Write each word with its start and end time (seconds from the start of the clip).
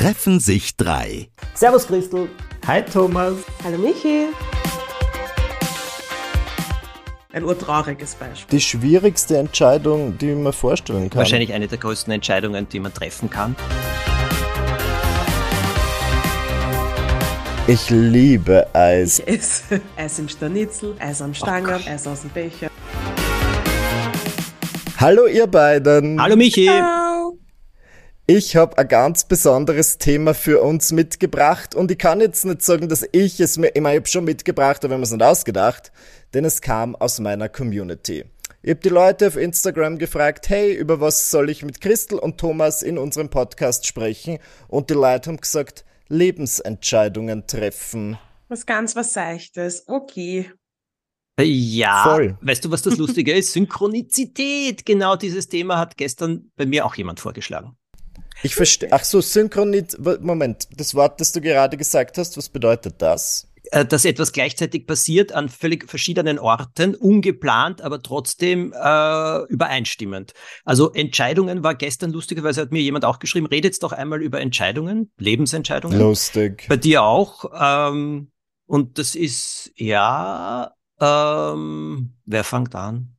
treffen 0.00 0.40
sich 0.40 0.78
drei. 0.78 1.28
Servus 1.52 1.86
Christel. 1.86 2.30
Hi 2.66 2.82
Thomas. 2.82 3.34
Hallo 3.62 3.76
Michi. 3.76 4.28
Ein 7.34 7.44
urtrauriges 7.44 8.14
Beispiel. 8.14 8.58
Die 8.58 8.62
schwierigste 8.62 9.36
Entscheidung, 9.36 10.16
die 10.16 10.34
man 10.34 10.54
vorstellen 10.54 11.10
kann. 11.10 11.18
Wahrscheinlich 11.18 11.52
eine 11.52 11.68
der 11.68 11.76
größten 11.76 12.14
Entscheidungen, 12.14 12.66
die 12.66 12.80
man 12.80 12.94
treffen 12.94 13.28
kann. 13.28 13.54
Ich 17.66 17.90
liebe 17.90 18.74
Eis. 18.74 19.18
Ich 19.18 19.28
esse 19.28 19.82
Eis 19.98 20.18
im 20.18 20.30
Stanitzel, 20.30 20.96
Eis 20.98 21.20
am 21.20 21.34
Stangen, 21.34 21.78
oh 21.78 21.90
Eis 21.90 22.06
aus 22.06 22.22
dem 22.22 22.30
Becher. 22.30 22.70
Hallo 24.96 25.26
ihr 25.26 25.46
beiden. 25.46 26.18
Hallo 26.20 26.36
Michi. 26.36 26.64
Ciao. 26.64 27.09
Ich 28.32 28.54
habe 28.54 28.78
ein 28.78 28.86
ganz 28.86 29.24
besonderes 29.24 29.98
Thema 29.98 30.34
für 30.34 30.62
uns 30.62 30.92
mitgebracht 30.92 31.74
und 31.74 31.90
ich 31.90 31.98
kann 31.98 32.20
jetzt 32.20 32.44
nicht 32.44 32.62
sagen, 32.62 32.88
dass 32.88 33.04
ich 33.10 33.40
es 33.40 33.58
mir, 33.58 33.74
ich 33.74 33.80
meine, 33.80 33.96
ich 33.96 34.02
habe 34.02 34.08
schon 34.08 34.22
mitgebracht, 34.22 34.84
aber 34.84 34.90
wir 34.90 34.94
haben 34.94 35.02
es 35.02 35.10
nicht 35.10 35.20
ausgedacht, 35.20 35.90
denn 36.32 36.44
es 36.44 36.60
kam 36.60 36.94
aus 36.94 37.18
meiner 37.18 37.48
Community. 37.48 38.24
Ich 38.62 38.70
habe 38.70 38.80
die 38.82 38.88
Leute 38.88 39.26
auf 39.26 39.36
Instagram 39.36 39.98
gefragt, 39.98 40.48
hey, 40.48 40.72
über 40.72 41.00
was 41.00 41.32
soll 41.32 41.50
ich 41.50 41.64
mit 41.64 41.80
Christel 41.80 42.20
und 42.20 42.38
Thomas 42.38 42.82
in 42.82 42.98
unserem 42.98 43.30
Podcast 43.30 43.88
sprechen? 43.88 44.38
Und 44.68 44.90
die 44.90 44.94
Leute 44.94 45.30
haben 45.30 45.38
gesagt, 45.38 45.84
Lebensentscheidungen 46.06 47.48
treffen. 47.48 48.16
Was 48.46 48.64
ganz 48.64 48.94
was 48.94 49.12
Seichtes. 49.12 49.82
Okay. 49.88 50.52
Ja, 51.40 52.04
Voll. 52.04 52.38
weißt 52.42 52.64
du, 52.64 52.70
was 52.70 52.82
das 52.82 52.96
Lustige 52.96 53.32
ist? 53.32 53.52
Synchronizität. 53.54 54.86
Genau 54.86 55.16
dieses 55.16 55.48
Thema 55.48 55.78
hat 55.78 55.96
gestern 55.96 56.52
bei 56.54 56.64
mir 56.64 56.86
auch 56.86 56.94
jemand 56.94 57.18
vorgeschlagen. 57.18 57.76
Ich 58.42 58.54
verstehe. 58.54 58.88
Ach 58.92 59.04
so, 59.04 59.20
Synchronität. 59.20 59.98
Moment, 60.22 60.68
das 60.76 60.94
Wort, 60.94 61.20
das 61.20 61.32
du 61.32 61.40
gerade 61.40 61.76
gesagt 61.76 62.18
hast, 62.18 62.36
was 62.36 62.48
bedeutet 62.48 62.96
das? 62.98 63.48
Äh, 63.72 63.84
Dass 63.84 64.04
etwas 64.04 64.32
gleichzeitig 64.32 64.86
passiert 64.86 65.32
an 65.32 65.48
völlig 65.48 65.88
verschiedenen 65.88 66.38
Orten, 66.38 66.94
ungeplant, 66.94 67.82
aber 67.82 68.02
trotzdem 68.02 68.72
äh, 68.72 69.42
übereinstimmend. 69.44 70.32
Also 70.64 70.92
Entscheidungen 70.92 71.62
war 71.62 71.74
gestern 71.74 72.10
lustigerweise 72.10 72.62
hat 72.62 72.72
mir 72.72 72.82
jemand 72.82 73.04
auch 73.04 73.18
geschrieben, 73.18 73.46
redet 73.46 73.80
doch 73.82 73.92
einmal 73.92 74.22
über 74.22 74.40
Entscheidungen, 74.40 75.12
Lebensentscheidungen. 75.18 75.98
Lustig. 75.98 76.66
Bei 76.68 76.76
dir 76.76 77.02
auch. 77.02 77.44
Ähm, 77.54 78.30
und 78.66 78.98
das 78.98 79.14
ist, 79.14 79.72
ja, 79.76 80.72
ähm, 81.00 82.14
wer 82.24 82.44
fängt 82.44 82.74
an? 82.74 83.16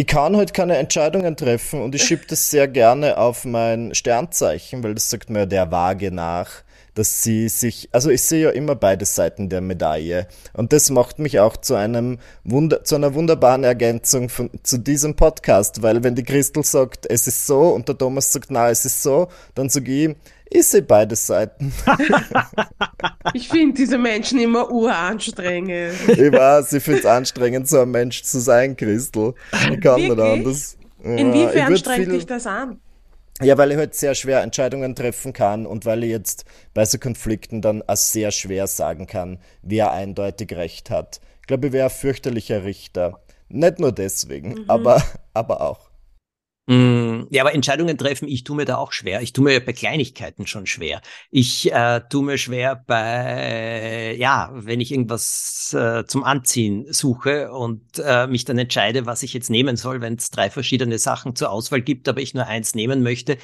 Ich 0.00 0.06
kann 0.06 0.36
heute 0.36 0.52
keine 0.52 0.76
Entscheidungen 0.76 1.34
treffen 1.34 1.82
und 1.82 1.92
ich 1.92 2.04
schiebe 2.04 2.22
das 2.28 2.50
sehr 2.50 2.68
gerne 2.68 3.18
auf 3.18 3.44
mein 3.44 3.96
Sternzeichen, 3.96 4.84
weil 4.84 4.94
das 4.94 5.10
sagt 5.10 5.28
mir 5.28 5.44
der 5.44 5.72
Waage 5.72 6.12
nach, 6.12 6.62
dass 6.94 7.24
sie 7.24 7.48
sich, 7.48 7.88
also 7.90 8.08
ich 8.08 8.22
sehe 8.22 8.44
ja 8.44 8.50
immer 8.50 8.76
beide 8.76 9.04
Seiten 9.04 9.48
der 9.48 9.60
Medaille. 9.60 10.28
Und 10.52 10.72
das 10.72 10.90
macht 10.90 11.18
mich 11.18 11.40
auch 11.40 11.56
zu 11.56 11.74
einem 11.74 12.20
Wunder, 12.44 12.84
zu 12.84 12.94
einer 12.94 13.14
wunderbaren 13.14 13.64
Ergänzung 13.64 14.28
von, 14.28 14.50
zu 14.62 14.78
diesem 14.78 15.16
Podcast, 15.16 15.82
weil 15.82 16.04
wenn 16.04 16.14
die 16.14 16.22
Christel 16.22 16.62
sagt, 16.62 17.04
es 17.10 17.26
ist 17.26 17.48
so 17.48 17.62
und 17.70 17.88
der 17.88 17.98
Thomas 17.98 18.32
sagt, 18.32 18.52
na, 18.52 18.70
es 18.70 18.84
ist 18.84 19.02
so, 19.02 19.26
dann 19.56 19.68
sage 19.68 19.90
ich, 19.90 20.16
ich 20.50 20.66
sehe 20.66 20.82
beide 20.82 21.16
Seiten. 21.16 21.72
Ich 23.34 23.48
finde 23.48 23.74
diese 23.74 23.98
Menschen 23.98 24.40
immer 24.40 24.70
uranstrengend. 24.70 25.94
ich 26.08 26.32
weiß, 26.32 26.72
ich 26.72 26.82
finde 26.82 27.00
es 27.00 27.06
anstrengend, 27.06 27.68
so 27.68 27.80
ein 27.82 27.90
Mensch 27.90 28.22
zu 28.22 28.40
sein, 28.40 28.76
Christel. 28.76 29.34
Ich 29.70 29.80
kann 29.80 29.96
nicht 30.00 30.08
Wirklich? 30.08 30.18
anders. 30.20 30.78
Ja, 31.04 31.10
Inwiefern 31.16 31.76
strengt 31.76 32.04
viel- 32.06 32.14
dich 32.14 32.26
das 32.26 32.46
an? 32.46 32.80
Ja, 33.40 33.56
weil 33.56 33.70
ich 33.70 33.76
halt 33.76 33.94
sehr 33.94 34.14
schwer 34.16 34.42
Entscheidungen 34.42 34.96
treffen 34.96 35.32
kann 35.32 35.64
und 35.66 35.84
weil 35.86 36.02
ich 36.02 36.10
jetzt 36.10 36.44
bei 36.74 36.84
so 36.84 36.98
Konflikten 36.98 37.60
dann 37.62 37.82
auch 37.86 37.96
sehr 37.96 38.30
schwer 38.32 38.66
sagen 38.66 39.06
kann, 39.06 39.38
wer 39.62 39.92
eindeutig 39.92 40.52
recht 40.56 40.90
hat. 40.90 41.20
Ich 41.42 41.46
glaube, 41.46 41.68
ich 41.68 41.72
wäre 41.72 41.84
ein 41.88 41.90
fürchterlicher 41.90 42.64
Richter. 42.64 43.20
Nicht 43.48 43.78
nur 43.78 43.92
deswegen, 43.92 44.64
aber, 44.68 45.02
aber 45.34 45.60
auch. 45.60 45.87
Mm, 46.70 47.26
Ja, 47.30 47.42
aber 47.44 47.54
Entscheidungen 47.54 47.96
treffen, 47.96 48.28
ich 48.28 48.44
tue 48.44 48.54
mir 48.54 48.66
da 48.66 48.76
auch 48.76 48.92
schwer. 48.92 49.22
Ich 49.22 49.32
tue 49.32 49.42
mir 49.42 49.58
bei 49.64 49.72
Kleinigkeiten 49.72 50.46
schon 50.46 50.66
schwer. 50.66 51.00
Ich 51.30 51.72
äh, 51.72 52.02
tue 52.10 52.22
mir 52.22 52.36
schwer 52.36 52.84
bei, 52.86 54.14
ja, 54.18 54.50
wenn 54.52 54.78
ich 54.82 54.92
irgendwas 54.92 55.72
äh, 55.72 56.04
zum 56.04 56.24
Anziehen 56.24 56.84
suche 56.92 57.50
und 57.52 57.80
äh, 58.04 58.26
mich 58.26 58.44
dann 58.44 58.58
entscheide, 58.58 59.06
was 59.06 59.22
ich 59.22 59.32
jetzt 59.32 59.48
nehmen 59.48 59.76
soll, 59.76 60.02
wenn 60.02 60.16
es 60.16 60.28
drei 60.30 60.50
verschiedene 60.50 60.98
Sachen 60.98 61.34
zur 61.34 61.50
Auswahl 61.50 61.80
gibt, 61.80 62.06
aber 62.06 62.20
ich 62.20 62.34
nur 62.34 62.46
eins 62.46 62.74
nehmen 62.74 63.02
möchte. 63.02 63.38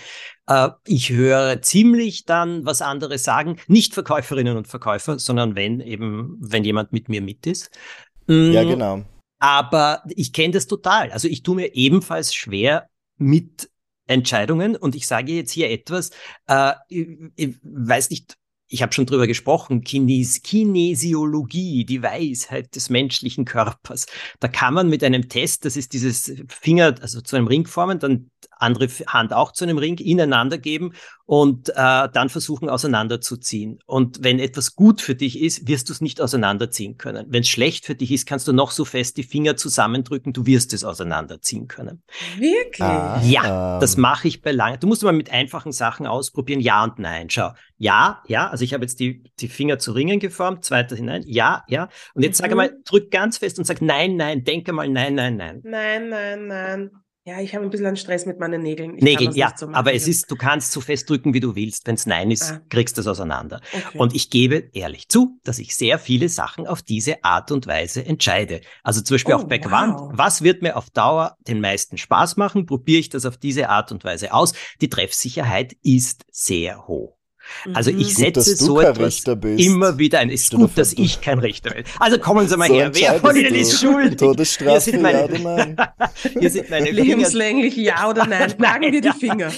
Äh, 0.47 0.69
ich 0.87 1.09
höre 1.09 1.63
ziemlich 1.63 2.27
dann, 2.27 2.67
was 2.67 2.83
andere 2.83 3.17
sagen. 3.17 3.57
Nicht 3.69 3.95
Verkäuferinnen 3.95 4.59
und 4.59 4.69
Verkäufer, 4.69 5.19
sondern 5.19 5.55
wenn 5.57 5.81
eben, 5.81 6.37
wenn 6.41 6.63
jemand 6.65 6.93
mit 6.93 7.09
mir 7.09 7.23
mit 7.23 7.47
ist. 7.47 7.71
Mm, 8.27 8.53
Ja, 8.53 8.65
genau. 8.65 9.03
aber 9.39 10.03
ich 10.09 10.33
kenne 10.35 10.53
das 10.55 10.67
total. 10.67 11.11
Also 11.11 11.29
ich 11.29 11.43
tue 11.43 11.57
mir 11.57 11.75
ebenfalls 11.75 12.35
schwer 12.35 12.89
mit 13.17 13.71
Entscheidungen 14.07 14.77
und 14.77 14.95
ich 14.95 15.07
sage 15.07 15.33
jetzt 15.33 15.51
hier 15.51 15.71
etwas, 15.71 16.11
äh, 16.47 16.73
ich, 16.89 17.09
ich 17.37 17.57
weiß 17.63 18.11
nicht, 18.11 18.37
ich 18.69 18.83
habe 18.83 18.93
schon 18.93 19.07
drüber 19.07 19.27
gesprochen, 19.27 19.83
Kines 19.83 20.43
Kinesiologie, 20.43 21.85
die 21.85 22.03
Weisheit 22.03 22.75
des 22.75 22.91
menschlichen 22.91 23.45
Körpers. 23.45 24.07
Da 24.41 24.49
kann 24.49 24.75
man 24.75 24.89
mit 24.89 25.05
einem 25.05 25.29
Test, 25.29 25.65
das 25.65 25.77
ist 25.77 25.93
dieses 25.93 26.33
Finger, 26.49 26.95
also 27.01 27.21
zu 27.21 27.37
einem 27.37 27.47
Ring 27.47 27.67
formen, 27.67 27.99
dann 27.99 28.31
andere 28.59 28.89
Hand 29.07 29.33
auch 29.33 29.53
zu 29.53 29.65
einem 29.65 29.79
Ring 29.79 29.99
ineinander 29.99 30.59
geben 30.59 30.93
und 31.27 31.71
äh, 31.71 31.73
dann 32.13 32.29
versuchen 32.29 32.69
auseinanderzuziehen. 32.69 33.79
Und 33.87 34.23
wenn 34.23 34.39
etwas 34.39 34.75
gut 34.75 35.01
für 35.01 35.15
dich 35.15 35.41
ist, 35.41 35.67
wirst 35.69 35.89
du 35.89 35.93
es 35.95 36.01
nicht 36.01 36.21
auseinanderziehen 36.21 36.99
können. 36.99 37.27
Wenn 37.31 37.41
es 37.43 37.49
schlecht 37.49 37.87
für 37.87 37.95
dich 37.95 38.13
ist, 38.13 38.27
kannst 38.27 38.47
du 38.47 38.53
noch 38.53 38.71
so 38.71 38.85
fest 38.85 39.17
die 39.17 39.23
Finger 39.23 39.57
zusammendrücken, 39.57 40.33
du 40.33 40.45
wirst 40.47 40.73
es 40.75 40.85
auseinanderziehen 40.85 41.67
können. 41.69 42.03
Wirklich? 42.39 42.81
Ah. 42.83 43.21
Ja, 43.25 43.75
Ähm. 43.77 43.81
das 43.81 43.97
mache 43.97 44.29
ich 44.29 44.43
bei 44.43 44.53
lange. 44.53 44.79
Du 44.79 44.87
musst 44.87 45.03
mal 45.03 45.13
mit 45.13 45.31
einfachen 45.33 45.73
Sachen 45.73 46.07
ausprobieren. 46.07 46.61
Ja 46.61 46.85
und 46.85 46.99
nein. 46.99 47.31
Schau. 47.31 47.51
Ja, 47.79 48.23
ja. 48.29 48.49
Also 48.51 48.65
ich 48.65 48.75
habe 48.75 48.85
jetzt 48.85 49.01
die, 49.01 49.25
die 49.41 49.49
Finger 49.49 49.79
zu 49.79 49.93
Ringen 49.93 50.21
geformt, 50.21 50.65
zweiter 50.65 50.95
hinein. 50.97 51.23
Ja, 51.27 51.65
ja. 51.69 51.89
Und 52.15 52.23
jetzt 52.23 52.39
sage 52.39 52.55
Mhm. 52.55 52.57
mal, 52.59 52.73
drück 52.85 53.11
ganz 53.11 53.39
fest 53.39 53.59
und 53.59 53.65
sag 53.65 53.81
nein, 53.83 54.17
nein. 54.17 54.45
Denke 54.45 54.73
mal 54.73 54.89
nein, 54.89 55.15
nein, 55.15 55.37
nein. 55.37 55.61
Nein, 55.65 56.09
nein, 56.11 56.47
nein. 56.47 56.91
Ja, 57.27 57.41
ich 57.41 57.55
habe 57.55 57.65
ein 57.65 57.71
bisschen 57.71 57.87
einen 57.87 57.97
Stress 57.97 58.27
mit 58.27 58.39
meinen 58.39 58.61
Nägeln. 58.61 58.99
Ich 58.99 59.03
Nägel, 59.03 59.35
ja. 59.35 59.51
so 59.57 59.69
aber 59.73 59.95
es 59.95 60.07
ist, 60.07 60.31
du 60.31 60.37
kannst 60.37 60.73
so 60.73 60.83
fest 60.83 61.09
drücken, 61.09 61.33
wie 61.33 61.41
du 61.41 61.55
willst. 61.57 61.87
Wenn 61.87 61.95
es 61.95 62.05
nein 62.05 62.31
ist, 62.31 62.53
Ah. 62.53 62.61
kriegst 62.69 62.99
du 62.99 63.01
es 63.01 63.07
auseinander. 63.07 63.63
Okay. 63.73 63.99
Und 63.99 64.15
ich 64.15 64.29
gebe 64.29 64.69
ehrlich 64.75 65.09
zu, 65.09 65.39
dass 65.43 65.59
ich 65.59 65.75
sehr 65.75 65.99
viele 65.99 66.29
Sachen 66.29 66.67
auf 66.67 66.83
diese 66.83 67.25
Art 67.25 67.51
und 67.51 67.67
Weise 67.67 68.05
entscheide. 68.05 68.61
Also 68.83 69.01
zum 69.01 69.15
Beispiel 69.15 69.35
Oh, 69.35 69.39
auch 69.39 69.45
bei 69.45 69.59
Quant. 69.59 69.95
wow. 69.95 70.11
Was 70.13 70.43
wird 70.43 70.61
mir 70.61 70.77
auf 70.77 70.91
Dauer 70.91 71.35
den 71.49 71.63
meisten 71.63 71.97
Spaß 71.97 72.37
machen? 72.37 72.67
Probiere 72.67 73.01
ich 73.01 73.09
das 73.09 73.25
auf 73.25 73.39
diese 73.39 73.71
Art 73.71 73.91
und 73.91 74.05
Weise 74.05 74.35
aus. 74.35 74.53
Die 74.83 74.91
Treffsicherheit 74.91 75.73
ist 75.83 76.27
sehr 76.31 76.87
hoch. 76.87 77.17
Also 77.73 77.91
Mhm. 77.91 78.01
ich 78.01 78.09
Gut, 78.15 78.17
setze 78.17 78.57
so 78.57 78.81
etwas 78.81 79.23
immer 79.57 79.99
wieder 79.99 80.19
ein. 80.19 80.31
Ist 80.31 80.47
Stell 80.47 80.59
dir 80.59 80.67
gut, 80.67 80.79
dass 80.79 80.93
ich 80.93 81.21
kein 81.21 81.39
Richter 81.39 81.71
bin. 81.71 81.85
Also 81.99 82.19
kommen 82.19 82.49
Sie 82.49 82.57
mal 82.57 82.69
So 82.69 82.75
her. 82.75 82.91
Wer 82.95 83.21
von 83.21 83.37
Ihnen 83.37 83.55
ist 83.55 83.73
du. 83.83 83.87
schuldig? 83.87 84.19
Todesstrafe, 84.19 84.71
Hier 84.73 84.81
sind 84.81 85.03
meine, 85.03 85.19
ja 85.19 85.25
oder 85.25 85.39
nein? 85.39 85.77
Hier 86.41 86.51
sind 86.51 86.71
meine 86.71 86.87
Finger. 86.87 87.03
Lebenslänglich 87.03 87.77
ja 87.77 88.09
oder 88.09 88.27
nein? 88.27 88.51
Schlagen 88.57 88.93
dir 88.93 89.01
die. 89.01 89.11
Finger. 89.11 89.53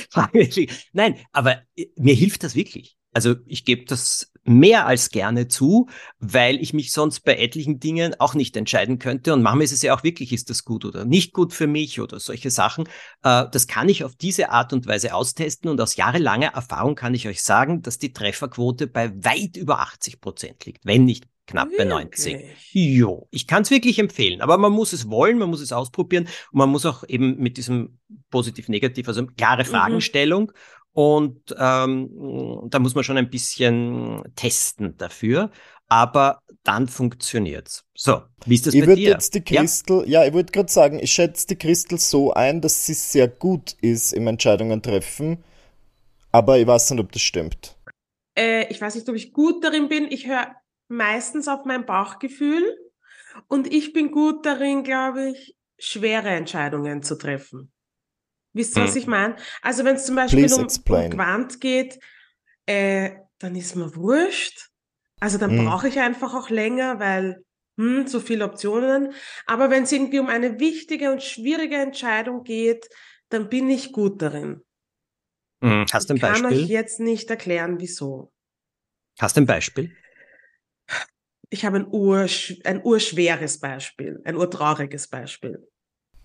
Nein, 0.93 1.17
aber 1.33 1.63
äh, 1.77 1.87
mir 1.97 2.15
hilft 2.15 2.45
das 2.45 2.55
wirklich. 2.55 2.97
Also 3.17 3.37
ich 3.47 3.65
gebe 3.65 3.87
das 3.87 4.31
mehr 4.45 4.87
als 4.87 5.09
gerne 5.09 5.49
zu, 5.49 5.89
weil 6.19 6.61
ich 6.61 6.75
mich 6.75 6.93
sonst 6.93 7.21
bei 7.21 7.39
etlichen 7.39 7.81
Dingen 7.81 8.15
auch 8.19 8.35
nicht 8.35 8.59
entscheiden 8.59 8.99
könnte. 8.99 9.33
Und 9.33 9.41
manchmal 9.41 9.65
ist 9.65 9.73
es 9.73 9.81
ja 9.81 9.97
auch 9.97 10.03
wirklich, 10.03 10.35
ist 10.35 10.51
das 10.51 10.67
gut 10.67 10.85
oder 10.85 11.07
nicht 11.07 11.33
gut 11.33 11.55
für 11.55 11.67
mich 11.67 11.99
oder 11.99 12.21
solche 12.21 12.51
Sachen. 12.51 12.87
Äh, 13.23 13.47
das 13.51 13.69
kann 13.69 13.89
ich 13.89 14.05
auf 14.05 14.17
diese 14.17 14.51
Art 14.51 14.75
und 14.75 14.87
Weise 14.87 15.15
austesten. 15.15 15.71
Und 15.71 15.81
aus 15.81 15.97
jahrelanger 15.97 16.49
Erfahrung 16.49 16.95
kann 16.95 17.15
ich 17.15 17.27
euch 17.27 17.43
sagen, 17.43 17.81
dass 17.81 17.97
die 17.97 18.13
Trefferquote 18.13 18.87
bei 18.87 19.11
weit 19.25 19.57
über 19.57 19.81
80 19.81 20.21
Prozent 20.21 20.67
liegt, 20.67 20.85
wenn 20.85 21.07
nicht 21.07 21.25
knapp 21.47 21.71
bei 21.75 21.85
90. 21.85 22.35
Wirklich? 22.35 22.73
Jo, 22.73 23.29
ich 23.31 23.47
kann 23.47 23.63
es 23.63 23.71
wirklich 23.71 23.99
empfehlen, 23.99 24.43
aber 24.43 24.59
man 24.59 24.73
muss 24.73 24.93
es 24.93 25.09
wollen, 25.09 25.39
man 25.39 25.49
muss 25.49 25.63
es 25.63 25.73
ausprobieren 25.73 26.25
und 26.53 26.59
man 26.59 26.69
muss 26.69 26.85
auch 26.85 27.05
eben 27.09 27.39
mit 27.39 27.57
diesem 27.57 27.99
positiv-negativ, 28.31 29.09
also 29.09 29.27
klare 29.27 29.65
Fragenstellung 29.65 30.53
und 30.97 31.55
ähm, 31.59 32.09
da 32.71 32.79
muss 32.79 32.95
man 32.95 33.05
schon 33.05 33.19
ein 33.19 33.29
bisschen 33.29 34.23
testen 34.35 34.97
dafür, 34.97 35.51
aber 35.89 36.41
dann 36.65 36.89
funktioniert's. 36.89 37.85
So, 37.95 38.23
wie 38.47 38.55
ist 38.55 38.67
das 38.67 38.75
Ich 38.75 38.79
bei 38.79 38.87
würde 38.87 39.03
dir? 39.03 39.11
jetzt 39.11 39.35
die 39.35 39.43
Christel, 39.43 40.05
ja, 40.09 40.25
ich 40.25 40.33
würde 40.33 40.53
gerade 40.53 40.71
sagen, 40.73 40.99
ich 41.01 41.13
schätze 41.13 41.47
die 41.49 41.57
Christel 41.57 41.99
so 41.99 42.33
ein, 42.33 42.61
dass 42.61 42.87
sie 42.87 42.95
sehr 42.95 43.29
gut 43.29 43.73
ist 43.81 44.13
im 44.13 44.27
Entscheidungen 44.27 44.83
treffen, 44.83 45.45
aber 46.33 46.59
ich 46.59 46.67
weiß 46.67 46.91
nicht, 46.93 47.01
ob 47.01 47.13
das 47.13 47.23
stimmt. 47.23 47.77
Äh, 48.37 48.69
ich 48.71 48.81
weiß 48.81 48.95
nicht, 48.95 49.09
ob 49.09 49.15
ich 49.15 49.33
gut 49.33 49.65
darin 49.65 49.89
bin. 49.89 50.11
Ich 50.11 50.27
höre 50.27 50.55
meistens 50.89 51.49
auf 51.49 51.65
mein 51.65 51.87
Bauchgefühl 51.87 52.63
und 53.49 53.73
ich 53.73 53.93
bin 53.93 54.11
gut 54.11 54.47
darin, 54.47 54.83
glaube 54.85 55.31
ich, 55.31 55.57
schwere 55.79 56.31
Entscheidungen 56.31 57.03
zu 57.03 57.17
treffen. 57.19 57.73
Wisst 58.57 58.75
ihr, 58.77 58.83
was 58.85 58.93
Hm. 58.93 59.03
ich 59.03 59.07
meine? 59.07 59.37
Also 59.61 59.85
wenn 59.85 59.97
es 59.97 60.07
zum 60.07 60.17
Beispiel 60.17 60.47
Please 60.47 60.57
um, 60.57 60.63
um. 60.63 61.11
Quant 61.11 61.61
geht, 61.61 61.99
äh, 62.65 63.11
dann 63.39 63.55
ist 63.55 63.77
mir 63.77 63.95
wurscht. 63.95 64.71
Also 65.21 65.37
dann 65.37 65.55
Mhm. 65.55 65.67
brauche 65.67 65.89
ich 65.89 65.99
einfach 66.01 66.35
auch 66.35 66.49
länger, 66.49 66.99
weil 66.99 67.45
hm, 67.79 68.07
so 68.07 68.19
viele 68.19 68.47
Optionen. 68.47 69.13
Aber 69.47 69.69
wenn 69.69 69.83
es 69.83 69.93
irgendwie 69.93 70.19
um 70.21 70.29
eine 70.29 70.59
wichtige 70.59 71.13
und 71.13 71.23
schwierige 71.23 71.77
Entscheidung 71.77 72.45
geht, 72.45 72.89
dann 73.29 73.51
bin 73.51 73.69
ich 73.69 73.93
gut 73.93 74.23
darin. 74.23 74.63
Mhm. 75.61 75.85
Hast 75.93 76.09
du 76.09 76.15
ein 76.15 76.17
Ich 76.17 76.23
kann 76.23 76.47
euch 76.47 76.53
Beispiel? 76.53 76.71
jetzt 76.71 77.01
nicht 77.01 77.29
erklären, 77.29 77.79
wieso. 77.79 78.33
Hast 79.19 79.37
du 79.37 79.43
ein 79.43 79.47
Beispiel? 79.47 79.95
Ich 81.51 81.65
habe 81.67 81.77
ein, 81.77 81.87
ursch 81.87 82.57
ein 82.65 82.83
urschweres 82.83 83.61
Beispiel, 83.61 84.21
ein 84.25 84.37
urtrauriges 84.37 85.09
Beispiel. 85.09 85.69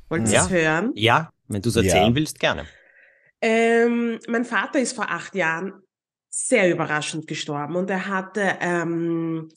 Wollt 0.09 0.27
ihr 0.27 0.33
Ja. 0.33 0.43
es 0.45 0.49
hören? 0.49 0.91
Ja, 0.95 1.31
wenn 1.53 1.61
du 1.61 1.69
es 1.69 1.75
Ja. 1.75 1.83
erzählen 1.83 2.15
willst, 2.15 2.39
gerne. 2.39 2.65
Ähm, 3.41 4.19
mein 4.27 4.45
Vater 4.45 4.79
ist 4.79 4.93
vor 4.95 5.09
acht 5.09 5.35
Jahren 5.35 5.73
sehr 6.29 6.71
überraschend 6.71 7.27
gestorben 7.27 7.75
und 7.75 7.89
er 7.89 8.07
hatte 8.07 8.57
ähm, 8.61 9.49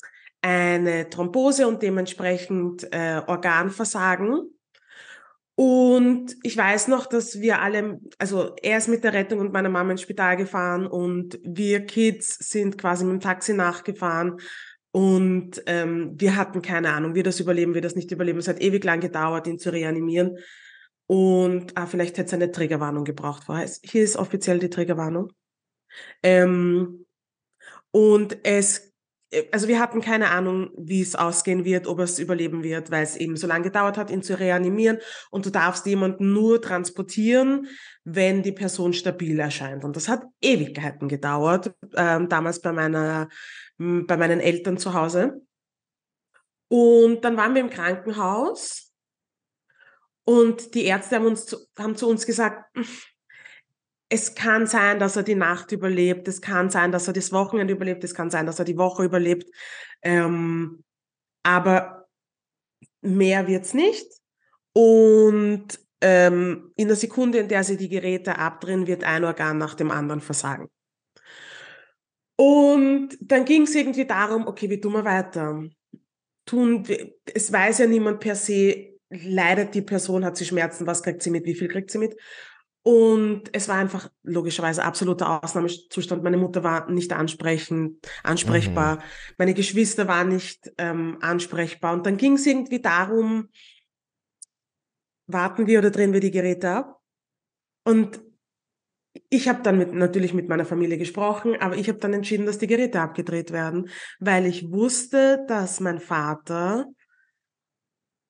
eine 0.43 1.08
Thrombose 1.08 1.67
und 1.69 1.82
dementsprechend 1.82 2.87
äh, 2.93 3.20
Organversagen. 3.26 4.50
Und 5.56 6.35
ich 6.43 6.56
weiß 6.56 6.88
noch, 6.88 7.06
dass 7.06 7.41
wir 7.41 7.61
alle, 7.62 8.00
also 8.19 8.56
er 8.61 8.79
ist 8.79 8.88
mit 8.88 9.05
der 9.05 9.12
Rettung 9.12 9.38
und 9.38 9.52
meiner 9.52 9.69
Mama 9.69 9.93
ins 9.93 10.02
Spital 10.02 10.37
gefahren 10.37 10.87
und 10.87 11.38
wir 11.44 11.87
Kids 11.87 12.37
sind 12.50 12.76
quasi 12.76 13.05
mit 13.05 13.12
dem 13.12 13.20
Taxi 13.20 13.55
nachgefahren 13.55 14.41
und 14.91 15.62
ähm, 15.67 16.14
wir 16.17 16.35
hatten 16.35 16.61
keine 16.61 16.93
Ahnung, 16.93 17.14
wir 17.14 17.23
das 17.23 17.38
überleben, 17.38 17.75
wir 17.75 17.81
das 17.82 17.94
nicht 17.94 18.11
überleben. 18.11 18.38
Es 18.41 18.49
hat 18.49 18.61
ewig 18.61 18.82
lang 18.82 18.99
gedauert, 19.00 19.46
ihn 19.46 19.58
zu 19.61 19.73
reanimieren. 19.73 20.38
Und 21.06 21.77
ah, 21.77 21.87
vielleicht 21.87 22.17
hätte 22.17 22.29
es 22.29 22.35
eine 22.35 22.51
Triggerwarnung 22.51 23.05
gebraucht 23.05 23.45
Hier 23.83 24.03
ist 24.03 24.17
offiziell 24.17 24.59
die 24.59 24.71
Triggerwarnung. 24.71 25.33
Ähm, 26.23 27.06
und 27.91 28.39
es, 28.43 28.93
äh, 29.31 29.45
also 29.53 29.69
wir 29.69 29.81
hatten 29.81 30.01
keine 30.01 30.31
Ahnung, 30.31 30.71
wie 30.77 31.03
es 31.03 31.15
ausgehen 31.15 31.65
wird, 31.65 31.87
ob 31.87 32.01
es 32.01 32.19
überleben 32.19 32.65
wird, 32.65 32.91
weil 32.91 33.03
es 33.03 33.17
eben 33.17 33.37
so 33.37 33.47
lange 33.47 33.65
gedauert 33.65 33.99
hat, 33.99 34.11
ihn 34.11 34.23
zu 34.23 34.39
reanimieren. 34.39 34.99
Und 35.31 35.45
du 35.45 35.51
darfst 35.51 35.85
jemanden 35.87 36.33
nur 36.33 36.62
transportieren, 36.62 37.69
wenn 38.05 38.43
die 38.43 38.53
Person 38.53 38.95
stabil 38.95 39.39
erscheint. 39.39 39.85
Und 39.85 39.97
das 39.97 40.09
hat 40.09 40.25
Ewigkeiten 40.41 41.09
gedauert, 41.09 41.75
ähm, 41.97 42.29
damals 42.29 42.61
bei 42.61 42.73
meiner, 42.73 43.29
bei 43.79 44.17
meinen 44.17 44.41
Eltern 44.41 44.79
zu 44.79 44.95
Hause. 44.95 45.43
Und 46.69 47.25
dann 47.25 47.37
waren 47.37 47.55
wir 47.55 47.61
im 47.61 47.71
Krankenhaus 47.71 48.84
und 50.25 50.75
die 50.75 50.85
Ärzte 50.85 51.17
haben, 51.17 51.26
uns 51.26 51.69
haben 51.79 51.97
zu 51.97 52.09
uns 52.09 52.26
gesagt, 52.26 52.65
es 54.09 54.35
kann 54.35 54.67
sein, 54.67 54.99
dass 54.99 55.17
er 55.17 55.23
die 55.23 55.35
Nacht 55.35 55.73
überlebt, 55.73 56.29
es 56.29 56.41
kann 56.41 56.71
sein, 56.71 56.93
dass 56.93 57.06
er 57.06 57.15
das 57.15 57.32
Wochenende 57.32 57.75
überlebt, 57.75 58.05
es 58.05 58.15
kann 58.15 58.31
sein, 58.31 58.47
dass 58.47 58.59
er 58.59 58.65
die 58.65 58.79
Woche 58.79 59.05
überlebt, 59.05 59.50
ähm, 60.03 60.85
aber 61.43 62.06
mehr 63.00 63.47
wird's 63.47 63.75
nicht. 63.75 64.06
Und 64.73 65.79
ähm, 66.00 66.73
in 66.77 66.88
der 66.88 66.97
Sekunde, 66.97 67.38
in 67.38 67.49
der 67.49 67.65
sie 67.65 67.77
die 67.77 67.88
Geräte 67.88 68.38
abdrehen, 68.38 68.87
wird 68.87 69.05
ein 69.05 69.25
Organ 69.25 69.59
nach 69.59 69.75
dem 69.75 69.91
anderen 69.91 70.20
versagen. 70.20 70.69
Und 72.37 73.17
dann 73.20 73.44
ging 73.44 73.62
es 73.62 73.75
irgendwie 73.75 74.06
darum, 74.06 74.47
okay, 74.47 74.69
wie 74.69 74.81
tun 74.81 74.93
wir 74.94 75.05
weiter? 75.05 75.65
Tun, 76.44 76.85
es 77.32 77.53
weiß 77.53 77.79
ja 77.79 77.87
niemand 77.87 78.20
per 78.20 78.35
se, 78.35 78.94
leidet 79.11 79.75
die 79.75 79.83
Person, 79.83 80.25
hat 80.25 80.37
sie 80.37 80.45
Schmerzen, 80.45 80.87
was 80.87 81.03
kriegt 81.03 81.23
sie 81.23 81.31
mit, 81.31 81.45
wie 81.45 81.55
viel 81.55 81.69
kriegt 81.69 81.91
sie 81.91 81.99
mit? 81.99 82.17
Und 82.87 83.45
es 83.53 83.69
war 83.69 83.77
einfach 83.77 84.11
logischerweise 84.23 84.85
absoluter 84.85 85.43
Ausnahmezustand. 85.43 86.23
Meine 86.23 86.37
Mutter 86.37 86.62
war 86.62 86.91
nicht 86.91 87.15
ansprechen, 87.15 87.99
ansprechbar. 88.23 89.03
Meine 89.39 89.55
Geschwister 89.55 90.06
waren 90.06 90.29
nicht 90.29 90.71
ähm, 90.77 91.17
ansprechbar. 91.23 91.95
Und 91.95 92.05
dann 92.05 92.19
ging 92.19 92.35
es 92.35 92.45
irgendwie 92.45 92.83
darum, 92.83 93.49
warten 95.27 95.67
wir 95.67 95.79
oder 95.79 95.91
drehen 95.91 96.12
wir 96.12 96.21
die 96.21 96.31
Geräte 96.31 96.71
ab? 96.71 97.01
Und 97.85 98.21
ich 99.31 99.49
habe 99.49 99.62
dann 99.62 99.79
mit, 99.79 99.95
natürlich 99.95 100.35
mit 100.35 100.51
meiner 100.51 100.67
Familie 100.67 100.99
gesprochen, 100.99 101.56
aber 101.61 101.77
ich 101.77 101.89
habe 101.89 101.99
dann 101.99 102.12
entschieden, 102.12 102.45
dass 102.45 102.59
die 102.59 102.67
Geräte 102.67 103.01
abgedreht 103.01 103.51
werden, 103.53 103.89
weil 104.19 104.45
ich 104.45 104.71
wusste, 104.71 105.45
dass 105.49 105.81
mein 105.81 106.01
Vater 106.01 106.87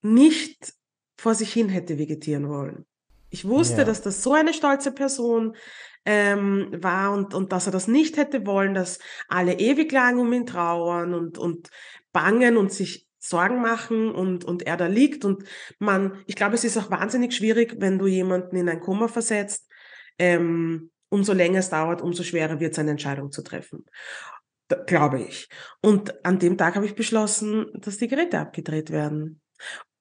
nicht 0.04 0.74
vor 1.18 1.34
sich 1.34 1.52
hin 1.52 1.68
hätte 1.68 1.98
vegetieren 1.98 2.48
wollen. 2.48 2.86
Ich 3.30 3.46
wusste, 3.46 3.78
Ja. 3.78 3.84
dass 3.84 4.02
das 4.02 4.22
so 4.22 4.34
eine 4.34 4.52
stolze 4.52 4.92
Person 4.92 5.56
ähm, 6.04 6.68
war 6.76 7.12
und, 7.12 7.34
und 7.34 7.50
dass 7.52 7.66
er 7.66 7.72
das 7.72 7.88
nicht 7.88 8.16
hätte 8.16 8.46
wollen, 8.46 8.74
dass 8.74 8.98
alle 9.28 9.54
ewig 9.58 9.90
lang 9.90 10.18
um 10.18 10.32
ihn 10.32 10.46
trauern 10.46 11.14
und, 11.14 11.38
und 11.38 11.70
bangen 12.12 12.56
und 12.56 12.72
sich 12.72 13.08
Sorgen 13.18 13.62
machen 13.62 14.10
und, 14.12 14.44
und 14.44 14.66
er 14.66 14.76
da 14.76 14.86
liegt. 14.86 15.24
Und 15.24 15.44
man, 15.78 16.22
ich 16.26 16.36
glaube, 16.36 16.54
es 16.54 16.64
ist 16.64 16.76
auch 16.76 16.90
wahnsinnig 16.90 17.34
schwierig, 17.34 17.76
wenn 17.78 17.98
du 17.98 18.06
jemanden 18.06 18.56
in 18.56 18.68
ein 18.68 18.80
Koma 18.80 19.08
versetzt. 19.08 19.66
Ähm, 20.18 20.90
umso 21.08 21.32
länger 21.32 21.60
es 21.60 21.70
dauert, 21.70 22.02
umso 22.02 22.22
schwerer 22.22 22.60
wird 22.60 22.72
es, 22.72 22.78
eine 22.78 22.90
Entscheidung 22.90 23.32
zu 23.32 23.42
treffen. 23.42 23.86
Da, 24.68 24.76
glaube 24.76 25.22
ich. 25.22 25.48
Und 25.80 26.24
an 26.24 26.38
dem 26.38 26.58
Tag 26.58 26.76
habe 26.76 26.86
ich 26.86 26.94
beschlossen, 26.94 27.66
dass 27.74 27.96
die 27.96 28.08
Geräte 28.08 28.38
abgedreht 28.38 28.90
werden. 28.90 29.40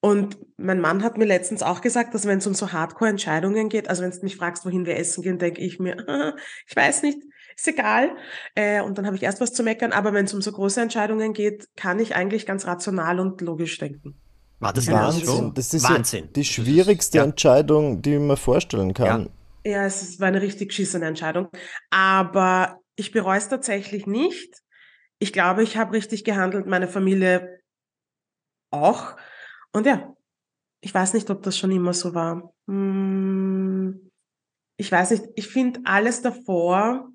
Und 0.04 0.36
mein 0.58 0.82
Mann 0.82 1.02
hat 1.02 1.16
mir 1.16 1.24
letztens 1.24 1.62
auch 1.62 1.80
gesagt, 1.80 2.12
dass 2.12 2.26
wenn 2.26 2.36
es 2.36 2.46
um 2.46 2.52
so 2.52 2.72
Hardcore-Entscheidungen 2.72 3.70
geht, 3.70 3.88
also 3.88 4.02
wenn 4.02 4.10
du 4.10 4.18
mich 4.20 4.36
fragst, 4.36 4.66
wohin 4.66 4.84
wir 4.84 4.98
essen 4.98 5.22
gehen, 5.22 5.38
denke 5.38 5.62
ich 5.62 5.78
mir, 5.78 5.96
ah, 6.06 6.34
ich 6.68 6.76
weiß 6.76 7.04
nicht, 7.04 7.16
ist 7.56 7.68
egal. 7.68 8.14
Äh, 8.54 8.82
und 8.82 8.98
dann 8.98 9.06
habe 9.06 9.16
ich 9.16 9.22
erst 9.22 9.40
was 9.40 9.54
zu 9.54 9.62
meckern. 9.62 9.92
Aber 9.92 10.12
wenn 10.12 10.26
es 10.26 10.34
um 10.34 10.42
so 10.42 10.52
große 10.52 10.78
Entscheidungen 10.82 11.32
geht, 11.32 11.68
kann 11.74 11.98
ich 12.00 12.14
eigentlich 12.14 12.44
ganz 12.44 12.66
rational 12.66 13.18
und 13.18 13.40
logisch 13.40 13.78
denken. 13.78 14.20
War 14.60 14.74
das 14.74 14.84
so? 14.84 14.92
Wahnsinn. 14.92 15.54
Das 15.54 15.72
ist 15.72 15.88
Wahnsinn. 15.88 16.24
ja 16.26 16.30
die 16.32 16.44
schwierigste 16.44 17.16
Ja. 17.18 17.24
Entscheidung, 17.24 18.02
die 18.02 18.18
man 18.18 18.36
vorstellen 18.36 18.92
kann. 18.92 19.30
Ja, 19.64 19.86
es 19.86 20.02
ist- 20.02 20.20
war 20.20 20.28
eine 20.28 20.42
richtig 20.42 20.68
geschissene 20.68 21.06
Entscheidung. 21.06 21.48
Aber 21.88 22.78
ich 22.96 23.10
bereue 23.10 23.38
es 23.38 23.48
tatsächlich 23.48 24.06
nicht. 24.06 24.52
Ich 25.18 25.32
glaube, 25.32 25.62
ich 25.62 25.78
habe 25.78 25.94
richtig 25.94 26.24
gehandelt, 26.24 26.66
meine 26.66 26.88
Familie 26.88 27.58
auch. 28.70 29.16
Und 29.74 29.86
ja, 29.86 30.14
ich 30.82 30.94
weiß 30.94 31.14
nicht, 31.14 31.30
ob 31.30 31.42
das 31.42 31.58
schon 31.58 31.70
immer 31.72 31.94
so 31.94 32.14
war. 32.14 32.54
Hm, 32.68 34.10
Ich 34.78 34.92
weiß 34.92 35.12
nicht, 35.12 35.24
ich 35.36 35.48
finde, 35.48 35.80
alles 35.84 36.22
davor 36.22 37.10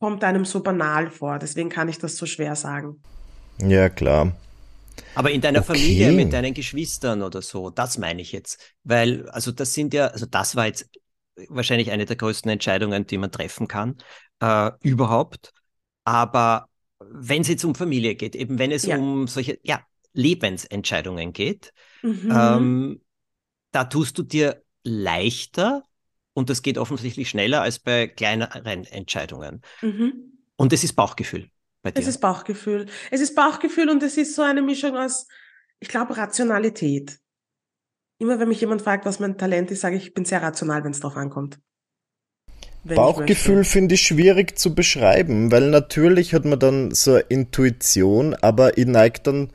kommt 0.00 0.24
einem 0.24 0.44
so 0.46 0.62
banal 0.62 1.10
vor. 1.10 1.38
Deswegen 1.40 1.70
kann 1.70 1.88
ich 1.88 1.98
das 1.98 2.16
so 2.16 2.26
schwer 2.26 2.56
sagen. 2.56 3.04
Ja, 3.58 3.88
klar. 3.88 4.32
Aber 5.14 5.30
in 5.30 5.40
deiner 5.42 5.62
Okay. 5.62 5.62
Familie 5.62 6.12
mit 6.12 6.32
deinen 6.32 6.54
Geschwistern 6.54 7.22
oder 7.22 7.42
so, 7.42 7.70
das 7.70 7.98
meine 7.98 8.22
ich 8.22 8.32
jetzt. 8.32 8.60
Weil, 8.84 9.28
also 9.30 9.52
das 9.52 9.74
sind 9.74 9.94
ja, 9.94 10.08
also 10.08 10.26
das 10.26 10.56
war 10.56 10.66
jetzt 10.66 10.90
wahrscheinlich 11.48 11.90
eine 11.90 12.06
der 12.06 12.16
größten 12.16 12.50
Entscheidungen, 12.50 13.06
die 13.06 13.18
man 13.18 13.32
treffen 13.32 13.68
kann, 13.68 13.98
äh, 14.40 14.70
überhaupt. 14.82 15.52
Aber 16.04 16.68
wenn 17.00 17.42
es 17.42 17.48
jetzt 17.48 17.64
um 17.64 17.74
Familie 17.74 18.14
geht, 18.16 18.36
eben 18.36 18.58
wenn 18.58 18.72
es 18.72 18.86
Ja. 18.86 18.88
um 18.88 19.28
solche, 19.28 19.58
ja, 19.62 19.82
Lebensentscheidungen 20.14 21.32
geht, 21.32 21.72
Mhm. 22.02 22.30
ähm, 22.34 23.00
da 23.70 23.84
tust 23.84 24.18
du 24.18 24.22
dir 24.22 24.62
leichter 24.84 25.84
und 26.34 26.50
das 26.50 26.62
geht 26.62 26.78
offensichtlich 26.78 27.28
schneller 27.28 27.62
als 27.62 27.78
bei 27.78 28.06
kleineren 28.06 28.84
Entscheidungen. 28.84 29.62
mhm. 29.80 30.38
Und 30.56 30.72
es 30.72 30.84
ist 30.84 30.94
Bauchgefühl 30.94 31.48
bei 31.82 31.90
dir. 31.90 32.00
Es 32.00 32.06
ist 32.06 32.20
Bauchgefühl. 32.20 32.86
Es 33.10 33.20
ist 33.20 33.34
Bauchgefühl 33.34 33.88
und 33.90 34.02
es 34.02 34.16
ist 34.16 34.34
so 34.34 34.42
eine 34.42 34.62
Mischung 34.62 34.96
aus, 34.96 35.26
ich 35.80 35.88
glaube, 35.88 36.16
Rationalität. 36.16 37.18
Immer 38.18 38.38
wenn 38.38 38.48
mich 38.48 38.60
jemand 38.60 38.82
fragt, 38.82 39.04
was 39.04 39.18
mein 39.18 39.36
Talent 39.36 39.70
ist, 39.70 39.80
sage 39.80 39.96
ich, 39.96 40.08
ich 40.08 40.14
bin 40.14 40.24
sehr 40.24 40.42
rational, 40.42 40.84
wenn 40.84 40.92
es 40.92 41.00
drauf 41.00 41.16
ankommt. 41.16 41.58
Wenn 42.84 42.96
Bauchgefühl 42.96 43.64
finde 43.64 43.94
ich 43.94 44.02
schwierig 44.02 44.58
zu 44.58 44.74
beschreiben, 44.74 45.50
weil 45.50 45.70
natürlich 45.70 46.34
hat 46.34 46.44
man 46.44 46.58
dann 46.58 46.92
so 46.92 47.12
eine 47.12 47.20
Intuition, 47.20 48.34
aber 48.34 48.76
ich 48.78 48.86
neige 48.86 49.20
dann, 49.22 49.52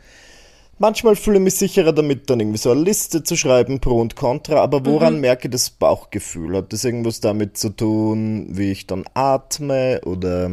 manchmal 0.80 1.16
fühle 1.16 1.38
ich 1.38 1.44
mich 1.44 1.56
sicherer 1.56 1.94
damit, 1.94 2.30
dann 2.30 2.40
irgendwie 2.40 2.58
so 2.58 2.72
eine 2.72 2.82
Liste 2.82 3.24
zu 3.24 3.36
schreiben, 3.36 3.80
Pro 3.80 4.00
und 4.00 4.16
Contra, 4.16 4.62
aber 4.62 4.86
woran 4.86 5.16
Mhm. 5.16 5.22
merke 5.22 5.48
ich 5.48 5.52
das 5.52 5.70
Bauchgefühl? 5.70 6.56
Hat 6.58 6.74
das 6.74 6.84
irgendwas 6.84 7.20
damit 7.22 7.58
zu 7.58 7.70
tun, 7.70 8.48
wie 8.58 8.72
ich 8.72 8.88
dann 8.88 9.06
atme 9.14 10.02
oder 10.06 10.50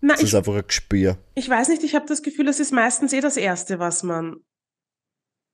Na, 0.00 0.14
ist 0.14 0.22
es 0.22 0.34
einfach 0.34 0.54
ein 0.54 0.66
Gespür? 0.66 1.18
ich 1.34 1.48
weiß 1.48 1.68
nicht, 1.68 1.84
ich 1.84 1.94
habe 1.94 2.06
das 2.06 2.22
Gefühl, 2.22 2.48
es 2.48 2.60
ist 2.60 2.72
meistens 2.72 3.12
eh 3.12 3.20
das 3.20 3.36
Erste, 3.36 3.78
was 3.78 4.02
man, 4.02 4.36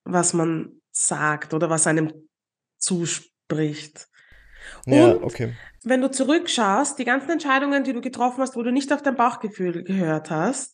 was 0.04 0.32
man 0.32 0.80
sagt 0.92 1.54
oder 1.54 1.70
was 1.70 1.86
einem 1.86 2.12
zuspricht. 2.78 4.08
Ja, 4.86 5.14
Und 5.14 5.24
okay. 5.24 5.56
wenn 5.82 6.00
du 6.00 6.10
zurückschaust, 6.10 6.98
die 6.98 7.04
ganzen 7.04 7.30
Entscheidungen, 7.30 7.84
die 7.84 7.92
du 7.92 8.00
getroffen 8.00 8.40
hast, 8.42 8.56
wo 8.56 8.62
du 8.62 8.72
nicht 8.72 8.92
auf 8.92 9.02
dein 9.02 9.16
Bauchgefühl 9.16 9.82
gehört 9.84 10.30
hast, 10.30 10.71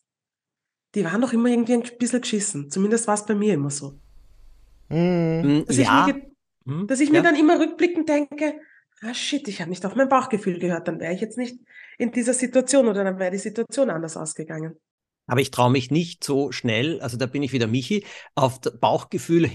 die 0.95 1.05
waren 1.05 1.21
doch 1.21 1.33
immer 1.33 1.49
irgendwie 1.49 1.75
ein 1.75 1.85
bisschen 1.99 2.21
geschissen. 2.21 2.71
Zumindest 2.71 3.07
war 3.07 3.15
es 3.15 3.27
bei 3.27 3.35
mir 3.35 3.55
immer 3.55 3.71
so. 3.71 4.01
Hm. 4.89 5.61
Mm, 5.61 5.65
Dass 5.67 5.77
ja. 5.77 6.07
ich 6.09 6.15
mir, 6.15 6.23
Hm, 6.67 6.87
dass 6.87 7.01
ich 7.01 7.11
mir 7.11 7.19
ja. 7.19 7.23
dann 7.23 7.37
immer 7.37 7.59
rückblickend 7.59 8.09
denke, 8.09 8.61
ah 9.01 9.15
shit, 9.15 9.49
ich 9.49 9.61
habe 9.61 9.71
nicht 9.71 9.87
auf 9.87 9.95
mein 9.95 10.09
Bauchgefühl 10.09 10.59
gehört, 10.59 10.87
dann 10.87 11.01
wäre 11.01 11.15
ich 11.15 11.21
jetzt 11.21 11.39
nicht 11.39 11.59
in 11.97 12.13
dieser 12.13 12.35
Situation 12.35 12.89
oder 12.89 13.05
dann 13.05 13.19
wäre 13.19 13.31
die 13.31 13.39
Situation 13.39 13.91
anders 13.91 14.17
ausgegangen. 14.17 14.77
Aber 15.27 15.41
ich 15.41 15.51
traue 15.51 15.71
mich 15.71 15.91
nicht 15.91 16.25
so 16.25 16.53
schnell, 16.53 17.01
also 17.01 17.17
da 17.17 17.27
bin 17.27 17.43
ich 17.43 17.53
wieder 17.53 17.67
Michi, 17.67 18.05
auf 18.35 18.61
das 18.61 18.79
Bauchgefühl 18.79 19.49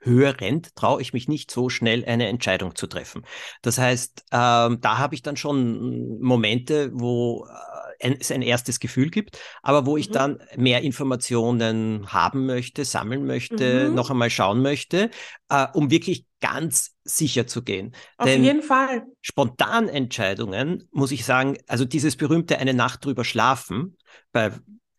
hörend 0.00 0.76
traue 0.76 1.02
ich 1.02 1.12
mich 1.12 1.28
nicht 1.28 1.50
so 1.50 1.68
schnell 1.68 2.04
eine 2.04 2.28
Entscheidung 2.28 2.74
zu 2.76 2.86
treffen. 2.86 3.26
Das 3.62 3.78
heißt, 3.78 4.24
ähm, 4.32 4.80
da 4.80 4.98
habe 4.98 5.14
ich 5.14 5.22
dann 5.22 5.36
schon 5.36 6.20
Momente, 6.20 6.90
wo 6.94 7.46
äh, 7.46 7.85
es 7.98 8.30
ein 8.30 8.42
erstes 8.42 8.80
Gefühl 8.80 9.10
gibt, 9.10 9.38
aber 9.62 9.86
wo 9.86 9.96
ich 9.96 10.08
mhm. 10.08 10.12
dann 10.12 10.38
mehr 10.56 10.82
Informationen 10.82 12.12
haben 12.12 12.46
möchte, 12.46 12.84
sammeln 12.84 13.26
möchte, 13.26 13.88
mhm. 13.88 13.94
noch 13.94 14.10
einmal 14.10 14.30
schauen 14.30 14.62
möchte, 14.62 15.10
äh, 15.48 15.66
um 15.72 15.90
wirklich 15.90 16.26
ganz 16.40 16.94
sicher 17.04 17.46
zu 17.46 17.62
gehen. 17.62 17.94
Auf 18.18 18.26
Denn 18.26 18.44
jeden 18.44 18.62
Fall. 18.62 19.04
Spontanentscheidungen, 19.22 20.88
muss 20.90 21.12
ich 21.12 21.24
sagen, 21.24 21.56
also 21.66 21.84
dieses 21.84 22.16
berühmte 22.16 22.58
eine 22.58 22.74
Nacht 22.74 23.04
drüber 23.04 23.24
schlafen, 23.24 23.96
bei 24.32 24.52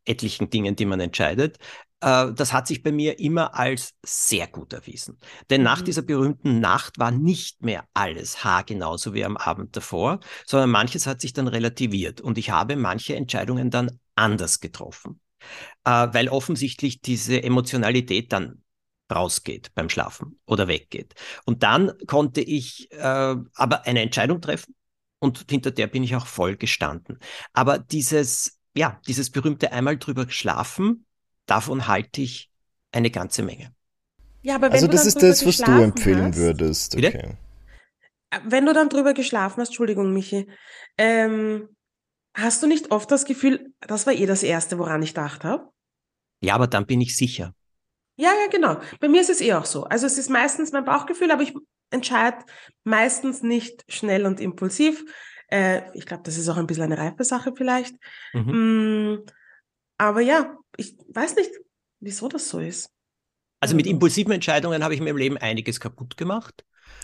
etlichen 0.06 0.50
Dingen, 0.50 0.76
die 0.76 0.86
man 0.86 1.00
entscheidet, 1.00 1.58
das 2.00 2.54
hat 2.54 2.68
sich 2.68 2.84
bei 2.84 2.92
mir 2.92 3.20
immer 3.20 3.56
als 3.56 3.96
sehr 4.06 4.48
gut 4.48 4.74
erwiesen. 4.74 5.18
Denn 5.50 5.62
mhm. 5.62 5.66
nach 5.66 5.82
dieser 5.82 6.04
berühmten 6.04 6.60
Nacht 6.60 7.00
war 7.00 7.12
nicht 7.12 7.64
mehr 7.64 7.86
alles 7.94 8.44
haargenauso 8.44 9.14
wie 9.14 9.26
am 9.26 9.38
Abend 9.38 9.76
davor, 9.76 10.20
sondern 10.46 10.70
manches 10.70 11.08
hat 11.08 11.22
sich 11.22 11.34
dann 11.34 11.48
relativiert 11.48 12.22
und 12.22 12.38
ich 12.38 12.52
habe 12.52 12.76
manche 12.76 13.16
Entscheidungen 13.16 13.72
dann 13.72 14.00
anders 14.16 14.60
getroffen, 14.60 15.20
äh, 15.86 16.08
weil 16.12 16.30
offensichtlich 16.30 17.02
diese 17.02 17.42
Emotionalität 17.42 18.32
dann 18.32 18.64
rausgeht 19.12 19.74
beim 19.74 19.90
Schlafen 19.90 20.40
oder 20.46 20.68
weggeht. 20.68 21.16
Und 21.46 21.64
dann 21.64 21.94
konnte 22.08 22.42
ich 22.42 22.92
äh, 22.92 23.36
aber 23.56 23.86
eine 23.86 24.02
Entscheidung 24.02 24.42
treffen 24.42 24.76
und 25.20 25.46
hinter 25.50 25.72
der 25.72 25.88
bin 25.88 26.04
ich 26.04 26.16
auch 26.16 26.28
voll 26.28 26.58
gestanden. 26.58 27.20
Aber 27.54 27.80
dieses, 27.80 28.60
ja, 28.76 29.00
dieses 29.08 29.32
berühmte 29.32 29.72
einmal 29.72 29.98
drüber 29.98 30.30
schlafen, 30.30 31.07
davon 31.48 31.88
halte 31.88 32.22
ich 32.22 32.50
eine 32.92 33.10
ganze 33.10 33.42
Menge. 33.42 33.74
Ja, 34.44 34.56
aber 34.56 34.68
wenn 34.68 34.74
also 34.74 34.88
das 34.88 35.06
ist 35.06 35.22
das, 35.22 35.46
was 35.46 35.58
du 35.58 35.72
empfehlen 35.72 36.28
hast, 36.28 36.38
würdest. 36.38 36.96
Okay. 36.96 37.38
Äh, 38.30 38.40
wenn 38.46 38.66
du 38.66 38.74
dann 38.74 38.90
drüber 38.90 39.14
geschlafen 39.14 39.62
hast, 39.62 39.70
Entschuldigung, 39.70 40.14
Michi, 40.14 40.48
ähm, 40.98 41.70
hast 42.36 42.62
du 42.62 42.68
nicht 42.68 42.92
oft 42.92 43.10
das 43.12 43.26
Gefühl, 43.26 43.74
das 43.82 44.06
war 44.06 44.14
eh 44.14 44.26
das 44.26 44.44
Erste, 44.44 44.78
woran 44.78 45.02
ich 45.02 45.14
dachte 45.14 45.48
habe? 45.48 45.70
Ja, 46.42 46.56
aber 46.56 46.68
dann 46.68 46.86
bin 46.86 47.02
ich 47.02 47.18
sicher. 47.18 47.54
Ja, 48.16 48.30
ja, 48.30 48.48
genau. 48.50 48.80
Bei 49.00 49.08
mir 49.08 49.22
ist 49.22 49.30
es 49.30 49.42
eh 49.42 49.54
auch 49.54 49.66
so. 49.66 49.84
Also 49.86 50.06
es 50.06 50.18
ist 50.18 50.30
meistens 50.30 50.72
mein 50.72 50.86
Bauchgefühl, 50.86 51.32
aber 51.32 51.44
ich 51.44 51.54
entscheide 51.90 52.38
meistens 52.84 53.44
nicht 53.44 53.84
schnell 53.88 54.26
und 54.26 54.40
impulsiv. 54.40 55.04
Äh, 55.50 55.82
ich 55.96 56.06
glaube, 56.06 56.24
das 56.24 56.38
ist 56.38 56.50
auch 56.50 56.58
ein 56.58 56.68
bisschen 56.68 56.84
eine 56.84 56.98
reife 56.98 57.24
Sache 57.24 57.54
vielleicht. 57.56 57.96
Mhm. 58.34 59.14
Mm, 59.14 59.26
aber 59.98 60.22
ja, 60.22 60.58
ich 60.78 60.96
weiß 61.14 61.36
nicht, 61.36 61.52
wieso 62.00 62.30
das 62.30 62.50
so 62.50 62.60
ist. 62.60 62.90
Also 63.60 63.76
mit 63.76 63.88
impulsiven 63.88 64.32
Entscheidungen 64.32 64.84
habe 64.84 64.94
ich 64.94 65.00
in 65.00 65.04
meinem 65.04 65.18
Leben 65.18 65.38
einiges 65.38 65.80
kaputt 65.80 66.16
gemacht. 66.16 66.64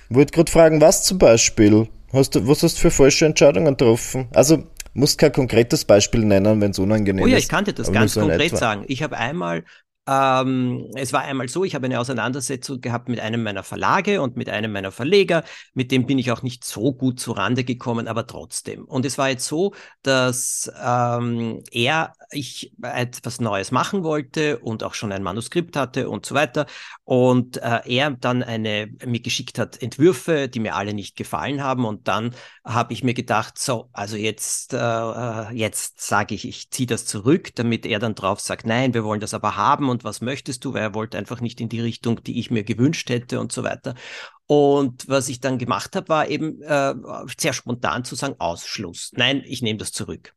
Ich 0.10 0.16
wollte 0.16 0.34
gerade 0.34 0.52
fragen, 0.52 0.82
was 0.82 1.04
zum 1.04 1.18
Beispiel? 1.18 1.88
Hast 2.12 2.36
du, 2.36 2.48
was 2.48 2.62
hast 2.62 2.78
du 2.78 2.82
für 2.82 2.92
falsche 2.92 3.26
Entscheidungen 3.26 3.76
getroffen? 3.76 4.28
Also, 4.34 4.64
musst 4.94 5.18
kein 5.18 5.32
konkretes 5.32 5.84
Beispiel 5.84 6.24
nennen, 6.24 6.62
wenn 6.62 6.72
es 6.72 6.78
unangenehm 6.78 7.26
ist. 7.26 7.32
Oh 7.32 7.34
ja, 7.34 7.38
ich 7.40 7.50
kann 7.50 7.66
dir 7.66 7.74
das 7.74 7.92
ganz 7.92 8.14
konkret 8.14 8.56
sagen. 8.56 8.86
Ich 8.88 9.02
habe 9.02 9.18
einmal 9.18 9.64
ähm, 10.06 10.90
es 10.96 11.14
war 11.14 11.22
einmal 11.22 11.48
so, 11.48 11.64
ich 11.64 11.76
habe 11.76 11.86
eine 11.86 12.00
Auseinandersetzung 12.00 12.82
gehabt 12.82 13.08
mit 13.08 13.22
einem 13.22 13.42
meiner 13.42 13.64
Verlage 13.64 14.22
und 14.22 14.36
mit 14.36 14.50
einem 14.50 14.72
meiner 14.72 14.92
Verleger. 14.92 15.44
Mit 15.74 15.92
dem 15.92 16.06
bin 16.06 16.20
ich 16.20 16.32
auch 16.32 16.42
nicht 16.42 16.66
so 16.66 16.94
gut 16.94 17.20
zu 17.20 17.32
Rande 17.32 17.64
gekommen, 17.64 18.08
aber 18.08 18.28
trotzdem. 18.28 18.84
Und 18.84 19.06
es 19.06 19.18
war 19.18 19.30
jetzt 19.30 19.46
so, 19.46 19.74
dass 20.02 20.70
ähm, 20.84 21.64
er, 21.72 22.14
ich 22.34 22.74
etwas 22.82 23.40
Neues 23.40 23.72
machen 23.72 24.04
wollte 24.04 24.60
und 24.60 24.84
auch 24.84 24.94
schon 24.94 25.12
ein 25.12 25.24
Manuskript 25.24 25.76
hatte 25.76 26.10
und 26.10 26.26
so 26.26 26.36
weiter. 26.36 26.66
Und 27.04 27.58
äh, 27.58 27.82
er 27.86 28.12
dann 28.12 28.44
eine 28.44 28.90
mir 29.06 29.20
geschickt 29.20 29.60
hat 29.60 29.82
Entwürfe, 29.82 30.48
die 30.50 30.60
mir 30.60 30.76
alle 30.76 30.94
nicht 30.94 31.16
gefallen 31.16 31.64
haben. 31.64 31.86
Und 31.86 32.08
dann 32.08 32.36
habe 32.64 32.94
ich 32.94 33.04
mir 33.04 33.14
gedacht, 33.14 33.58
so, 33.58 33.90
also 33.94 34.18
jetzt, 34.18 34.74
äh, 34.74 34.78
äh 34.78 35.54
jetzt 35.54 36.02
sage 36.02 36.36
ich, 36.36 36.48
ich 36.48 36.72
ziehe 36.72 36.88
das 36.88 37.06
zurück, 37.06 37.56
damit 37.56 37.86
er 37.86 38.00
dann 38.00 38.16
drauf 38.16 38.40
sagt, 38.40 38.66
nein, 38.66 38.94
wir 38.94 39.04
wollen 39.04 39.20
das 39.22 39.34
aber 39.34 39.56
haben 39.56 39.90
und 39.90 40.04
was 40.04 40.22
möchtest 40.22 40.66
du, 40.66 40.74
weil 40.74 40.82
er 40.82 40.96
wollte 40.96 41.18
einfach 41.18 41.42
nicht 41.42 41.62
in 41.62 41.70
die 41.70 41.82
Richtung, 41.82 42.24
die 42.24 42.40
ich 42.40 42.52
mir 42.52 42.64
gewünscht 42.64 43.10
hätte 43.10 43.40
und 43.40 43.52
so 43.52 43.64
weiter. 43.64 43.96
Und 44.46 45.08
was 45.08 45.30
ich 45.30 45.40
dann 45.40 45.58
gemacht 45.58 45.96
habe, 45.96 46.10
war 46.10 46.28
eben 46.28 46.62
äh, 46.62 46.94
sehr 47.38 47.54
spontan 47.54 48.04
zu 48.04 48.16
sagen, 48.16 48.36
Ausschluss. 48.40 49.12
Nein, 49.16 49.42
ich 49.46 49.62
nehme 49.62 49.80
das 49.80 49.92
zurück. 49.92 50.36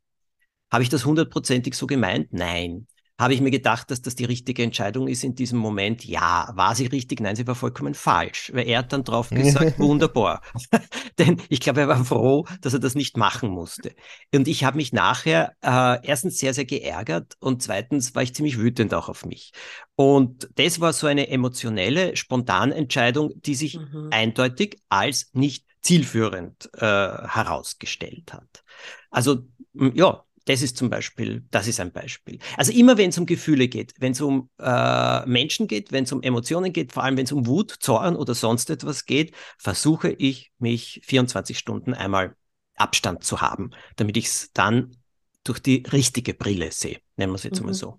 Habe 0.71 0.83
ich 0.83 0.89
das 0.89 1.05
hundertprozentig 1.05 1.75
so 1.75 1.87
gemeint? 1.87 2.33
Nein 2.33 2.87
habe 3.19 3.33
ich 3.33 3.41
mir 3.41 3.51
gedacht, 3.51 3.91
dass 3.91 4.03
das 4.03 4.15
die 4.15 4.27
richtige 4.27 4.63
Entscheidung 4.63 5.09
ist 5.09 5.25
in 5.25 5.35
diesem 5.35 5.59
Moment. 5.59 6.05
Ja, 6.05 6.51
war 6.55 6.75
sie 6.75 6.87
richtig? 6.87 7.21
Nein, 7.21 7.35
sie 7.35 7.47
war 7.47 7.55
vollkommen 7.55 7.95
falsch, 7.95 8.51
weil 8.53 8.69
er 8.69 8.81
hat 8.81 8.93
dann 8.93 9.05
drauf 9.05 9.31
gesagt, 9.31 9.79
wunderbar. 9.79 10.43
Denn 11.19 11.41
ich 11.49 11.61
glaube, 11.61 11.81
er 11.81 11.89
war 11.89 12.05
froh, 12.05 12.45
dass 12.61 12.75
er 12.75 12.79
das 12.79 12.95
nicht 12.95 13.17
machen 13.17 13.49
musste. 13.49 13.95
Und 14.35 14.49
ich 14.49 14.65
habe 14.65 14.77
mich 14.77 14.93
nachher 14.93 15.55
äh, 15.63 16.07
erstens 16.07 16.39
sehr, 16.39 16.53
sehr 16.53 16.67
geärgert 16.67 17.35
und 17.41 17.63
zweitens 17.63 18.15
war 18.15 18.23
ich 18.23 18.35
ziemlich 18.35 18.59
wütend 18.59 18.93
auch 18.93 19.09
auf 19.09 19.25
mich. 19.25 19.53
Und 19.95 20.51
das 20.57 20.81
war 20.81 20.93
so 20.93 21.07
eine 21.07 21.29
emotionelle, 21.29 22.17
spontane 22.17 22.75
Entscheidung, 22.75 23.33
die 23.37 23.55
sich 23.55 23.79
mhm. 23.79 24.11
eindeutig 24.11 24.79
als 24.91 25.31
nicht 25.33 25.65
zielführend 25.81 26.69
äh, 26.75 26.81
herausgestellt 26.81 28.35
hat. 28.35 28.63
Also 29.11 29.47
ja, 29.73 30.26
das 30.47 30.63
ist 30.63 30.77
zum 30.77 30.91
Beispiel, 30.91 31.45
das 31.51 31.67
ist 31.67 31.81
ein 31.81 31.93
Beispiel. 31.93 32.39
Also 32.57 32.73
immer 32.73 32.97
wenn 32.97 33.11
es 33.11 33.19
um 33.19 33.27
Gefühle 33.27 33.69
geht, 33.69 33.95
wenn 33.99 34.13
es 34.13 34.21
um 34.21 34.49
äh, 34.61 35.27
Menschen 35.27 35.67
geht, 35.67 35.91
wenn 35.91 36.05
es 36.05 36.13
um 36.13 36.23
Emotionen 36.23 36.73
geht, 36.73 36.93
vor 36.93 37.03
allem 37.03 37.17
wenn 37.17 37.25
es 37.25 37.33
um 37.33 37.47
Wut, 37.47 37.73
Zorn 37.81 38.17
oder 38.17 38.35
sonst 38.35 38.71
etwas 38.71 39.07
geht, 39.07 39.35
versuche 39.59 40.11
ich 40.11 40.53
mich 40.59 41.03
24 41.05 41.59
Stunden 41.59 41.95
einmal 41.95 42.37
Abstand 42.77 43.25
zu 43.25 43.41
haben, 43.41 43.73
damit 43.97 44.17
ich 44.17 44.27
es 44.27 44.51
dann 44.53 44.97
durch 45.43 45.59
die 45.59 45.83
richtige 45.93 46.33
Brille 46.33 46.71
sehe. 46.71 46.99
Nennen 47.17 47.33
wir 47.33 47.37
es 47.37 47.43
jetzt 47.43 47.61
mhm. 47.61 47.67
mal 47.67 47.75
so. 47.75 47.99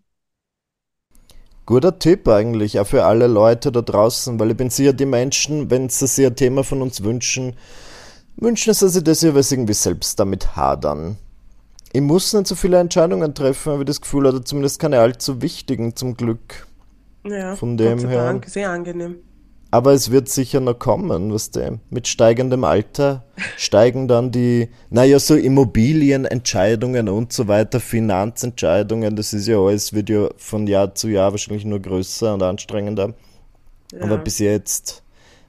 Guter 1.65 1.99
Tipp 1.99 2.29
eigentlich, 2.29 2.79
auch 2.79 2.87
für 2.87 3.03
alle 3.03 3.27
Leute 3.27 3.73
da 3.73 3.81
draußen, 3.81 4.39
weil 4.39 4.51
ich 4.51 4.57
bin 4.57 4.69
sicher, 4.69 4.93
die 4.93 5.05
Menschen, 5.05 5.69
wenn 5.69 5.89
sie 5.89 6.07
sich 6.07 6.25
ein 6.25 6.35
Thema 6.37 6.63
von 6.63 6.81
uns 6.81 7.03
wünschen, 7.03 7.57
wünschen 8.37 8.73
sie 8.73 8.87
sich 8.87 9.03
das 9.03 9.21
ja, 9.21 9.35
weil 9.35 9.43
sie 9.43 9.55
irgendwie 9.55 9.73
selbst 9.73 10.17
damit 10.17 10.55
hadern. 10.55 11.17
Ich 11.93 12.01
muss 12.01 12.33
nicht 12.33 12.47
so 12.47 12.55
viele 12.55 12.79
Entscheidungen 12.79 13.33
treffen, 13.33 13.71
habe 13.71 13.83
ich 13.83 13.87
das 13.87 14.01
Gefühl, 14.01 14.25
oder 14.25 14.43
zumindest 14.43 14.79
keine 14.79 14.99
allzu 14.99 15.41
wichtigen 15.41 15.95
zum 15.95 16.15
Glück. 16.15 16.67
Ja, 17.25 17.55
von 17.55 17.77
dem 17.77 18.07
her. 18.07 18.25
Dank, 18.25 18.45
sehr 18.47 18.69
angenehm. 18.69 19.17
Aber 19.69 19.91
es 19.91 20.11
wird 20.11 20.29
sicher 20.29 20.61
noch 20.61 20.79
kommen, 20.79 21.33
was 21.33 21.51
du, 21.51 21.79
mit 21.89 22.07
steigendem 22.07 22.63
Alter 22.63 23.25
steigen 23.57 24.07
dann 24.07 24.31
die, 24.31 24.69
naja, 24.89 25.19
so 25.19 25.35
Immobilienentscheidungen 25.35 27.09
und 27.09 27.33
so 27.33 27.49
weiter, 27.49 27.81
Finanzentscheidungen, 27.81 29.15
das 29.17 29.33
ist 29.33 29.47
ja 29.47 29.59
alles, 29.59 29.91
wird 29.91 30.09
ja 30.09 30.29
von 30.37 30.67
Jahr 30.67 30.95
zu 30.95 31.09
Jahr 31.09 31.31
wahrscheinlich 31.31 31.65
nur 31.65 31.81
größer 31.81 32.33
und 32.33 32.43
anstrengender. 32.43 33.13
Ja. 33.91 34.03
Aber 34.03 34.17
bis 34.17 34.39
jetzt 34.39 35.03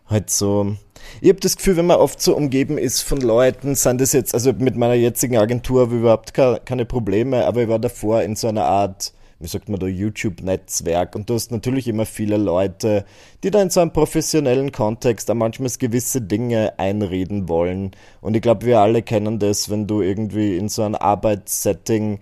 halt 0.06 0.30
so, 0.30 0.76
ich 1.20 1.28
habe 1.28 1.40
das 1.40 1.56
Gefühl, 1.56 1.76
wenn 1.76 1.86
man 1.86 1.98
oft 1.98 2.20
so 2.20 2.36
umgeben 2.36 2.78
ist 2.78 3.02
von 3.02 3.20
Leuten, 3.20 3.74
sind 3.74 4.00
das 4.00 4.12
jetzt, 4.12 4.34
also 4.34 4.52
mit 4.52 4.76
meiner 4.76 4.94
jetzigen 4.94 5.36
Agentur 5.36 5.82
habe 5.82 5.94
ich 5.94 6.00
überhaupt 6.00 6.34
keine 6.34 6.84
Probleme, 6.84 7.44
aber 7.46 7.62
ich 7.62 7.68
war 7.68 7.78
davor 7.78 8.22
in 8.22 8.36
so 8.36 8.48
einer 8.48 8.64
Art, 8.64 9.12
wie 9.40 9.48
sagt 9.48 9.68
man 9.68 9.78
da, 9.78 9.86
YouTube-Netzwerk 9.86 11.14
und 11.14 11.30
du 11.30 11.34
hast 11.34 11.50
natürlich 11.52 11.88
immer 11.88 12.06
viele 12.06 12.36
Leute, 12.36 13.04
die 13.42 13.50
da 13.50 13.62
in 13.62 13.70
so 13.70 13.80
einem 13.80 13.92
professionellen 13.92 14.72
Kontext 14.72 15.30
auch 15.30 15.34
manchmal 15.34 15.70
gewisse 15.78 16.20
Dinge 16.20 16.78
einreden 16.78 17.48
wollen. 17.48 17.92
Und 18.20 18.34
ich 18.34 18.42
glaube, 18.42 18.66
wir 18.66 18.80
alle 18.80 19.02
kennen 19.02 19.38
das, 19.38 19.70
wenn 19.70 19.86
du 19.86 20.02
irgendwie 20.02 20.56
in 20.56 20.68
so 20.68 20.82
einem 20.82 20.96
Arbeitssetting 20.96 22.20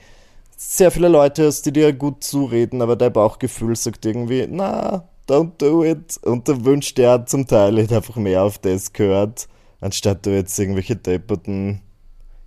sehr 0.56 0.90
viele 0.90 1.08
Leute 1.08 1.46
hast, 1.46 1.66
die 1.66 1.72
dir 1.72 1.92
gut 1.92 2.24
zureden, 2.24 2.82
aber 2.82 2.96
dein 2.96 3.12
Bauchgefühl 3.12 3.76
sagt 3.76 4.06
irgendwie, 4.06 4.46
na, 4.50 5.04
don't 5.26 5.52
do 5.58 5.84
it. 5.84 6.18
Und 6.22 6.48
der 6.48 6.64
Wunsch, 6.64 6.94
der 6.94 7.12
hat 7.12 7.28
zum 7.28 7.46
Teil 7.46 7.76
halt 7.76 7.92
einfach 7.92 8.16
mehr 8.16 8.42
auf 8.42 8.58
das 8.58 8.92
gehört, 8.92 9.48
anstatt 9.80 10.24
du 10.26 10.30
jetzt 10.30 10.58
irgendwelche 10.58 10.96
depperten 10.96 11.82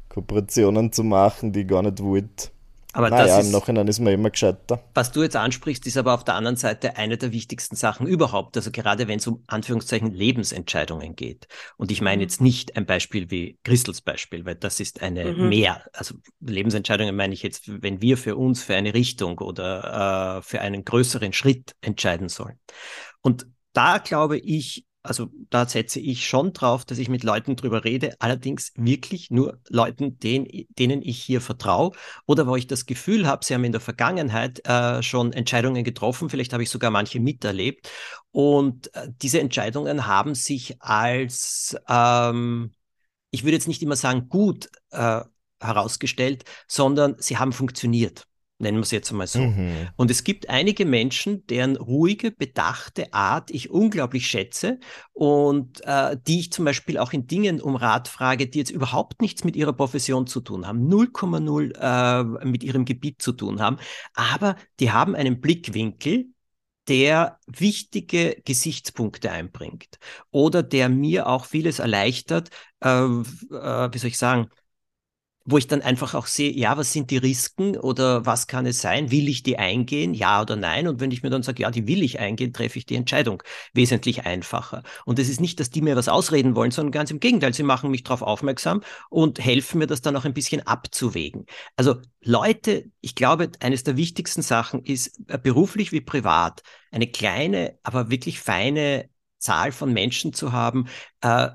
Kooperationen 0.09 0.91
zu 0.91 1.03
machen, 1.03 1.51
die 1.51 1.65
gar 1.65 1.83
nicht 1.83 2.01
wollt. 2.01 2.51
Aber 2.93 3.09
naja, 3.11 3.27
das 3.27 3.39
ist, 3.39 3.45
im 3.47 3.51
Nachhinein 3.51 3.87
ist 3.87 3.99
man 3.99 4.13
immer 4.13 4.31
gescheiter. 4.31 4.83
Was 4.95 5.11
du 5.11 5.21
jetzt 5.21 5.35
ansprichst, 5.35 5.85
ist 5.85 5.97
aber 5.97 6.15
auf 6.15 6.23
der 6.23 6.33
anderen 6.33 6.55
Seite 6.55 6.97
eine 6.97 7.17
der 7.17 7.31
wichtigsten 7.31 7.75
Sachen 7.75 8.07
überhaupt. 8.07 8.57
Also 8.57 8.71
gerade 8.71 9.07
wenn 9.07 9.19
es 9.19 9.27
um 9.27 9.43
Anführungszeichen 9.45 10.11
Lebensentscheidungen 10.11 11.15
geht. 11.15 11.47
Und 11.77 11.91
ich 11.91 12.01
meine 12.01 12.17
mhm. 12.17 12.21
jetzt 12.23 12.41
nicht 12.41 12.75
ein 12.77 12.87
Beispiel 12.87 13.29
wie 13.29 13.59
Christels 13.63 14.01
Beispiel, 14.01 14.43
weil 14.45 14.55
das 14.55 14.79
ist 14.79 15.03
eine 15.03 15.25
mhm. 15.25 15.49
mehr. 15.49 15.85
Also 15.93 16.15
Lebensentscheidungen 16.39 17.15
meine 17.15 17.35
ich 17.35 17.43
jetzt, 17.43 17.65
wenn 17.67 18.01
wir 18.01 18.17
für 18.17 18.35
uns 18.35 18.63
für 18.63 18.75
eine 18.75 18.95
Richtung 18.95 19.37
oder 19.37 20.39
äh, 20.39 20.41
für 20.41 20.61
einen 20.61 20.83
größeren 20.83 21.31
Schritt 21.31 21.75
entscheiden 21.81 22.27
sollen. 22.27 22.59
Und 23.21 23.45
da 23.73 23.99
glaube 23.99 24.39
ich, 24.39 24.85
Also 25.01 25.29
da 25.49 25.65
setze 25.65 25.99
ich 26.01 26.27
schon 26.27 26.51
drauf, 26.51 26.83
dass 26.83 26.97
ich 26.97 27.07
mit 27.07 27.23
Leuten 27.23 27.55
drüber 27.55 27.85
rede, 27.85 28.15
allerdings 28.19 28.73
wirklich 28.75 29.31
nur 29.31 29.61
Leuten, 29.69 30.19
denen, 30.19 30.47
denen 30.77 31.01
ich 31.01 31.21
hier 31.23 31.39
vertraue 31.39 31.91
oder 32.25 32.47
wo 32.47 32.57
ich 32.57 32.67
das 32.67 32.85
Gefühl 32.85 33.25
habe, 33.25 33.45
sie 33.45 33.53
haben 33.53 33.63
in 33.63 33.71
der 33.71 33.79
Vergangenheit 33.79 34.67
äh, 34.67 35.01
schon 35.01 35.31
Entscheidungen 35.31 35.85
getroffen, 35.85 36.29
vielleicht 36.29 36.51
habe 36.51 36.63
ich 36.63 36.69
sogar 36.69 36.91
manche 36.91 37.21
miterlebt. 37.21 37.89
Und 38.31 38.93
äh, 38.93 39.07
diese 39.21 39.39
Entscheidungen 39.39 40.05
haben 40.05 40.35
sich 40.35 40.81
als, 40.81 41.77
ähm, 41.87 42.71
ich 43.31 43.43
würde 43.43 43.55
jetzt 43.55 43.69
nicht 43.69 43.81
immer 43.81 43.95
sagen 43.95 44.27
gut 44.27 44.69
äh, 44.91 45.21
herausgestellt, 45.61 46.43
sondern 46.67 47.15
sie 47.19 47.37
haben 47.37 47.53
funktioniert 47.53 48.25
nennen 48.59 48.77
wir 48.77 48.83
es 48.83 48.91
jetzt 48.91 49.09
einmal 49.09 49.27
so. 49.27 49.39
Mhm. 49.39 49.87
Und 49.95 50.11
es 50.11 50.23
gibt 50.23 50.49
einige 50.49 50.85
Menschen, 50.85 51.45
deren 51.47 51.77
ruhige, 51.77 52.31
bedachte 52.31 53.13
Art 53.13 53.51
ich 53.51 53.69
unglaublich 53.69 54.27
schätze 54.27 54.79
und 55.13 55.81
äh, 55.85 56.17
die 56.27 56.41
ich 56.41 56.51
zum 56.51 56.65
Beispiel 56.65 56.97
auch 56.97 57.13
in 57.13 57.25
Dingen 57.25 57.61
um 57.61 57.75
Rat 57.75 58.07
frage, 58.07 58.47
die 58.47 58.59
jetzt 58.59 58.71
überhaupt 58.71 59.21
nichts 59.21 59.43
mit 59.43 59.55
ihrer 59.55 59.73
Profession 59.73 60.27
zu 60.27 60.41
tun 60.41 60.67
haben, 60.67 60.87
0,0 60.87 62.41
äh, 62.41 62.45
mit 62.45 62.63
ihrem 62.63 62.85
Gebiet 62.85 63.21
zu 63.21 63.31
tun 63.31 63.61
haben, 63.61 63.77
aber 64.13 64.55
die 64.79 64.91
haben 64.91 65.15
einen 65.15 65.39
Blickwinkel, 65.41 66.27
der 66.89 67.39
wichtige 67.45 68.41
Gesichtspunkte 68.45 69.31
einbringt 69.31 69.99
oder 70.31 70.63
der 70.63 70.89
mir 70.89 71.27
auch 71.27 71.45
vieles 71.45 71.77
erleichtert, 71.77 72.49
äh, 72.83 72.89
äh, 72.89 73.93
wie 73.93 73.97
soll 73.97 74.07
ich 74.07 74.17
sagen, 74.17 74.49
wo 75.49 75.57
ich 75.57 75.67
dann 75.67 75.81
einfach 75.81 76.13
auch 76.13 76.27
sehe, 76.27 76.51
ja, 76.51 76.77
was 76.77 76.93
sind 76.93 77.11
die 77.11 77.17
Risiken 77.17 77.77
oder 77.77 78.25
was 78.25 78.47
kann 78.47 78.65
es 78.65 78.81
sein? 78.81 79.11
Will 79.11 79.27
ich 79.27 79.43
die 79.43 79.57
eingehen? 79.57 80.13
Ja 80.13 80.41
oder 80.41 80.55
nein? 80.55 80.87
Und 80.87 80.99
wenn 80.99 81.11
ich 81.11 81.23
mir 81.23 81.29
dann 81.29 81.43
sage, 81.43 81.63
ja, 81.63 81.71
die 81.71 81.87
will 81.87 82.03
ich 82.03 82.19
eingehen, 82.19 82.53
treffe 82.53 82.77
ich 82.77 82.85
die 82.85 82.95
Entscheidung 82.95 83.41
wesentlich 83.73 84.25
einfacher. 84.25 84.83
Und 85.05 85.19
es 85.19 85.29
ist 85.29 85.41
nicht, 85.41 85.59
dass 85.59 85.69
die 85.69 85.81
mir 85.81 85.95
was 85.95 86.07
ausreden 86.07 86.55
wollen, 86.55 86.71
sondern 86.71 86.91
ganz 86.91 87.11
im 87.11 87.19
Gegenteil, 87.19 87.53
sie 87.53 87.63
machen 87.63 87.91
mich 87.91 88.03
darauf 88.03 88.21
aufmerksam 88.21 88.81
und 89.09 89.43
helfen 89.43 89.79
mir, 89.79 89.87
das 89.87 90.01
dann 90.01 90.15
auch 90.15 90.25
ein 90.25 90.33
bisschen 90.33 90.65
abzuwägen. 90.67 91.45
Also 91.75 91.95
Leute, 92.21 92.91
ich 93.01 93.15
glaube, 93.15 93.51
eines 93.59 93.83
der 93.83 93.97
wichtigsten 93.97 94.41
Sachen 94.41 94.83
ist, 94.83 95.19
äh, 95.27 95.37
beruflich 95.37 95.91
wie 95.91 96.01
privat, 96.01 96.61
eine 96.91 97.07
kleine, 97.07 97.79
aber 97.83 98.09
wirklich 98.09 98.39
feine 98.39 99.09
Zahl 99.39 99.71
von 99.71 99.93
Menschen 99.93 100.33
zu 100.33 100.51
haben, 100.51 100.87
äh, 101.21 101.49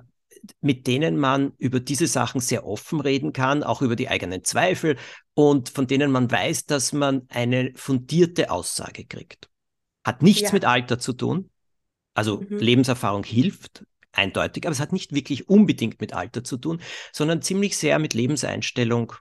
mit 0.60 0.86
denen 0.86 1.16
man 1.16 1.52
über 1.58 1.80
diese 1.80 2.06
Sachen 2.06 2.40
sehr 2.40 2.66
offen 2.66 3.00
reden 3.00 3.32
kann, 3.32 3.62
auch 3.62 3.82
über 3.82 3.96
die 3.96 4.08
eigenen 4.08 4.44
Zweifel 4.44 4.96
und 5.34 5.68
von 5.68 5.86
denen 5.86 6.10
man 6.10 6.30
weiß, 6.30 6.66
dass 6.66 6.92
man 6.92 7.22
eine 7.28 7.72
fundierte 7.74 8.50
Aussage 8.50 9.04
kriegt. 9.04 9.48
Hat 10.04 10.22
nichts 10.22 10.42
ja. 10.42 10.52
mit 10.52 10.64
Alter 10.64 10.98
zu 10.98 11.12
tun. 11.12 11.50
Also 12.14 12.40
mhm. 12.40 12.58
Lebenserfahrung 12.58 13.24
hilft 13.24 13.84
eindeutig, 14.12 14.64
aber 14.64 14.72
es 14.72 14.80
hat 14.80 14.92
nicht 14.92 15.12
wirklich 15.14 15.48
unbedingt 15.48 16.00
mit 16.00 16.12
Alter 16.12 16.44
zu 16.44 16.56
tun, 16.56 16.80
sondern 17.12 17.42
ziemlich 17.42 17.76
sehr 17.76 17.98
mit 17.98 18.14
Lebenseinstellung 18.14 19.12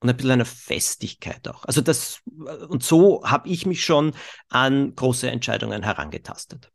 und 0.00 0.10
ein 0.10 0.16
bisschen 0.16 0.32
einer 0.32 0.44
Festigkeit 0.44 1.46
auch. 1.48 1.64
Also 1.64 1.80
das, 1.80 2.20
und 2.68 2.82
so 2.82 3.22
habe 3.24 3.48
ich 3.48 3.66
mich 3.66 3.84
schon 3.84 4.14
an 4.48 4.94
große 4.94 5.30
Entscheidungen 5.30 5.82
herangetastet. 5.82 6.70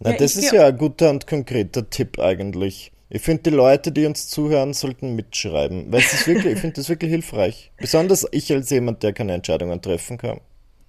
Na, 0.00 0.10
ja, 0.10 0.16
das 0.16 0.36
ist 0.36 0.52
ja 0.52 0.66
ein 0.66 0.76
guter 0.76 1.10
und 1.10 1.26
konkreter 1.26 1.88
Tipp 1.88 2.18
eigentlich. 2.18 2.92
Ich 3.08 3.22
finde, 3.22 3.44
die 3.44 3.56
Leute, 3.56 3.92
die 3.92 4.06
uns 4.06 4.28
zuhören, 4.28 4.74
sollten 4.74 5.14
mitschreiben. 5.14 5.92
Weil 5.92 6.00
es 6.00 6.12
ist 6.12 6.26
wirklich, 6.26 6.54
ich 6.54 6.60
finde 6.60 6.76
das 6.76 6.88
wirklich 6.88 7.10
hilfreich. 7.10 7.72
Besonders 7.76 8.26
ich 8.32 8.52
als 8.52 8.70
jemand, 8.70 9.02
der 9.02 9.12
keine 9.12 9.34
Entscheidungen 9.34 9.80
treffen 9.80 10.18
kann. 10.18 10.40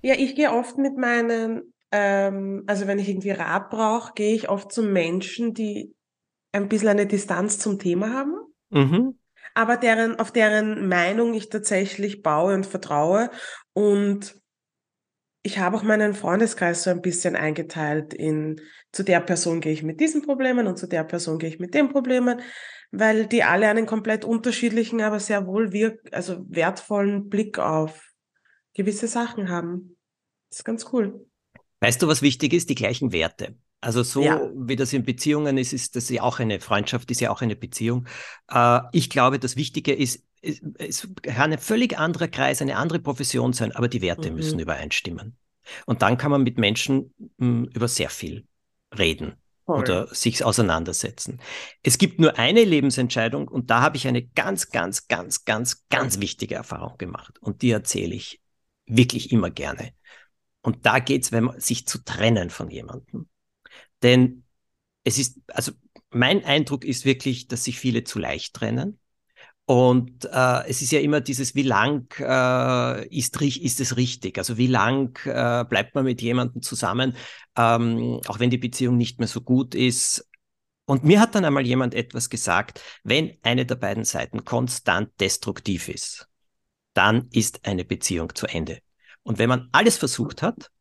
Ja, 0.01 0.15
ich 0.17 0.35
gehe 0.35 0.51
oft 0.51 0.77
mit 0.77 0.97
meinen, 0.97 1.73
ähm, 1.91 2.63
also 2.65 2.87
wenn 2.87 2.99
ich 2.99 3.09
irgendwie 3.09 3.31
Rat 3.31 3.69
brauche, 3.69 4.13
gehe 4.13 4.33
ich 4.33 4.49
oft 4.49 4.71
zu 4.71 4.81
Menschen, 4.81 5.53
die 5.53 5.93
ein 6.51 6.69
bisschen 6.69 6.89
eine 6.89 7.05
Distanz 7.05 7.59
zum 7.59 7.77
Thema 7.77 8.13
haben. 8.13 8.35
Mhm. 8.69 9.19
Aber 9.53 9.77
deren, 9.77 10.19
auf 10.19 10.31
deren 10.31 10.87
Meinung 10.87 11.33
ich 11.33 11.49
tatsächlich 11.49 12.21
baue 12.23 12.53
und 12.53 12.65
vertraue. 12.65 13.29
Und 13.73 14.39
ich 15.43 15.59
habe 15.59 15.77
auch 15.77 15.83
meinen 15.83 16.13
Freundeskreis 16.13 16.83
so 16.83 16.89
ein 16.89 17.01
bisschen 17.01 17.35
eingeteilt 17.35 18.13
in 18.13 18.59
zu 18.97 19.03
der 19.03 19.19
Person 19.19 19.61
gehe 19.61 19.73
ich 19.73 19.83
mit 19.83 19.99
diesen 19.99 20.23
Problemen 20.23 20.65
und 20.65 20.79
zu 20.79 20.87
der 20.87 21.03
Person 21.03 21.37
gehe 21.37 21.49
ich 21.49 21.59
mit 21.59 21.75
den 21.75 21.89
Problemen, 21.89 22.41
weil 22.89 23.27
die 23.27 23.43
alle 23.43 23.69
einen 23.69 23.85
komplett 23.85 24.25
unterschiedlichen, 24.25 25.01
aber 25.01 25.19
sehr 25.19 25.45
wohl 25.45 25.71
wirk 25.71 25.99
also 26.11 26.43
wertvollen 26.49 27.29
Blick 27.29 27.59
auf 27.59 28.01
gewisse 28.73 29.07
Sachen 29.07 29.49
haben. 29.49 29.97
Das 30.49 30.59
ist 30.59 30.65
ganz 30.65 30.87
cool. 30.91 31.27
Weißt 31.79 32.01
du, 32.01 32.07
was 32.07 32.23
wichtig 32.23 32.53
ist? 32.53 32.71
Die 32.71 32.75
gleichen 32.75 33.11
Werte. 33.11 33.55
Also 33.81 34.01
so 34.01 34.23
ja. 34.23 34.49
wie 34.55 34.75
das 34.75 34.93
in 34.93 35.03
Beziehungen 35.03 35.59
ist, 35.59 35.73
ist 35.73 35.95
das 35.95 36.09
ja 36.09 36.23
auch 36.23 36.39
eine 36.39 36.59
Freundschaft, 36.59 37.11
ist 37.11 37.21
ja 37.21 37.29
auch 37.29 37.43
eine 37.43 37.55
Beziehung. 37.55 38.07
Äh, 38.49 38.79
ich 38.93 39.11
glaube, 39.11 39.37
das 39.37 39.57
Wichtige 39.57 39.93
ist, 39.93 40.23
es 40.41 41.07
kann 41.21 41.51
ein 41.51 41.59
völlig 41.59 41.99
anderer 41.99 42.29
Kreis, 42.29 42.63
eine 42.63 42.77
andere 42.77 42.97
Profession 42.97 43.53
sein, 43.53 43.73
aber 43.73 43.89
die 43.89 44.01
Werte 44.01 44.31
mhm. 44.31 44.37
müssen 44.37 44.57
übereinstimmen. 44.57 45.37
Und 45.85 46.01
dann 46.01 46.17
kann 46.17 46.31
man 46.31 46.41
mit 46.41 46.57
Menschen 46.57 47.13
mh, 47.37 47.45
hm, 47.45 47.69
über 47.75 47.87
sehr 47.87 48.09
viel 48.09 48.47
reden 48.97 49.35
Voll. 49.65 49.79
oder 49.79 50.13
sich 50.13 50.43
auseinandersetzen. 50.43 51.41
Es 51.83 51.97
gibt 51.97 52.19
nur 52.19 52.37
eine 52.37 52.63
Lebensentscheidung 52.63 53.47
und 53.47 53.69
da 53.69 53.81
habe 53.81 53.97
ich 53.97 54.07
eine 54.07 54.25
ganz, 54.25 54.69
ganz, 54.69 55.07
ganz, 55.07 55.45
ganz, 55.45 55.87
ganz 55.89 56.19
wichtige 56.19 56.55
Erfahrung 56.55 56.97
gemacht 56.97 57.39
und 57.39 57.61
die 57.61 57.71
erzähle 57.71 58.15
ich 58.15 58.41
wirklich 58.85 59.31
immer 59.31 59.49
gerne. 59.49 59.93
Und 60.61 60.85
da 60.85 60.99
geht 60.99 61.23
es, 61.23 61.31
wenn 61.31 61.45
man 61.45 61.59
sich 61.59 61.87
zu 61.87 62.03
trennen 62.03 62.49
von 62.49 62.69
jemandem. 62.69 63.29
Denn 64.03 64.43
es 65.03 65.17
ist, 65.17 65.39
also 65.47 65.71
mein 66.09 66.43
Eindruck 66.43 66.85
ist 66.85 67.05
wirklich, 67.05 67.47
dass 67.47 67.63
sich 67.63 67.79
viele 67.79 68.03
zu 68.03 68.19
leicht 68.19 68.53
trennen 68.53 68.99
und 69.69 70.23
äh, 70.23 70.65
es 70.69 70.81
ist 70.81 70.93
ja 70.93 71.01
immer 71.01 71.19
dieses, 71.19 71.53
wie 71.53 71.63
lang 71.63 72.09
äh, 72.19 73.05
ist, 73.09 73.41
ist 73.41 73.81
es 73.81 73.97
richtig? 73.97 74.37
Also 74.37 74.57
wie 74.57 74.67
lang 74.67 75.19
äh, 75.25 75.65
bleibt 75.65 75.93
man 75.93 76.05
mit 76.05 76.21
jemandem 76.21 76.61
zusammen, 76.61 77.17
ähm, 77.57 78.21
auch 78.27 78.39
wenn 78.39 78.49
die 78.49 78.57
Beziehung 78.57 78.95
nicht 78.95 79.19
mehr 79.19 79.27
so 79.27 79.41
gut 79.41 79.75
ist. 79.75 80.25
Und 80.85 81.03
mir 81.03 81.19
hat 81.19 81.35
dann 81.35 81.43
einmal 81.43 81.65
jemand 81.65 81.95
etwas 81.95 82.29
gesagt, 82.29 82.81
wenn 83.03 83.37
eine 83.43 83.65
der 83.65 83.75
beiden 83.75 84.05
Seiten 84.05 84.45
konstant 84.45 85.11
destruktiv 85.19 85.89
ist, 85.89 86.29
dann 86.93 87.27
ist 87.33 87.65
eine 87.65 87.83
Beziehung 87.83 88.33
zu 88.35 88.47
Ende. 88.47 88.79
Und 89.23 89.37
wenn 89.37 89.49
man 89.49 89.67
alles 89.73 89.97
versucht 89.97 90.43
hat, 90.43 90.71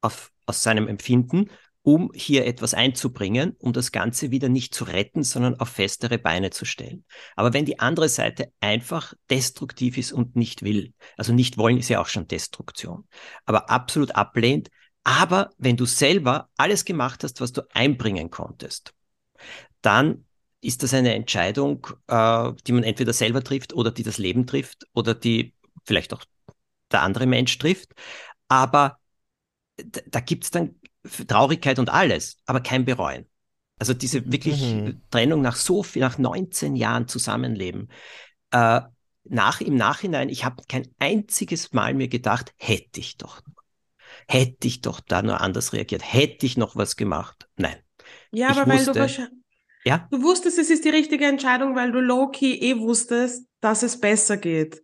auf, 0.00 0.30
aus 0.46 0.62
seinem 0.62 0.86
Empfinden, 0.86 1.50
um 1.88 2.10
hier 2.14 2.44
etwas 2.44 2.74
einzubringen, 2.74 3.56
um 3.58 3.72
das 3.72 3.92
Ganze 3.92 4.30
wieder 4.30 4.50
nicht 4.50 4.74
zu 4.74 4.84
retten, 4.84 5.22
sondern 5.22 5.58
auf 5.58 5.70
festere 5.70 6.18
Beine 6.18 6.50
zu 6.50 6.66
stellen. 6.66 7.06
Aber 7.34 7.54
wenn 7.54 7.64
die 7.64 7.78
andere 7.78 8.10
Seite 8.10 8.52
einfach 8.60 9.14
destruktiv 9.30 9.96
ist 9.96 10.12
und 10.12 10.36
nicht 10.36 10.62
will, 10.62 10.92
also 11.16 11.32
nicht 11.32 11.56
wollen 11.56 11.78
ist 11.78 11.88
ja 11.88 11.98
auch 11.98 12.08
schon 12.08 12.28
Destruktion, 12.28 13.08
aber 13.46 13.70
absolut 13.70 14.14
ablehnt, 14.16 14.68
aber 15.02 15.48
wenn 15.56 15.78
du 15.78 15.86
selber 15.86 16.50
alles 16.58 16.84
gemacht 16.84 17.24
hast, 17.24 17.40
was 17.40 17.52
du 17.52 17.62
einbringen 17.72 18.28
konntest, 18.28 18.92
dann 19.80 20.26
ist 20.60 20.82
das 20.82 20.92
eine 20.92 21.14
Entscheidung, 21.14 21.86
äh, 22.08 22.52
die 22.66 22.72
man 22.72 22.82
entweder 22.82 23.14
selber 23.14 23.42
trifft 23.42 23.72
oder 23.72 23.92
die 23.92 24.02
das 24.02 24.18
Leben 24.18 24.46
trifft 24.46 24.84
oder 24.92 25.14
die 25.14 25.54
vielleicht 25.86 26.12
auch 26.12 26.22
der 26.92 27.00
andere 27.00 27.24
Mensch 27.24 27.56
trifft. 27.56 27.94
Aber 28.46 28.98
da 29.76 30.20
gibt 30.20 30.44
es 30.44 30.50
dann 30.50 30.74
Traurigkeit 31.26 31.78
und 31.78 31.90
alles, 31.90 32.38
aber 32.46 32.60
kein 32.60 32.84
Bereuen. 32.84 33.26
Also 33.78 33.94
diese 33.94 34.30
wirklich 34.30 34.60
mhm. 34.60 35.02
Trennung 35.10 35.40
nach 35.40 35.56
so 35.56 35.82
viel, 35.82 36.00
nach 36.00 36.18
19 36.18 36.76
Jahren 36.76 37.08
Zusammenleben. 37.08 37.90
Äh, 38.50 38.80
nach, 39.24 39.60
Im 39.60 39.76
Nachhinein, 39.76 40.28
ich 40.28 40.44
habe 40.44 40.62
kein 40.68 40.88
einziges 40.98 41.72
Mal 41.72 41.94
mir 41.94 42.08
gedacht, 42.08 42.54
hätte 42.56 43.00
ich 43.00 43.18
doch, 43.18 43.42
hätte 44.26 44.66
ich 44.66 44.80
doch 44.80 45.00
da 45.00 45.22
nur 45.22 45.40
anders 45.40 45.72
reagiert, 45.72 46.02
hätte 46.02 46.46
ich 46.46 46.56
noch 46.56 46.76
was 46.76 46.96
gemacht. 46.96 47.48
Nein. 47.56 47.76
Ja, 48.32 48.50
aber 48.50 48.66
wusste, 48.66 48.86
weil 48.86 48.94
du 48.94 49.00
wahrscheinlich, 49.00 49.38
ja? 49.84 50.08
du 50.10 50.22
wusstest, 50.22 50.58
es 50.58 50.70
ist 50.70 50.84
die 50.84 50.90
richtige 50.90 51.26
Entscheidung, 51.26 51.76
weil 51.76 51.92
du 51.92 52.00
low-key 52.00 52.54
eh 52.54 52.78
wusstest, 52.78 53.46
dass 53.60 53.82
es 53.82 54.00
besser 54.00 54.36
geht. 54.36 54.82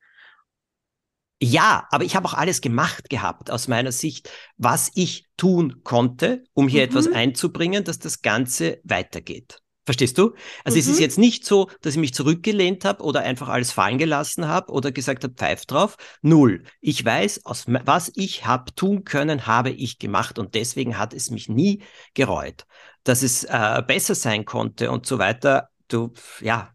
Ja, 1.45 1.87
aber 1.91 2.05
ich 2.05 2.17
habe 2.17 2.27
auch 2.27 2.33
alles 2.33 2.63
gemacht 2.63 3.11
gehabt 3.11 3.51
aus 3.51 3.69
meiner 3.69 3.93
Sicht, 3.93 4.31
was 4.57 4.91
ich 4.95 5.27
tun 5.37 5.83
konnte, 5.85 6.43
um 6.55 6.69
hier 6.69 6.81
mhm. 6.83 6.89
etwas 6.89 7.13
einzubringen, 7.13 7.85
dass 7.85 7.99
das 7.99 8.23
Ganze 8.23 8.81
weitergeht. 8.83 9.59
Verstehst 9.85 10.17
du? 10.17 10.35
Also 10.65 10.77
mhm. 10.77 10.81
es 10.81 10.87
ist 10.87 10.97
mhm. 10.97 11.03
jetzt 11.03 11.19
nicht 11.19 11.45
so, 11.45 11.69
dass 11.83 11.93
ich 11.93 12.01
mich 12.01 12.15
zurückgelehnt 12.15 12.87
habe 12.87 13.05
oder 13.05 13.21
einfach 13.21 13.51
alles 13.51 13.73
fallen 13.73 13.99
gelassen 13.99 14.49
habe 14.49 14.73
oder 14.73 14.91
gesagt 14.91 15.23
habe, 15.23 15.35
pfeif 15.35 15.67
drauf. 15.67 15.99
Null. 16.23 16.65
Ich 16.81 17.05
weiß, 17.05 17.45
aus, 17.45 17.65
was 17.67 18.11
ich 18.15 18.47
habe 18.47 18.75
tun 18.75 19.05
können, 19.05 19.47
habe 19.47 19.69
ich 19.69 19.99
gemacht 19.99 20.39
und 20.39 20.55
deswegen 20.55 20.97
hat 20.97 21.13
es 21.13 21.31
mich 21.31 21.51
nie 21.51 21.83
gereut. 22.15 22.65
Dass 23.03 23.23
es 23.23 23.45
äh, 23.45 23.83
besser 23.87 24.15
sein 24.15 24.47
konnte 24.47 24.91
und 24.91 25.05
so 25.05 25.19
weiter. 25.19 25.69
Du, 25.89 26.15
ja, 26.41 26.73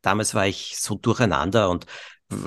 damals 0.00 0.34
war 0.34 0.46
ich 0.46 0.78
so 0.78 0.94
durcheinander 0.94 1.68
und 1.68 1.84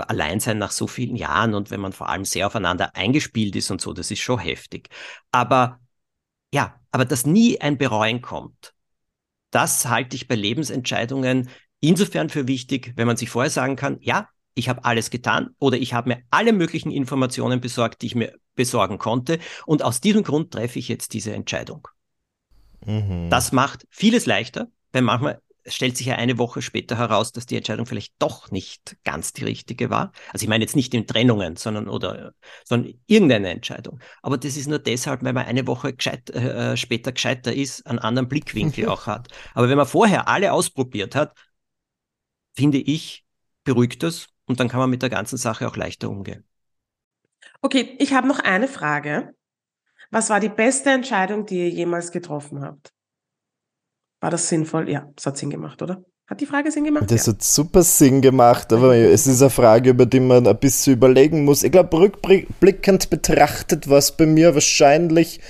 allein 0.07 0.39
sein 0.39 0.57
nach 0.57 0.71
so 0.71 0.87
vielen 0.87 1.15
Jahren 1.15 1.53
und 1.53 1.71
wenn 1.71 1.79
man 1.79 1.93
vor 1.93 2.09
allem 2.09 2.25
sehr 2.25 2.47
aufeinander 2.47 2.95
eingespielt 2.95 3.55
ist 3.55 3.71
und 3.71 3.81
so, 3.81 3.93
das 3.93 4.11
ist 4.11 4.19
schon 4.19 4.39
heftig. 4.39 4.89
Aber 5.31 5.79
ja, 6.53 6.79
aber 6.91 7.05
dass 7.05 7.25
nie 7.25 7.59
ein 7.61 7.77
Bereuen 7.77 8.21
kommt, 8.21 8.73
das 9.49 9.87
halte 9.87 10.15
ich 10.15 10.27
bei 10.27 10.35
Lebensentscheidungen 10.35 11.49
insofern 11.79 12.29
für 12.29 12.47
wichtig, 12.47 12.93
wenn 12.95 13.07
man 13.07 13.17
sich 13.17 13.29
vorher 13.29 13.49
sagen 13.49 13.75
kann, 13.75 13.97
ja, 14.01 14.29
ich 14.53 14.69
habe 14.69 14.83
alles 14.85 15.09
getan 15.09 15.55
oder 15.59 15.77
ich 15.77 15.93
habe 15.93 16.09
mir 16.09 16.23
alle 16.29 16.53
möglichen 16.53 16.91
Informationen 16.91 17.61
besorgt, 17.61 18.01
die 18.01 18.07
ich 18.07 18.15
mir 18.15 18.33
besorgen 18.55 18.97
konnte. 18.97 19.39
Und 19.65 19.81
aus 19.81 20.01
diesem 20.01 20.23
Grund 20.23 20.51
treffe 20.51 20.77
ich 20.77 20.89
jetzt 20.89 21.13
diese 21.13 21.33
Entscheidung. 21.33 21.87
Mhm. 22.85 23.29
Das 23.29 23.51
macht 23.51 23.87
vieles 23.89 24.25
leichter, 24.25 24.67
weil 24.91 25.03
manchmal 25.03 25.41
stellt 25.65 25.97
sich 25.97 26.07
ja 26.07 26.15
eine 26.15 26.37
Woche 26.37 26.61
später 26.61 26.97
heraus, 26.97 27.31
dass 27.31 27.45
die 27.45 27.55
Entscheidung 27.55 27.85
vielleicht 27.85 28.13
doch 28.19 28.51
nicht 28.51 28.97
ganz 29.03 29.33
die 29.33 29.43
richtige 29.43 29.89
war. 29.89 30.11
Also 30.33 30.43
ich 30.43 30.49
meine 30.49 30.63
jetzt 30.63 30.75
nicht 30.75 30.93
in 30.93 31.07
Trennungen, 31.07 31.55
sondern 31.55 31.87
oder 31.87 32.33
sondern 32.63 32.93
irgendeine 33.07 33.49
Entscheidung. 33.49 33.99
Aber 34.21 34.37
das 34.37 34.57
ist 34.57 34.67
nur 34.67 34.79
deshalb, 34.79 35.23
weil 35.23 35.33
man 35.33 35.45
eine 35.45 35.67
Woche 35.67 35.93
gescheit, 35.93 36.29
äh, 36.31 36.75
später 36.77 37.11
gescheiter 37.11 37.53
ist, 37.53 37.85
einen 37.85 37.99
anderen 37.99 38.27
Blickwinkel 38.27 38.87
auch 38.87 39.07
hat. 39.07 39.27
Aber 39.53 39.69
wenn 39.69 39.77
man 39.77 39.87
vorher 39.87 40.27
alle 40.27 40.53
ausprobiert 40.53 41.15
hat, 41.15 41.37
finde 42.55 42.79
ich, 42.79 43.25
beruhigt 43.63 44.03
das 44.03 44.27
und 44.45 44.59
dann 44.59 44.67
kann 44.67 44.79
man 44.79 44.89
mit 44.89 45.01
der 45.01 45.09
ganzen 45.09 45.37
Sache 45.37 45.67
auch 45.67 45.77
leichter 45.77 46.09
umgehen. 46.09 46.45
Okay, 47.61 47.95
ich 47.99 48.13
habe 48.13 48.27
noch 48.27 48.39
eine 48.39 48.67
Frage. 48.67 49.35
Was 50.09 50.29
war 50.29 50.39
die 50.39 50.49
beste 50.49 50.89
Entscheidung, 50.89 51.45
die 51.45 51.59
ihr 51.59 51.69
jemals 51.69 52.11
getroffen 52.11 52.61
habt? 52.61 52.91
War 54.21 54.29
das 54.29 54.47
sinnvoll? 54.47 54.87
Ja, 54.89 55.07
es 55.17 55.25
hat 55.25 55.37
Sinn 55.37 55.49
gemacht, 55.49 55.81
oder? 55.81 56.03
Hat 56.27 56.39
die 56.39 56.45
Frage 56.45 56.71
Sinn 56.71 56.85
gemacht? 56.85 57.09
Das 57.09 57.25
ja. 57.25 57.33
hat 57.33 57.43
super 57.43 57.81
Sinn 57.81 58.21
gemacht, 58.21 58.71
aber 58.71 58.95
es 58.95 59.27
ist 59.27 59.41
eine 59.41 59.49
Frage, 59.49 59.89
über 59.89 60.05
die 60.05 60.19
man 60.21 60.47
ein 60.47 60.57
bisschen 60.57 60.93
überlegen 60.93 61.43
muss. 61.43 61.63
Ich 61.63 61.71
glaube, 61.71 61.97
rückblickend 61.97 63.09
betrachtet 63.09 63.89
war 63.89 63.97
es 63.97 64.11
bei 64.13 64.27
mir 64.27 64.53
wahrscheinlich, 64.53 65.41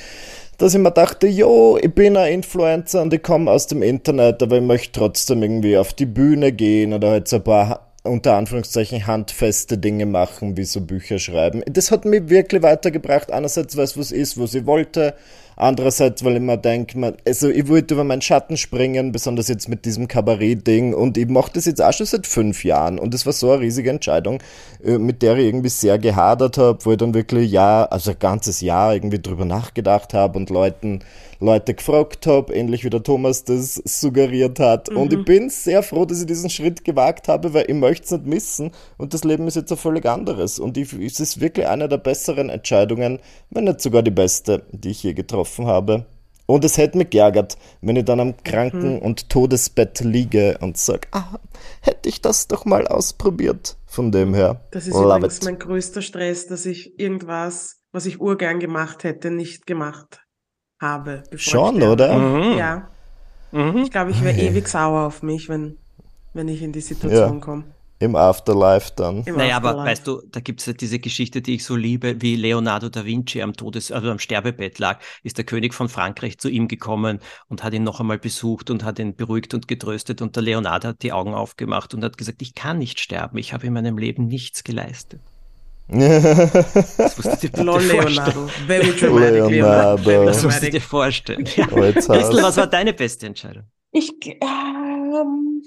dass 0.57 0.73
ich 0.73 0.79
mir 0.79 0.91
dachte, 0.91 1.27
jo, 1.27 1.77
ich 1.79 1.93
bin 1.93 2.15
ein 2.15 2.31
Influencer 2.31 3.01
und 3.01 3.13
ich 3.13 3.21
komme 3.21 3.51
aus 3.51 3.67
dem 3.67 3.83
Internet, 3.83 4.41
aber 4.41 4.57
ich 4.57 4.63
möchte 4.63 4.99
trotzdem 4.99 5.43
irgendwie 5.43 5.77
auf 5.77 5.93
die 5.93 6.05
Bühne 6.05 6.53
gehen 6.53 6.93
oder 6.93 7.11
halt 7.11 7.27
so 7.27 7.35
ein 7.35 7.43
paar 7.43 7.91
unter 8.03 8.35
Anführungszeichen 8.35 9.05
handfeste 9.05 9.77
Dinge 9.77 10.05
machen, 10.05 10.57
wie 10.57 10.63
so 10.63 10.81
Bücher 10.81 11.19
schreiben. 11.19 11.61
Das 11.67 11.91
hat 11.91 12.05
mich 12.05 12.29
wirklich 12.29 12.63
weitergebracht. 12.63 13.31
Einerseits, 13.31 13.77
weil 13.77 13.83
es 13.83 13.97
was 13.97 14.11
ist, 14.11 14.39
was 14.39 14.55
ich 14.55 14.65
wollte. 14.65 15.13
Andererseits, 15.61 16.23
weil 16.23 16.37
ich 16.37 16.41
mir 16.41 16.57
denke, 16.57 17.13
also 17.23 17.47
ich 17.47 17.67
wollte 17.67 17.93
über 17.93 18.03
meinen 18.03 18.23
Schatten 18.23 18.57
springen, 18.57 19.11
besonders 19.11 19.47
jetzt 19.47 19.69
mit 19.69 19.85
diesem 19.85 20.07
Kabarett-Ding. 20.07 20.95
Und 20.95 21.19
ich 21.19 21.27
mache 21.27 21.51
das 21.53 21.65
jetzt 21.65 21.83
auch 21.83 21.93
schon 21.93 22.07
seit 22.07 22.25
fünf 22.25 22.65
Jahren. 22.65 22.97
Und 22.97 23.13
es 23.13 23.27
war 23.27 23.33
so 23.33 23.51
eine 23.51 23.61
riesige 23.61 23.91
Entscheidung, 23.91 24.41
äh, 24.83 24.97
mit 24.97 25.21
der 25.21 25.37
ich 25.37 25.45
irgendwie 25.45 25.69
sehr 25.69 25.99
gehadert 25.99 26.57
habe, 26.57 26.83
wo 26.83 26.93
ich 26.93 26.97
dann 26.97 27.13
wirklich 27.13 27.51
ja, 27.51 27.85
also 27.85 28.09
ein 28.09 28.17
ganzes 28.17 28.61
Jahr 28.61 28.95
irgendwie 28.95 29.21
drüber 29.21 29.45
nachgedacht 29.45 30.15
habe 30.15 30.39
und 30.39 30.49
Leuten 30.49 31.01
Leute 31.41 31.73
gefragt 31.73 32.27
habe, 32.27 32.53
ähnlich 32.53 32.83
wie 32.83 32.91
der 32.91 33.01
Thomas 33.01 33.43
das 33.43 33.75
suggeriert 33.83 34.59
hat. 34.59 34.91
Mhm. 34.91 34.97
Und 34.97 35.13
ich 35.13 35.19
mhm. 35.19 35.25
bin 35.25 35.49
sehr 35.49 35.81
froh, 35.81 36.05
dass 36.05 36.21
ich 36.21 36.27
diesen 36.27 36.51
Schritt 36.51 36.85
gewagt 36.85 37.27
habe, 37.27 37.53
weil 37.53 37.65
ich 37.67 37.75
möchte 37.75 38.05
es 38.05 38.11
nicht 38.11 38.27
missen. 38.27 38.71
Und 38.97 39.15
das 39.15 39.23
Leben 39.23 39.47
ist 39.47 39.55
jetzt 39.55 39.71
ein 39.71 39.77
völlig 39.77 40.05
anderes. 40.05 40.59
Und 40.59 40.77
ich, 40.77 40.93
es 40.93 41.19
ist 41.19 41.41
wirklich 41.41 41.67
eine 41.67 41.89
der 41.89 41.97
besseren 41.97 42.49
Entscheidungen, 42.49 43.19
wenn 43.49 43.63
nicht 43.63 43.81
sogar 43.81 44.03
die 44.03 44.11
beste, 44.11 44.63
die 44.71 44.91
ich 44.91 45.01
je 45.01 45.13
getroffen 45.13 45.50
habe. 45.59 46.05
Und 46.45 46.65
es 46.65 46.77
hätte 46.77 46.97
mich 46.97 47.09
geärgert, 47.09 47.57
wenn 47.81 47.95
ich 47.95 48.03
dann 48.03 48.19
am 48.19 48.35
Kranken- 48.43 48.95
mhm. 48.95 48.99
und 48.99 49.29
Todesbett 49.29 50.01
liege 50.01 50.57
und 50.59 50.77
sage, 50.77 51.07
ah, 51.11 51.39
hätte 51.81 52.09
ich 52.09 52.21
das 52.21 52.47
doch 52.47 52.65
mal 52.65 52.87
ausprobiert. 52.87 53.77
Von 53.85 54.11
dem 54.11 54.33
her. 54.33 54.61
Das 54.71 54.87
ist 54.87 54.93
Love 54.93 55.17
übrigens 55.17 55.37
it. 55.37 55.43
mein 55.43 55.59
größter 55.59 56.01
Stress, 56.01 56.47
dass 56.47 56.65
ich 56.65 56.97
irgendwas, 56.99 57.81
was 57.91 58.05
ich 58.05 58.21
urgern 58.21 58.59
gemacht 58.59 59.03
hätte, 59.03 59.31
nicht 59.31 59.65
gemacht 59.65 60.21
habe. 60.81 61.23
Schon, 61.35 61.81
oder? 61.83 62.17
Mhm. 62.17 62.57
Ja. 62.57 62.89
Mhm. 63.51 63.77
Ich 63.77 63.91
glaube, 63.91 64.11
ich 64.11 64.23
wäre 64.23 64.37
ewig 64.37 64.67
sauer 64.67 65.07
auf 65.07 65.23
mich, 65.23 65.49
wenn, 65.49 65.77
wenn 66.33 66.47
ich 66.47 66.61
in 66.61 66.71
die 66.71 66.81
Situation 66.81 67.39
ja. 67.39 67.45
komme. 67.45 67.63
Im 68.01 68.15
Afterlife 68.15 68.91
dann. 68.95 69.23
Im 69.23 69.37
naja, 69.37 69.57
Afterlife. 69.57 69.79
aber 69.79 69.89
weißt 69.89 70.07
du, 70.07 70.21
da 70.29 70.39
gibt 70.39 70.59
es 70.59 70.65
ja 70.65 70.73
diese 70.73 70.99
Geschichte, 70.99 71.41
die 71.41 71.55
ich 71.55 71.63
so 71.63 71.75
liebe, 71.75 72.21
wie 72.21 72.35
Leonardo 72.35 72.89
da 72.89 73.05
Vinci 73.05 73.41
am 73.41 73.53
Todes-, 73.53 73.91
also 73.91 74.11
am 74.11 74.19
Sterbebett 74.19 74.79
lag, 74.79 74.99
ist 75.23 75.37
der 75.37 75.45
König 75.45 75.73
von 75.73 75.87
Frankreich 75.87 76.37
zu 76.37 76.49
ihm 76.49 76.67
gekommen 76.67 77.19
und 77.47 77.63
hat 77.63 77.73
ihn 77.73 77.83
noch 77.83 77.99
einmal 77.99 78.19
besucht 78.19 78.69
und 78.69 78.83
hat 78.83 78.99
ihn 78.99 79.15
beruhigt 79.15 79.53
und 79.53 79.67
getröstet 79.67 80.21
und 80.21 80.35
der 80.35 80.43
Leonardo 80.43 80.89
hat 80.89 81.03
die 81.03 81.13
Augen 81.13 81.33
aufgemacht 81.33 81.93
und 81.93 82.03
hat 82.03 82.17
gesagt, 82.17 82.41
ich 82.41 82.55
kann 82.55 82.77
nicht 82.77 82.99
sterben, 82.99 83.37
ich 83.37 83.53
habe 83.53 83.67
in 83.67 83.73
meinem 83.73 83.97
Leben 83.97 84.27
nichts 84.27 84.63
geleistet 84.63 85.21
das 85.91 87.17
musst 87.17 87.43
du 87.43 87.49
dir 87.49 87.63
Lol, 87.63 87.81
Leonardo. 87.81 88.47
Very 88.65 88.95
dramatic, 88.95 89.49
Leonardo. 89.49 90.09
Leonardo. 90.09 90.25
Das 90.25 90.43
musst 90.43 90.63
du 90.63 90.69
dir 90.69 90.81
vorstellen. 90.81 91.45
Ja. 91.55 91.67
Christel, 91.67 92.41
was 92.41 92.57
war 92.57 92.67
deine 92.67 92.93
beste 92.93 93.27
Entscheidung? 93.27 93.63
Ich, 93.91 94.13
ähm, 94.25 95.63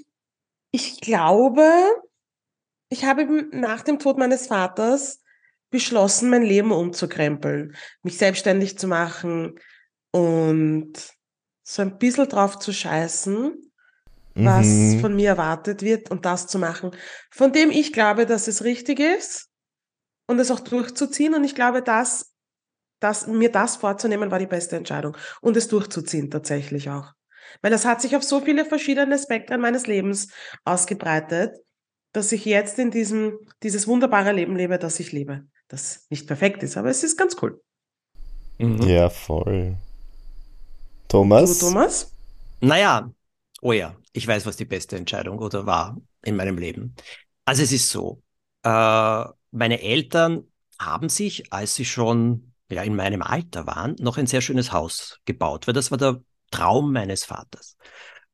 ich 0.71 0.99
glaube, 0.99 1.63
ich 2.89 3.05
habe 3.05 3.47
nach 3.51 3.81
dem 3.81 3.99
Tod 3.99 4.17
meines 4.17 4.47
Vaters 4.47 5.21
beschlossen, 5.69 6.29
mein 6.29 6.43
Leben 6.43 6.71
umzukrempeln, 6.71 7.75
mich 8.03 8.17
selbstständig 8.17 8.77
zu 8.77 8.87
machen 8.87 9.59
und 10.11 10.93
so 11.63 11.81
ein 11.81 11.97
bisschen 11.97 12.29
drauf 12.29 12.59
zu 12.59 12.71
scheißen, 12.71 13.71
was 14.35 14.67
mhm. 14.67 14.99
von 14.99 15.15
mir 15.15 15.29
erwartet 15.29 15.81
wird 15.81 16.11
und 16.11 16.25
das 16.25 16.47
zu 16.47 16.59
machen, 16.59 16.91
von 17.31 17.51
dem 17.51 17.71
ich 17.71 17.93
glaube, 17.93 18.25
dass 18.25 18.47
es 18.47 18.63
richtig 18.63 18.99
ist 18.99 19.49
und 20.27 20.39
es 20.39 20.51
auch 20.51 20.59
durchzuziehen. 20.59 21.33
Und 21.33 21.43
ich 21.43 21.55
glaube, 21.55 21.81
dass, 21.81 22.33
dass 22.99 23.27
mir 23.27 23.51
das 23.51 23.77
vorzunehmen 23.77 24.31
war 24.31 24.39
die 24.39 24.45
beste 24.45 24.75
Entscheidung. 24.75 25.17
Und 25.41 25.57
es 25.57 25.67
durchzuziehen 25.67 26.29
tatsächlich 26.29 26.89
auch. 26.89 27.13
Weil 27.61 27.71
das 27.71 27.85
hat 27.85 28.01
sich 28.01 28.15
auf 28.15 28.23
so 28.23 28.41
viele 28.41 28.65
verschiedene 28.65 29.17
Spektren 29.17 29.61
meines 29.61 29.87
Lebens 29.87 30.27
ausgebreitet, 30.65 31.55
dass 32.15 32.31
ich 32.31 32.45
jetzt 32.45 32.79
in 32.79 32.91
diesem, 32.91 33.39
dieses 33.61 33.87
wunderbare 33.87 34.31
Leben 34.31 34.55
lebe, 34.55 34.79
das 34.79 34.99
ich 34.99 35.11
lebe. 35.11 35.45
Das 35.67 36.05
nicht 36.09 36.27
perfekt 36.27 36.63
ist, 36.63 36.77
aber 36.77 36.89
es 36.89 37.03
ist 37.03 37.17
ganz 37.17 37.35
cool. 37.41 37.61
Mhm. 38.57 38.81
Ja, 38.83 39.09
voll. 39.09 39.75
Thomas? 41.07 41.59
Du, 41.59 41.67
Thomas? 41.67 42.11
Naja, 42.61 43.11
oh 43.61 43.73
ja, 43.73 43.95
ich 44.13 44.27
weiß, 44.27 44.45
was 44.45 44.55
die 44.55 44.65
beste 44.65 44.95
Entscheidung 44.95 45.39
oder 45.39 45.65
war 45.65 45.97
in 46.23 46.35
meinem 46.35 46.57
Leben. 46.57 46.95
Also 47.43 47.63
es 47.63 47.71
ist 47.71 47.89
so, 47.89 48.21
äh, 48.63 49.25
meine 49.51 49.81
Eltern 49.81 50.45
haben 50.79 51.09
sich, 51.09 51.51
als 51.51 51.75
sie 51.75 51.85
schon 51.85 52.53
ja, 52.69 52.83
in 52.83 52.95
meinem 52.95 53.21
Alter 53.21 53.67
waren, 53.67 53.95
noch 53.99 54.17
ein 54.17 54.27
sehr 54.27 54.41
schönes 54.41 54.71
Haus 54.71 55.19
gebaut, 55.25 55.67
weil 55.67 55.73
das 55.73 55.91
war 55.91 55.97
der 55.97 56.21
Traum 56.51 56.93
meines 56.93 57.25
Vaters. 57.25 57.77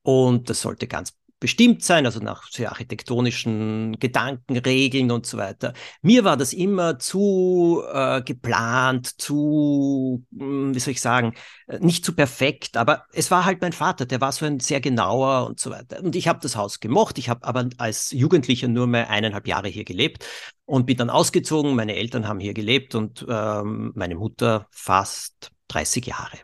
Und 0.04 0.50
das 0.50 0.62
sollte 0.62 0.88
ganz 0.88 1.13
bestimmt 1.41 1.84
sein, 1.84 2.06
also 2.06 2.19
nach 2.19 2.49
sehr 2.51 2.69
architektonischen 2.69 3.97
Gedankenregeln 3.99 5.12
und 5.12 5.25
so 5.25 5.38
weiter. 5.38 5.73
Mir 6.01 6.23
war 6.23 6.38
das 6.38 6.54
immer 6.54 6.99
zu 6.99 7.84
äh, 7.91 8.21
geplant, 8.21 9.19
zu, 9.19 10.23
hm, 10.38 10.73
wie 10.73 10.80
soll 10.80 10.91
ich 10.91 11.01
sagen, 11.01 11.34
äh, 11.67 11.80
nicht 11.80 12.06
zu 12.06 12.13
perfekt, 12.15 12.77
aber 12.77 13.06
es 13.12 13.32
war 13.32 13.43
halt 13.43 13.60
mein 13.62 13.73
Vater, 13.73 14.06
der 14.06 14.21
war 14.21 14.32
so 14.32 14.45
ein 14.45 14.60
sehr 14.60 14.82
genauer 14.82 15.47
und 15.47 15.60
so 15.60 15.71
weiter. 15.71 16.01
Und 16.01 16.15
ich 16.15 16.27
habe 16.27 16.39
das 16.41 16.56
Haus 16.56 16.80
gemocht, 16.80 17.17
ich 17.17 17.27
habe 17.27 17.43
aber 17.43 17.67
als 17.77 18.12
Jugendlicher 18.12 18.67
nur 18.67 18.86
mehr 18.86 19.10
eineinhalb 19.10 19.47
Jahre 19.47 19.67
hier 19.67 19.84
gelebt 19.84 20.23
und 20.65 20.86
bin 20.86 20.97
dann 20.97 21.10
ausgezogen. 21.10 21.75
Meine 21.75 21.95
Eltern 21.95 22.27
haben 22.27 22.39
hier 22.39 22.54
gelebt 22.54 22.93
und 22.93 23.25
ähm, 23.27 23.91
meine 23.95 24.15
Mutter 24.15 24.67
fast 24.69 25.51
30 25.69 26.06
Jahre. 26.06 26.38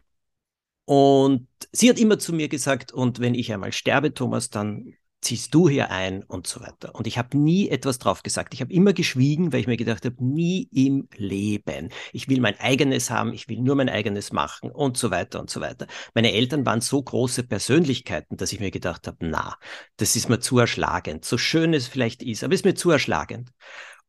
Und 0.90 1.50
sie 1.74 1.90
hat 1.90 2.00
immer 2.00 2.18
zu 2.18 2.32
mir 2.32 2.48
gesagt, 2.48 2.94
und 2.94 3.20
wenn 3.20 3.36
ich 3.36 3.52
einmal 3.52 3.74
sterbe, 3.74 4.14
Thomas, 4.14 4.50
dann 4.50 4.94
ziehst 5.20 5.54
du 5.54 5.68
hier 5.68 5.92
ein 5.92 6.24
und 6.24 6.48
so 6.48 6.62
weiter. 6.62 6.96
Und 6.96 7.08
ich 7.08 7.18
habe 7.18 7.38
nie 7.38 7.68
etwas 7.68 8.00
drauf 8.00 8.24
gesagt. 8.24 8.54
Ich 8.54 8.62
habe 8.62 8.72
immer 8.72 8.94
geschwiegen, 8.94 9.52
weil 9.52 9.60
ich 9.60 9.68
mir 9.68 9.76
gedacht 9.76 10.06
habe, 10.06 10.16
nie 10.24 10.70
im 10.72 11.10
Leben. 11.18 11.90
Ich 12.14 12.30
will 12.30 12.40
mein 12.40 12.58
eigenes 12.62 13.10
haben, 13.10 13.34
ich 13.34 13.50
will 13.50 13.60
nur 13.60 13.76
mein 13.76 13.90
eigenes 13.90 14.32
machen 14.32 14.72
und 14.72 14.96
so 14.96 15.12
weiter 15.12 15.42
und 15.42 15.50
so 15.50 15.60
weiter. 15.60 15.88
Meine 16.14 16.32
Eltern 16.32 16.66
waren 16.66 16.80
so 16.80 17.04
große 17.04 17.44
Persönlichkeiten, 17.44 18.38
dass 18.38 18.54
ich 18.54 18.62
mir 18.62 18.72
gedacht 18.72 19.08
habe, 19.08 19.18
na, 19.20 19.58
das 19.98 20.16
ist 20.16 20.30
mir 20.30 20.40
zu 20.40 20.58
erschlagend. 20.58 21.26
So 21.26 21.38
schön 21.38 21.74
es 21.74 21.88
vielleicht 21.88 22.24
ist, 22.24 22.46
aber 22.46 22.54
es 22.54 22.62
ist 22.62 22.66
mir 22.66 22.76
zu 22.76 22.92
erschlagend. 22.92 23.52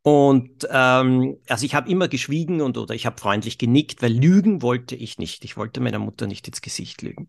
Und 0.09 0.66
ähm, 0.71 1.37
also 1.49 1.66
ich 1.66 1.75
habe 1.75 1.90
immer 1.90 2.09
geschwiegen 2.09 2.62
und 2.62 2.79
oder 2.79 2.94
ich 2.94 3.05
habe 3.05 3.21
freundlich 3.21 3.59
genickt, 3.59 4.01
weil 4.01 4.12
lügen 4.12 4.62
wollte 4.62 4.97
ich 4.97 5.18
nicht. 5.18 5.44
Ich 5.44 5.59
wollte 5.59 5.81
meiner 5.81 5.99
Mutter 5.99 6.27
nicht 6.27 6.49
ins 6.49 6.62
Gesicht 6.62 7.03
lügen. 7.03 7.27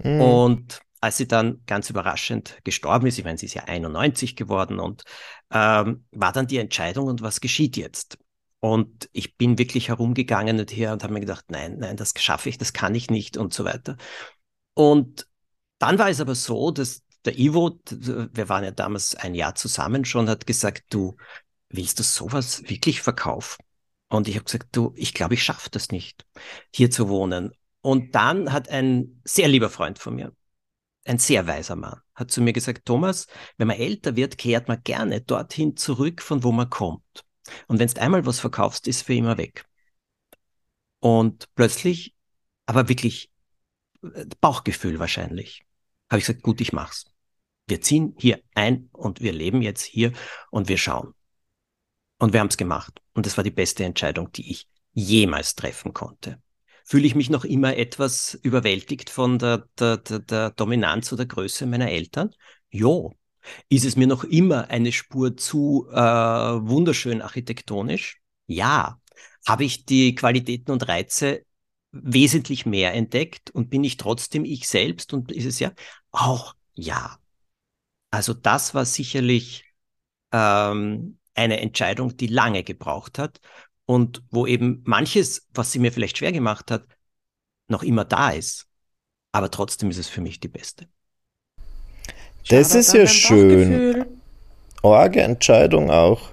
Mhm. 0.00 0.20
Und 0.20 0.80
als 1.00 1.16
sie 1.16 1.26
dann 1.26 1.60
ganz 1.66 1.90
überraschend 1.90 2.56
gestorben 2.62 3.08
ist, 3.08 3.18
ich 3.18 3.24
meine, 3.24 3.36
sie 3.36 3.46
ist 3.46 3.54
ja 3.54 3.64
91 3.64 4.36
geworden 4.36 4.78
und 4.78 5.02
ähm, 5.50 6.04
war 6.12 6.30
dann 6.30 6.46
die 6.46 6.58
Entscheidung 6.58 7.08
und 7.08 7.20
was 7.20 7.40
geschieht 7.40 7.76
jetzt? 7.76 8.16
Und 8.60 9.08
ich 9.12 9.36
bin 9.36 9.58
wirklich 9.58 9.88
herumgegangen 9.88 10.60
und 10.60 10.70
her 10.70 10.92
und 10.92 11.02
habe 11.02 11.14
mir 11.14 11.20
gedacht, 11.20 11.46
nein, 11.48 11.78
nein, 11.78 11.96
das 11.96 12.14
schaffe 12.16 12.48
ich, 12.48 12.58
das 12.58 12.72
kann 12.72 12.94
ich 12.94 13.10
nicht 13.10 13.36
und 13.36 13.52
so 13.52 13.64
weiter. 13.64 13.96
Und 14.74 15.26
dann 15.80 15.98
war 15.98 16.10
es 16.10 16.20
aber 16.20 16.36
so, 16.36 16.70
dass 16.70 17.02
der 17.24 17.36
Ivo, 17.36 17.80
wir 17.90 18.48
waren 18.48 18.64
ja 18.64 18.70
damals 18.70 19.16
ein 19.16 19.34
Jahr 19.34 19.56
zusammen 19.56 20.04
schon, 20.04 20.28
hat 20.28 20.46
gesagt, 20.46 20.84
du, 20.90 21.16
willst 21.76 21.98
du 21.98 22.02
sowas 22.02 22.62
wirklich 22.68 23.00
verkaufen? 23.00 23.64
Und 24.08 24.28
ich 24.28 24.36
habe 24.36 24.44
gesagt, 24.44 24.68
du, 24.72 24.92
ich 24.96 25.14
glaube, 25.14 25.34
ich 25.34 25.42
schaffe 25.42 25.70
das 25.70 25.90
nicht, 25.90 26.24
hier 26.72 26.90
zu 26.90 27.08
wohnen. 27.08 27.52
Und 27.80 28.14
dann 28.14 28.52
hat 28.52 28.68
ein 28.68 29.20
sehr 29.24 29.48
lieber 29.48 29.70
Freund 29.70 29.98
von 29.98 30.14
mir, 30.14 30.32
ein 31.04 31.18
sehr 31.18 31.46
weiser 31.46 31.76
Mann, 31.76 32.00
hat 32.14 32.30
zu 32.30 32.40
mir 32.40 32.52
gesagt, 32.52 32.86
Thomas, 32.86 33.26
wenn 33.58 33.66
man 33.68 33.76
älter 33.76 34.16
wird, 34.16 34.38
kehrt 34.38 34.68
man 34.68 34.82
gerne 34.82 35.20
dorthin 35.20 35.76
zurück, 35.76 36.22
von 36.22 36.42
wo 36.44 36.52
man 36.52 36.70
kommt. 36.70 37.24
Und 37.66 37.78
wenn 37.78 37.88
du 37.88 38.00
einmal 38.00 38.24
was 38.24 38.40
verkaufst, 38.40 38.86
ist 38.86 39.02
für 39.02 39.14
immer 39.14 39.36
weg. 39.36 39.66
Und 41.00 41.48
plötzlich, 41.54 42.14
aber 42.66 42.88
wirklich 42.88 43.30
äh, 44.02 44.24
Bauchgefühl 44.40 44.98
wahrscheinlich, 44.98 45.66
habe 46.10 46.20
ich 46.20 46.26
gesagt, 46.26 46.42
gut, 46.42 46.60
ich 46.60 46.72
mach's. 46.72 47.04
Wir 47.66 47.80
ziehen 47.80 48.14
hier 48.18 48.40
ein 48.54 48.88
und 48.92 49.20
wir 49.20 49.32
leben 49.32 49.60
jetzt 49.60 49.82
hier 49.82 50.12
und 50.50 50.68
wir 50.68 50.78
schauen. 50.78 51.14
Und 52.24 52.32
wir 52.32 52.40
haben 52.40 52.48
es 52.48 52.56
gemacht. 52.56 53.02
Und 53.12 53.26
das 53.26 53.36
war 53.36 53.44
die 53.44 53.50
beste 53.50 53.84
Entscheidung, 53.84 54.32
die 54.32 54.50
ich 54.50 54.66
jemals 54.94 55.56
treffen 55.56 55.92
konnte. 55.92 56.40
Fühle 56.82 57.06
ich 57.06 57.14
mich 57.14 57.28
noch 57.28 57.44
immer 57.44 57.76
etwas 57.76 58.32
überwältigt 58.32 59.10
von 59.10 59.38
der, 59.38 59.68
der, 59.78 59.98
der, 59.98 60.20
der 60.20 60.50
Dominanz 60.52 61.12
oder 61.12 61.26
Größe 61.26 61.66
meiner 61.66 61.90
Eltern? 61.90 62.30
Jo. 62.70 63.12
Ist 63.68 63.84
es 63.84 63.96
mir 63.96 64.06
noch 64.06 64.24
immer 64.24 64.70
eine 64.70 64.90
Spur 64.90 65.36
zu 65.36 65.86
äh, 65.92 65.96
wunderschön 65.98 67.20
architektonisch? 67.20 68.22
Ja. 68.46 68.98
Habe 69.46 69.64
ich 69.64 69.84
die 69.84 70.14
Qualitäten 70.14 70.70
und 70.72 70.88
Reize 70.88 71.44
wesentlich 71.92 72.64
mehr 72.64 72.94
entdeckt 72.94 73.50
und 73.50 73.68
bin 73.68 73.84
ich 73.84 73.98
trotzdem 73.98 74.46
ich 74.46 74.66
selbst 74.66 75.12
und 75.12 75.30
ist 75.30 75.44
es 75.44 75.58
ja 75.58 75.72
auch 76.10 76.54
ja. 76.72 77.18
Also 78.10 78.32
das 78.32 78.72
war 78.72 78.86
sicherlich 78.86 79.66
ähm, 80.32 81.18
eine 81.34 81.60
Entscheidung, 81.60 82.16
die 82.16 82.26
lange 82.26 82.62
gebraucht 82.62 83.18
hat 83.18 83.40
und 83.86 84.22
wo 84.30 84.46
eben 84.46 84.82
manches, 84.84 85.46
was 85.52 85.72
sie 85.72 85.78
mir 85.78 85.92
vielleicht 85.92 86.18
schwer 86.18 86.32
gemacht 86.32 86.70
hat, 86.70 86.84
noch 87.68 87.82
immer 87.82 88.04
da 88.04 88.30
ist. 88.30 88.66
Aber 89.32 89.50
trotzdem 89.50 89.90
ist 89.90 89.98
es 89.98 90.08
für 90.08 90.20
mich 90.20 90.40
die 90.40 90.48
beste. 90.48 90.86
Das 92.48 92.74
ist 92.74 92.92
ja 92.92 93.06
schön. 93.06 94.04
Orge 94.82 95.22
Entscheidung 95.22 95.90
auch. 95.90 96.30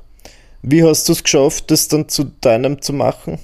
Wie 0.61 0.83
hast 0.83 1.07
du 1.07 1.13
es 1.13 1.23
geschafft, 1.23 1.71
das 1.71 1.87
dann 1.87 2.09
zu 2.09 2.25
deinem 2.25 2.81
zu 2.81 2.93
machen? 2.93 3.39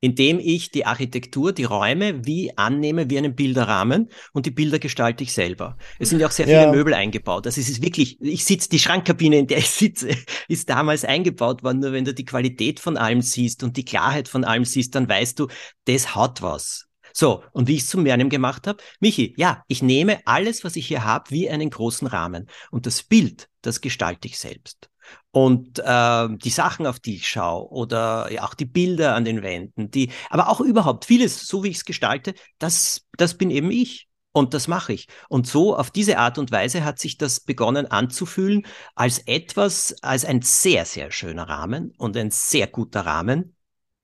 Indem 0.00 0.38
ich 0.38 0.70
die 0.70 0.86
Architektur, 0.86 1.52
die 1.52 1.64
Räume 1.64 2.24
wie 2.24 2.56
annehme 2.56 3.10
wie 3.10 3.18
einen 3.18 3.34
Bilderrahmen 3.34 4.10
und 4.32 4.46
die 4.46 4.50
Bilder 4.50 4.78
gestalte 4.78 5.24
ich 5.24 5.32
selber. 5.32 5.76
Es 5.98 6.10
sind 6.10 6.20
ja 6.20 6.26
auch 6.26 6.32
sehr 6.32 6.46
viele 6.46 6.62
ja. 6.62 6.72
Möbel 6.72 6.94
eingebaut. 6.94 7.46
Also 7.46 7.60
es 7.60 7.68
ist 7.68 7.82
wirklich, 7.82 8.20
ich 8.20 8.44
sitze, 8.44 8.68
die 8.68 8.78
Schrankkabine, 8.78 9.38
in 9.38 9.46
der 9.46 9.58
ich 9.58 9.70
sitze, 9.70 10.10
ist 10.48 10.68
damals 10.68 11.04
eingebaut 11.04 11.62
worden. 11.62 11.80
Nur 11.80 11.92
wenn 11.92 12.04
du 12.04 12.14
die 12.14 12.24
Qualität 12.24 12.80
von 12.80 12.96
allem 12.96 13.22
siehst 13.22 13.62
und 13.62 13.76
die 13.76 13.84
Klarheit 13.84 14.28
von 14.28 14.44
allem 14.44 14.64
siehst, 14.64 14.94
dann 14.94 15.08
weißt 15.08 15.38
du, 15.38 15.48
das 15.86 16.14
hat 16.14 16.42
was. 16.42 16.88
So, 17.12 17.42
und 17.52 17.66
wie 17.66 17.74
ich 17.74 17.82
es 17.82 17.88
zum 17.88 18.04
Mernem 18.04 18.28
gemacht 18.28 18.66
habe, 18.66 18.82
Michi, 19.00 19.34
ja, 19.36 19.64
ich 19.66 19.82
nehme 19.82 20.20
alles, 20.24 20.62
was 20.62 20.76
ich 20.76 20.86
hier 20.86 21.04
habe, 21.04 21.30
wie 21.30 21.50
einen 21.50 21.70
großen 21.70 22.06
Rahmen. 22.06 22.48
Und 22.70 22.86
das 22.86 23.02
Bild, 23.02 23.48
das 23.62 23.80
gestalte 23.80 24.28
ich 24.28 24.38
selbst. 24.38 24.87
Und 25.30 25.78
äh, 25.78 26.28
die 26.30 26.50
Sachen, 26.50 26.86
auf 26.86 27.00
die 27.00 27.16
ich 27.16 27.28
schaue, 27.28 27.68
oder 27.70 28.30
ja, 28.32 28.44
auch 28.44 28.54
die 28.54 28.64
Bilder 28.64 29.14
an 29.14 29.24
den 29.24 29.42
Wänden, 29.42 29.90
die, 29.90 30.10
aber 30.30 30.48
auch 30.48 30.60
überhaupt 30.60 31.04
vieles, 31.04 31.46
so 31.46 31.62
wie 31.62 31.68
ich 31.68 31.78
es 31.78 31.84
gestalte, 31.84 32.34
das, 32.58 33.06
das 33.16 33.34
bin 33.34 33.50
eben 33.50 33.70
ich. 33.70 34.08
Und 34.32 34.54
das 34.54 34.68
mache 34.68 34.92
ich. 34.92 35.08
Und 35.28 35.46
so 35.46 35.76
auf 35.76 35.90
diese 35.90 36.18
Art 36.18 36.38
und 36.38 36.52
Weise 36.52 36.84
hat 36.84 36.98
sich 36.98 37.18
das 37.18 37.40
begonnen 37.40 37.86
anzufühlen 37.86 38.66
als 38.94 39.18
etwas, 39.26 39.96
als 40.02 40.24
ein 40.24 40.42
sehr, 40.42 40.84
sehr 40.84 41.10
schöner 41.10 41.48
Rahmen 41.48 41.92
und 41.96 42.16
ein 42.16 42.30
sehr 42.30 42.66
guter 42.66 43.00
Rahmen, 43.00 43.56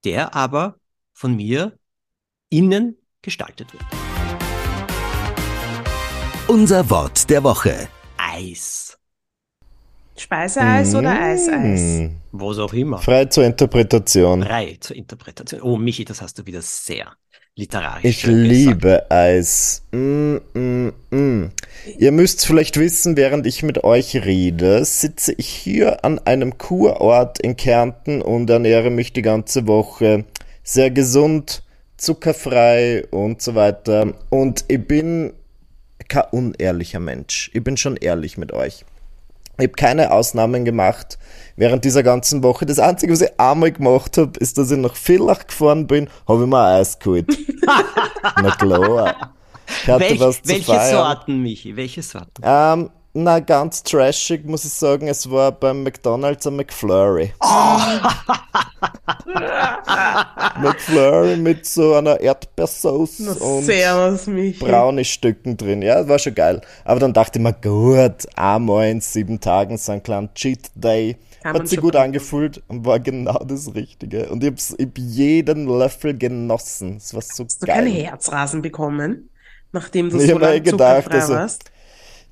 der 0.02 0.34
aber 0.34 0.76
von 1.12 1.36
mir 1.36 1.78
innen 2.48 2.96
gestaltet 3.22 3.72
wird. 3.72 3.84
Unser 6.48 6.90
Wort 6.90 7.30
der 7.30 7.42
Woche. 7.42 7.88
Eis. 8.16 8.98
Speiseeis 10.24 10.92
mmh. 10.92 10.98
oder 10.98 11.20
Eiseis? 11.20 12.10
Was 12.32 12.58
auch 12.58 12.72
immer. 12.72 12.98
Frei 12.98 13.26
zur 13.26 13.44
Interpretation. 13.44 14.42
Frei 14.42 14.78
zur 14.80 14.96
Interpretation. 14.96 15.60
Oh, 15.60 15.76
Michi, 15.76 16.06
das 16.06 16.22
hast 16.22 16.38
du 16.38 16.46
wieder 16.46 16.62
sehr 16.62 17.12
literarisch. 17.56 18.04
Ich 18.04 18.26
liebe 18.26 19.10
Eis. 19.10 19.82
Mm, 19.92 20.36
mm, 20.54 20.92
mm. 21.10 21.52
Ihr 21.98 22.12
müsst 22.12 22.46
vielleicht 22.46 22.78
wissen, 22.78 23.18
während 23.18 23.46
ich 23.46 23.62
mit 23.62 23.84
euch 23.84 24.16
rede, 24.16 24.82
sitze 24.86 25.34
ich 25.34 25.48
hier 25.48 26.06
an 26.06 26.18
einem 26.20 26.56
Kurort 26.56 27.38
in 27.38 27.58
Kärnten 27.58 28.22
und 28.22 28.48
ernähre 28.48 28.88
mich 28.88 29.12
die 29.12 29.22
ganze 29.22 29.66
Woche 29.66 30.24
sehr 30.62 30.90
gesund, 30.90 31.62
zuckerfrei 31.98 33.04
und 33.10 33.42
so 33.42 33.54
weiter. 33.54 34.14
Und 34.30 34.64
ich 34.68 34.88
bin 34.88 35.34
kein 36.08 36.24
unehrlicher 36.30 37.00
Mensch. 37.00 37.50
Ich 37.52 37.62
bin 37.62 37.76
schon 37.76 37.98
ehrlich 37.98 38.38
mit 38.38 38.52
euch. 38.52 38.86
Ich 39.58 39.64
habe 39.64 39.72
keine 39.74 40.10
Ausnahmen 40.10 40.64
gemacht 40.64 41.18
während 41.56 41.84
dieser 41.84 42.02
ganzen 42.02 42.42
Woche. 42.42 42.66
Das 42.66 42.78
Einzige, 42.78 43.12
was 43.12 43.20
ich 43.20 43.38
einmal 43.38 43.72
gemacht 43.72 44.18
habe, 44.18 44.38
ist, 44.38 44.58
dass 44.58 44.70
ich 44.70 44.78
nach 44.78 44.96
Villach 44.96 45.46
gefahren 45.46 45.86
bin, 45.86 46.08
habe 46.26 46.42
ich 46.42 46.48
mir 46.48 46.58
ein 46.58 46.80
Eis 46.80 46.98
geholt. 46.98 47.26
Na 48.42 48.50
klar. 48.56 49.32
Ich 49.66 49.88
hatte 49.88 50.00
Welch, 50.00 50.20
was 50.20 50.42
zu 50.42 50.48
welche 50.48 50.72
feiern. 50.72 50.90
Sorten, 50.90 51.42
Michi? 51.42 51.76
Welche 51.76 52.02
Sorten? 52.02 52.42
Ähm, 52.42 52.90
na, 53.16 53.38
ganz 53.38 53.84
trashig 53.84 54.44
muss 54.44 54.64
ich 54.64 54.72
sagen, 54.72 55.06
es 55.06 55.30
war 55.30 55.52
beim 55.52 55.84
McDonalds 55.84 56.48
ein 56.48 56.56
McFlurry. 56.56 57.32
Oh. 57.40 57.78
McFlurry 60.60 61.36
mit 61.36 61.64
so 61.64 61.94
einer 61.94 62.20
Erdbeersauce 62.20 63.20
und 63.40 63.68
braune 64.58 65.04
Stücken 65.04 65.56
drin. 65.56 65.80
Ja, 65.82 66.08
war 66.08 66.18
schon 66.18 66.34
geil. 66.34 66.60
Aber 66.84 66.98
dann 66.98 67.12
dachte 67.12 67.38
ich 67.38 67.42
mir, 67.42 67.52
gut, 67.52 68.26
einmal 68.34 68.88
in 68.88 69.00
sieben 69.00 69.38
Tagen 69.38 69.78
so 69.78 69.92
ein 69.92 70.02
kleiner 70.02 70.34
Cheat 70.34 70.72
Day. 70.74 71.16
Kann 71.42 71.54
Hat 71.54 71.68
sich 71.68 71.80
gut 71.80 71.94
angefühlt 71.94 72.64
und 72.68 72.84
war 72.84 72.98
genau 72.98 73.38
das 73.44 73.72
Richtige. 73.74 74.28
Und 74.30 74.42
ich 74.42 74.50
habe 74.50 74.88
hab 74.88 74.98
jeden 74.98 75.68
Löffel 75.68 76.18
genossen. 76.18 76.96
Es 76.96 77.14
war 77.14 77.22
so 77.22 77.44
Hast 77.44 77.60
geil. 77.60 77.76
Hast 77.76 77.84
du 77.84 77.86
keine 77.90 77.90
Herzrasen 77.90 78.62
bekommen, 78.62 79.28
nachdem 79.70 80.10
du 80.10 80.18
ich 80.18 80.30
so 80.30 80.38
lange 80.38 80.62
gedacht, 80.62 81.12
also, 81.12 81.34
warst? 81.34 81.70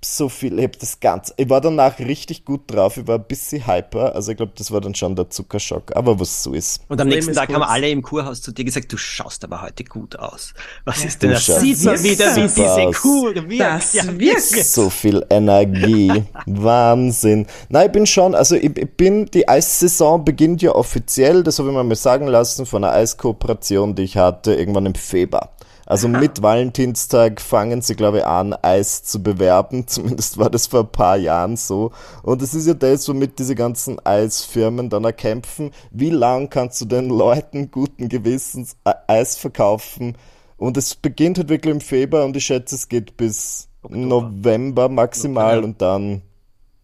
So 0.05 0.29
viel, 0.29 0.59
ich 0.59 0.65
hab 0.65 0.79
das 0.79 0.99
Ganze, 1.01 1.33
ich 1.37 1.49
war 1.49 1.61
danach 1.61 1.99
richtig 1.99 2.45
gut 2.45 2.63
drauf, 2.67 2.97
ich 2.97 3.07
war 3.07 3.19
ein 3.19 3.25
bisschen 3.25 3.67
hyper, 3.67 4.15
also 4.15 4.33
ich 4.33 4.37
glaube, 4.37 4.53
das 4.57 4.73
war 4.73 4.81
dann 4.81 4.95
schon 4.95 5.15
der 5.15 5.31
Zuckerschock, 5.31 5.95
aber 5.95 6.19
was 6.19 6.43
so 6.43 6.53
ist. 6.53 6.81
Und 6.89 7.01
am 7.01 7.09
nächsten 7.09 7.33
Tag 7.33 7.53
haben 7.53 7.63
alle 7.63 7.89
im 7.89 8.03
Kurhaus 8.03 8.43
zu 8.43 8.53
dir 8.53 8.65
gesagt, 8.65 8.93
du 8.93 8.97
schaust 8.97 9.45
aber 9.45 9.63
heute 9.63 9.85
gut 9.85 10.19
aus. 10.19 10.55
Was 10.85 11.05
ist 11.05 11.23
denn 11.23 11.31
das? 11.31 11.47
Sieht 11.47 11.79
ja 11.83 12.03
wieder 12.03 12.37
wie 12.37 12.43
diese 12.43 12.91
Kur 13.01 13.35
wirkt. 13.35 13.61
Das 13.61 13.93
ja, 13.93 14.19
wirkt. 14.19 14.67
So 14.67 14.91
viel 14.91 15.25
Energie. 15.31 16.25
Wahnsinn. 16.47 17.47
Nein, 17.69 17.87
ich 17.87 17.93
bin 17.93 18.07
schon, 18.07 18.35
also 18.35 18.57
ich, 18.57 18.77
ich 18.77 18.97
bin, 18.97 19.27
die 19.27 19.49
Eissaison 19.49 20.25
beginnt 20.25 20.63
ja 20.63 20.73
offiziell, 20.75 21.43
das 21.43 21.59
habe 21.59 21.69
ich 21.69 21.75
mir 21.75 21.85
mal 21.85 21.95
sagen 21.95 22.27
lassen, 22.27 22.67
von 22.67 22.85
einer 22.85 22.95
Eiskooperation, 22.95 23.95
die 23.95 24.03
ich 24.03 24.17
hatte, 24.17 24.55
irgendwann 24.55 24.87
im 24.87 24.95
Februar. 24.95 25.53
Also 25.87 26.09
mit 26.09 26.43
Valentinstag 26.43 27.41
fangen 27.41 27.83
sie, 27.83 27.97
glaube 27.97 28.19
ich, 28.19 28.27
an, 28.27 28.55
Eis 28.55 29.03
zu 29.03 29.23
bewerben. 29.23 29.87
Zumindest 29.87 30.39
war 30.39 30.51
das 30.51 30.69
vor 30.69 30.81
ein 30.81 30.93
paar 30.93 31.17
Jahren 31.17 31.57
so. 31.57 31.93
Und 32.23 32.43
es 32.43 32.55
ist 32.55 32.67
ja 32.67 32.75
das, 32.75 33.09
womit 33.09 33.39
diese 33.39 33.55
ganzen 33.55 33.99
Eisfirmen 34.05 34.91
dann 34.91 35.05
erkämpfen. 35.05 35.73
Wie 35.91 36.11
lang 36.11 36.51
kannst 36.51 36.81
du 36.81 36.85
den 36.85 37.09
Leuten 37.09 37.71
guten 37.71 38.09
Gewissens 38.09 38.77
e-, 38.87 38.93
Eis 39.09 39.37
verkaufen? 39.37 40.17
Und 40.57 40.77
es 40.77 40.95
beginnt 40.95 41.39
halt 41.39 41.49
wirklich 41.49 41.75
im 41.75 41.81
Februar 41.81 42.25
und 42.25 42.37
ich 42.37 42.45
schätze, 42.45 42.77
es 42.77 42.89
geht 42.89 43.17
bis 43.17 43.69
Oktober. 43.83 44.07
November 44.07 44.89
maximal 44.89 45.59
okay. 45.59 45.65
und 45.65 45.83
dann 45.83 46.23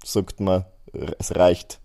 sagt 0.04 0.40
man, 0.40 0.64
es 1.18 1.36
reicht. 1.36 1.80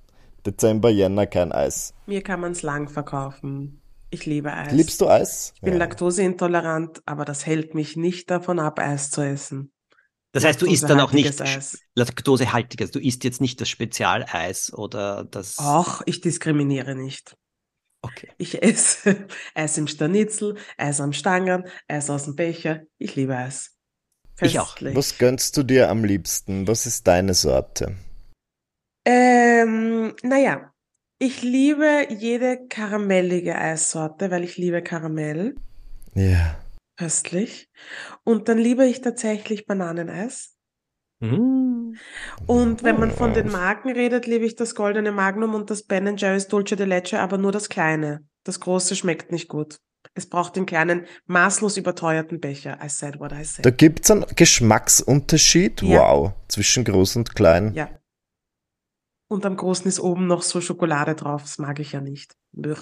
Dezember, 0.46 0.90
Jänner 0.90 1.26
kein 1.28 1.52
Eis. 1.52 1.94
Mir 2.06 2.22
kann 2.22 2.42
man 2.42 2.52
es 2.52 2.64
lang 2.64 2.90
verkaufen. 2.90 3.80
Ich 4.14 4.28
liebe 4.28 4.54
Eis. 4.54 4.72
Liebst 4.72 5.02
du 5.02 5.10
Eis? 5.10 5.54
Ich 5.56 5.62
bin 5.62 5.74
ja. 5.74 5.80
laktoseintolerant, 5.80 7.02
aber 7.08 7.26
das 7.26 7.48
hält 7.48 7.74
mich 7.74 7.98
nicht 7.98 8.30
davon 8.30 8.60
ab, 8.60 8.78
Eis 8.78 9.10
zu 9.10 9.22
essen. 9.22 9.74
Das 10.34 10.44
heißt, 10.44 10.62
du 10.62 10.68
isst 10.68 10.84
dann 10.84 11.00
auch 11.00 11.14
nicht 11.14 11.42
Eis. 11.42 11.80
laktosehaltiges. 11.96 12.92
Du 12.92 13.00
isst 13.00 13.24
jetzt 13.24 13.42
nicht 13.42 13.60
das 13.60 13.70
Spezialeis 13.70 14.72
oder 14.72 15.24
das. 15.24 15.56
Ach, 15.58 16.04
ich 16.06 16.22
diskriminiere 16.22 16.94
nicht. 16.94 17.36
Okay. 18.04 18.30
Ich 18.38 18.62
esse 18.62 19.28
Eis 19.56 19.80
im 19.80 19.88
Stanitzel, 19.88 20.58
Eis 20.78 21.02
am 21.02 21.14
Stangen, 21.14 21.66
Eis 21.88 22.12
aus 22.12 22.26
dem 22.26 22.36
Becher. 22.36 22.82
Ich 23.00 23.16
liebe 23.16 23.36
Eis. 23.36 23.72
Festlich. 24.36 24.54
Ich 24.54 24.60
auch. 24.60 24.78
Was 24.96 25.18
gönnst 25.18 25.58
du 25.58 25.64
dir 25.64 25.90
am 25.90 26.06
liebsten? 26.06 26.68
Was 26.68 26.86
ist 26.86 27.08
deine 27.08 27.34
Sorte? 27.34 27.96
Ähm, 29.06 30.16
naja, 30.22 30.73
ich 31.24 31.42
liebe 31.42 32.08
jede 32.10 32.68
karamellige 32.68 33.56
Eissorte, 33.56 34.30
weil 34.30 34.44
ich 34.44 34.58
liebe 34.58 34.82
Karamell. 34.82 35.56
Ja. 36.14 36.58
Köstlich. 36.98 37.70
Und 38.24 38.50
dann 38.50 38.58
liebe 38.58 38.86
ich 38.86 39.02
tatsächlich 39.02 39.66
Bananeneis. 39.66 40.56
Mm. 41.22 41.94
Und 42.46 42.84
wenn 42.84 43.00
man 43.00 43.12
von 43.12 43.34
den 43.34 43.52
Marken 43.52 43.92
redet, 43.92 44.28
liebe 44.28 44.46
ich 44.46 44.56
das 44.56 44.76
Goldene 44.76 45.12
Magnum 45.12 45.56
und 45.56 45.70
das 45.70 45.84
Ben 45.84 46.18
Jerry's 46.18 46.48
Dulce 46.48 46.76
de 46.76 46.86
Leche, 46.86 47.20
aber 47.20 47.38
nur 47.38 47.52
das 47.52 47.70
kleine. 47.70 48.26
Das 48.44 48.60
große 48.60 48.96
schmeckt 48.96 49.32
nicht 49.32 49.48
gut. 49.48 49.78
Es 50.16 50.28
braucht 50.28 50.58
den 50.58 50.66
kleinen, 50.66 51.06
maßlos 51.28 51.78
überteuerten 51.78 52.42
Becher. 52.42 52.78
I 52.84 52.90
said 52.90 53.20
what 53.20 53.32
I 53.32 53.46
said. 53.46 53.66
Da 53.66 53.70
gibt's 53.70 54.12
einen 54.12 54.26
Geschmacksunterschied, 54.36 55.82
Ja. 55.82 56.00
wow, 56.00 56.34
zwischen 56.50 56.84
groß 56.84 57.16
und 57.16 57.36
klein. 57.36 57.74
Ja. 57.74 57.90
Und 59.34 59.46
am 59.46 59.58
großen 59.58 59.88
ist 59.88 60.00
oben 60.00 60.28
noch 60.28 60.42
so 60.44 60.62
Schokolade 60.62 61.16
drauf. 61.16 61.42
Das 61.44 61.58
mag 61.58 61.80
ich 61.80 61.92
ja 61.94 62.02
nicht. 62.02 62.36
Blech. 62.52 62.80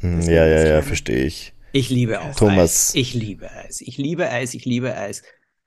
Hm, 0.00 0.20
Ja, 0.22 0.46
ja, 0.46 0.66
ja, 0.66 0.82
verstehe 0.82 1.24
ich. 1.24 1.52
Ich 1.72 1.90
liebe 1.90 2.20
auch 2.20 2.34
Thomas. 2.34 2.90
Eis. 2.90 2.94
Ich 2.94 3.14
liebe 3.14 3.50
Eis. 3.50 3.80
Ich 3.80 3.96
liebe 3.98 4.28
Eis. 4.28 4.54
Ich 4.54 4.64
liebe 4.64 4.96
Eis. 4.96 5.22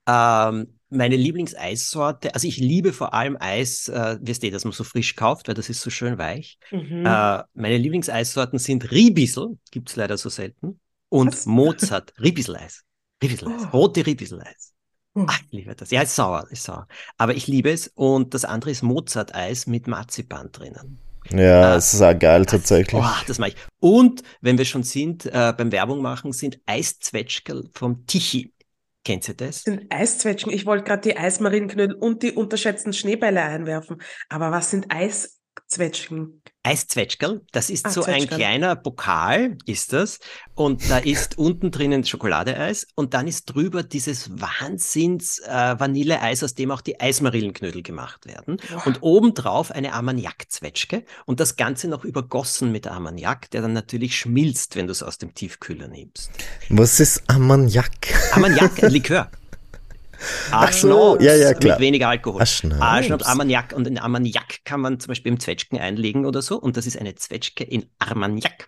Ähm, 0.07 0.79
meine 0.89 1.15
Lieblingseissorte, 1.15 2.33
also 2.35 2.47
ich 2.47 2.57
liebe 2.57 2.93
vor 2.93 3.13
allem 3.13 3.37
Eis, 3.39 3.87
äh, 3.89 4.17
wisst 4.21 4.43
ihr, 4.43 4.51
dass 4.51 4.63
man 4.65 4.73
so 4.73 4.83
frisch 4.83 5.15
kauft, 5.15 5.47
weil 5.47 5.55
das 5.55 5.69
ist 5.69 5.81
so 5.81 5.89
schön 5.89 6.17
weich. 6.17 6.57
Mhm. 6.71 7.05
Äh, 7.05 7.43
meine 7.53 7.77
Lieblingseissorten 7.77 8.59
sind 8.59 8.91
Riebissel, 8.91 9.57
gibt's 9.71 9.95
leider 9.95 10.17
so 10.17 10.29
selten, 10.29 10.79
und 11.09 11.33
Was? 11.33 11.45
Mozart, 11.45 12.13
Riebissel-Eis. 12.21 12.83
Riebissel-Eis, 13.23 13.63
Oh. 13.71 13.77
rote 13.77 14.05
Riebissel-Eis. 14.05 14.73
Oh. 15.15 15.25
Ach, 15.27 15.39
ich 15.41 15.51
liebe 15.51 15.75
das. 15.75 15.91
Ja, 15.91 16.01
ist 16.01 16.15
sauer, 16.15 16.47
ist 16.49 16.63
sauer. 16.63 16.87
Aber 17.17 17.35
ich 17.35 17.47
liebe 17.47 17.69
es. 17.71 17.87
Und 17.95 18.33
das 18.33 18.45
andere 18.45 18.71
ist 18.71 18.81
Mozart-Eis 18.81 19.67
mit 19.67 19.87
Marzipan 19.87 20.51
drinnen. 20.51 20.99
Ja, 21.29 21.73
Ah, 21.73 21.75
es 21.75 21.93
ist 21.93 22.01
auch 22.01 22.17
geil 22.17 22.45
tatsächlich. 22.45 23.01
Oh, 23.01 23.23
das 23.27 23.39
mache 23.39 23.51
ich. 23.51 23.55
Und 23.79 24.23
wenn 24.41 24.57
wir 24.57 24.65
schon 24.65 24.83
sind, 24.83 25.25
äh, 25.27 25.53
beim 25.55 25.71
Werbung 25.71 26.01
machen, 26.01 26.33
sind 26.33 26.59
Eiszwetschgerl 26.65 27.69
vom 27.73 28.05
Tichy. 28.07 28.53
Kennt 29.05 29.27
ihr 29.27 29.33
das? 29.35 29.63
sind 29.63 29.85
Eiszwetschgen. 29.89 30.51
Ich 30.51 30.65
wollte 30.65 30.85
gerade 30.85 31.01
die 31.01 31.17
Eismarienknödel 31.17 31.95
und 31.95 32.23
die 32.23 32.31
unterschätzten 32.31 32.93
Schneebälle 32.93 33.41
einwerfen. 33.41 34.01
Aber 34.29 34.51
was 34.51 34.71
sind 34.71 34.87
Eiszwetschgen? 34.89 36.41
Eiszwetschgerl, 36.63 37.41
das 37.51 37.69
ist 37.69 37.85
Ah, 37.85 37.89
so 37.89 38.03
ein 38.05 38.25
kleiner 38.27 38.77
Pokal, 38.77 39.57
ist 39.65 39.91
das. 39.91 40.19
Und 40.55 40.89
da 40.89 40.97
ist 40.99 41.37
unten 41.37 41.71
drinnen 41.71 42.05
Schokoladeeis 42.05 42.87
und 42.95 43.13
dann 43.13 43.27
ist 43.27 43.45
drüber 43.45 43.83
dieses 43.83 44.29
Wahnsinns 44.39 45.39
äh, 45.39 45.77
Vanilleeis, 45.77 46.41
aus 46.41 46.53
dem 46.55 46.71
auch 46.71 46.81
die 46.81 46.99
Eismarillenknödel 47.01 47.83
gemacht 47.83 48.25
werden. 48.25 48.57
Und 48.85 48.99
obendrauf 49.01 49.71
eine 49.71 49.93
Armagnac-Zwetschge 49.93 51.03
und 51.25 51.39
das 51.41 51.57
Ganze 51.57 51.89
noch 51.89 52.05
übergossen 52.05 52.71
mit 52.71 52.87
Armagnac, 52.87 53.51
der 53.51 53.61
dann 53.61 53.73
natürlich 53.73 54.15
schmilzt, 54.17 54.75
wenn 54.77 54.87
du 54.87 54.91
es 54.93 55.03
aus 55.03 55.17
dem 55.17 55.33
Tiefkühler 55.35 55.89
nimmst. 55.89 56.31
Was 56.69 56.99
ist 57.01 57.23
Ammoniak? 57.27 57.91
Armagnac, 58.31 58.81
ein 58.83 58.91
Likör. 58.91 59.29
Ach 60.51 60.71
so, 60.73 61.17
Arschnaps 61.17 61.25
ja, 61.25 61.35
ja, 61.35 61.53
klar. 61.53 61.75
Mit 61.77 61.81
weniger 61.87 62.09
Alkohol. 62.09 62.41
Arschnaps. 62.41 62.81
Arschnaps, 62.81 63.25
Armagnac 63.25 63.73
und 63.73 63.87
in 63.87 63.97
Armagnac 63.97 64.63
kann 64.65 64.81
man 64.81 64.99
zum 64.99 65.09
Beispiel 65.09 65.31
im 65.31 65.39
Zwetschgen 65.39 65.79
einlegen 65.79 66.25
oder 66.25 66.41
so 66.41 66.59
und 66.59 66.77
das 66.77 66.85
ist 66.87 66.97
eine 66.97 67.15
Zwetschge 67.15 67.63
in 67.63 67.85
Armagnac. 67.99 68.67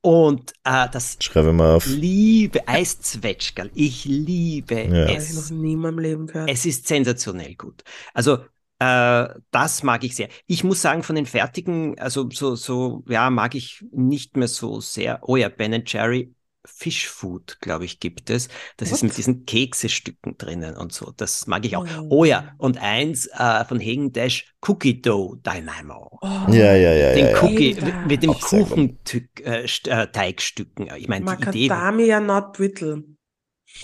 Und 0.00 0.52
äh, 0.64 0.88
das 0.90 1.16
Schreibe 1.20 1.52
mal 1.52 1.76
auf. 1.76 1.86
liebe 1.86 2.66
Eiszwetschgerl, 2.68 3.70
ich 3.74 4.04
liebe 4.04 4.74
Ja. 4.74 5.08
Habe 5.08 5.12
ich 5.12 5.30
noch 5.34 5.42
es. 5.42 5.50
nie 5.50 5.72
in 5.72 5.80
meinem 5.80 5.98
Leben 5.98 6.26
gehört. 6.26 6.50
Es 6.50 6.66
ist 6.66 6.86
sensationell 6.86 7.54
gut. 7.54 7.82
Also 8.12 8.38
äh, 8.78 9.28
das 9.50 9.82
mag 9.82 10.04
ich 10.04 10.16
sehr. 10.16 10.28
Ich 10.46 10.64
muss 10.64 10.82
sagen, 10.82 11.02
von 11.02 11.16
den 11.16 11.26
fertigen, 11.26 11.98
also 11.98 12.28
so, 12.30 12.56
so, 12.56 13.04
ja, 13.08 13.30
mag 13.30 13.54
ich 13.54 13.84
nicht 13.92 14.36
mehr 14.36 14.48
so 14.48 14.80
sehr. 14.80 15.20
Oh 15.22 15.36
ja, 15.36 15.48
Ben 15.48 15.82
Jerry 15.86 16.33
Fish 16.66 17.08
Food, 17.08 17.58
glaube 17.60 17.84
ich, 17.84 18.00
gibt 18.00 18.30
es. 18.30 18.48
Das 18.78 18.88
ist 18.90 19.02
What? 19.02 19.08
mit 19.10 19.16
diesen 19.18 19.44
Keksestücken 19.44 20.38
drinnen 20.38 20.76
und 20.76 20.92
so. 20.92 21.12
Das 21.16 21.46
mag 21.46 21.64
ich 21.66 21.76
auch. 21.76 21.86
Oh. 22.02 22.06
Oh 22.20 22.24
ja, 22.24 22.54
und 22.58 22.78
eins 22.80 23.26
äh, 23.26 23.64
von 23.64 23.78
Hagen 23.80 24.12
Dash 24.12 24.54
Cookie 24.66 25.00
Dough 25.02 25.36
Dynamo. 25.44 26.18
Oh, 26.22 26.28
Ja, 26.50 26.74
ja, 26.74 26.92
ja, 26.92 27.12
Den 27.14 27.26
ja. 27.26 27.30
ja. 27.32 27.42
Cookie 27.42 27.74
Mega. 27.74 28.06
mit 28.06 28.22
dem. 28.22 28.34
Kuchenteigstücken. 28.34 29.44
Äh, 29.46 30.02
äh, 30.02 30.06
Teigstücken. 30.10 30.88
ich 30.96 31.08
meine, 31.08 31.24
die 31.52 31.64
Idee. 31.64 31.68
Macadamia 31.68 32.20
not 32.20 32.52
brittle. 32.54 33.04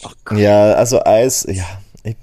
Oh. 0.02 0.34
Ja, 0.34 0.72
also 0.74 1.02
Eis, 1.04 1.46
ja. 1.48 1.64
Ich 2.02 2.16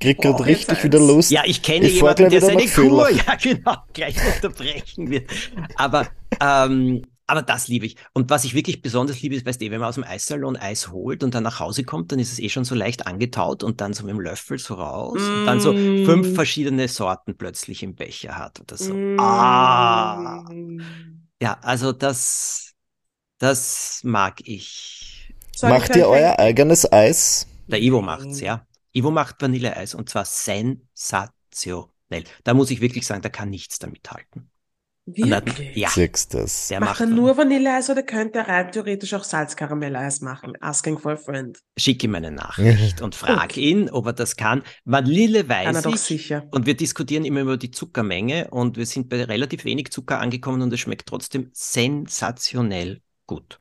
krieg 0.00 0.20
gerade 0.20 0.44
richtig 0.44 0.78
Eis. 0.78 0.84
wieder 0.84 0.98
Lust. 0.98 1.30
Ja, 1.30 1.42
ich 1.46 1.62
kenne 1.62 1.86
Ich 1.86 1.94
jemanden, 1.96 2.28
der 2.28 2.40
seine 2.40 2.66
Kur, 2.66 3.06
Villach. 3.06 3.10
ja 3.26 3.34
genau, 3.36 3.76
gleich 3.92 4.16
unterbrechen 4.34 5.10
wird. 5.10 5.30
Aber, 5.76 6.08
ähm, 6.40 7.02
aber 7.32 7.42
das 7.42 7.66
liebe 7.66 7.86
ich. 7.86 7.96
Und 8.12 8.28
was 8.30 8.44
ich 8.44 8.52
wirklich 8.54 8.82
besonders 8.82 9.22
liebe, 9.22 9.34
ist, 9.34 9.46
weißt 9.46 9.60
du, 9.60 9.70
wenn 9.70 9.80
man 9.80 9.88
aus 9.88 9.94
dem 9.94 10.04
Eissalon 10.04 10.56
Eis 10.56 10.90
holt 10.90 11.24
und 11.24 11.34
dann 11.34 11.42
nach 11.42 11.60
Hause 11.60 11.82
kommt, 11.82 12.12
dann 12.12 12.18
ist 12.18 12.30
es 12.30 12.38
eh 12.38 12.50
schon 12.50 12.64
so 12.64 12.74
leicht 12.74 13.06
angetaut 13.06 13.62
und 13.62 13.80
dann 13.80 13.94
so 13.94 14.04
mit 14.04 14.10
dem 14.10 14.20
Löffel 14.20 14.58
so 14.58 14.74
raus 14.74 15.30
und 15.32 15.46
dann 15.46 15.58
so 15.60 15.72
Mm. 15.72 16.04
fünf 16.04 16.34
verschiedene 16.34 16.88
Sorten 16.88 17.36
plötzlich 17.38 17.82
im 17.82 17.94
Becher 17.94 18.36
hat 18.36 18.60
oder 18.60 18.76
so. 18.76 18.94
Mm. 18.94 19.18
Ah, 19.18 20.44
ja, 21.40 21.58
also 21.62 21.92
das, 21.92 22.74
das 23.38 24.00
mag 24.04 24.40
ich. 24.46 25.34
Soll 25.56 25.70
Macht 25.70 25.96
ihr 25.96 26.08
euer 26.08 26.38
eigenes 26.38 26.90
Eis? 26.92 27.48
Der 27.66 27.80
Ivo 27.80 28.02
macht's, 28.02 28.40
ja. 28.40 28.66
Ivo 28.92 29.10
macht 29.10 29.40
Vanilleeis 29.40 29.94
und 29.94 30.08
zwar 30.10 30.26
sensationell. 30.26 32.24
Da 32.44 32.54
muss 32.54 32.70
ich 32.70 32.80
wirklich 32.82 33.06
sagen, 33.06 33.22
da 33.22 33.30
kann 33.30 33.50
nichts 33.50 33.78
damit 33.78 34.10
halten. 34.10 34.51
Wirklich? 35.04 35.76
Ja, 35.76 35.90
das? 36.30 36.68
der 36.68 36.78
Macht 36.78 36.90
macht 36.90 37.00
er 37.00 37.06
nur 37.06 37.36
Vanilleeis 37.36 37.90
oder 37.90 38.04
könnte 38.04 38.38
er 38.38 38.48
rein 38.48 38.70
theoretisch 38.70 39.12
auch 39.14 39.24
Salzkaramelleis 39.24 40.20
machen? 40.20 40.52
Asking 40.60 40.96
for 40.98 41.12
a 41.12 41.16
friend. 41.16 41.58
Schick 41.76 42.04
ihm 42.04 42.14
eine 42.14 42.30
Nachricht 42.30 43.00
und 43.02 43.14
frag 43.16 43.44
Okay. 43.50 43.60
ihn, 43.60 43.90
ob 43.90 44.06
er 44.06 44.12
das 44.12 44.36
kann. 44.36 44.62
Vanille 44.84 45.44
Kann 45.44 45.50
er 45.50 45.74
weiß 45.74 45.82
doch 45.82 45.94
ich. 45.94 46.00
sicher. 46.00 46.46
Und 46.52 46.66
wir 46.66 46.76
diskutieren 46.76 47.24
immer 47.24 47.40
über 47.40 47.56
die 47.56 47.72
Zuckermenge 47.72 48.48
und 48.50 48.76
wir 48.76 48.86
sind 48.86 49.08
bei 49.08 49.24
relativ 49.24 49.64
wenig 49.64 49.90
Zucker 49.90 50.20
angekommen 50.20 50.62
und 50.62 50.72
es 50.72 50.78
schmeckt 50.80 51.08
trotzdem 51.08 51.50
sensationell 51.52 53.00
gut. 53.26 53.58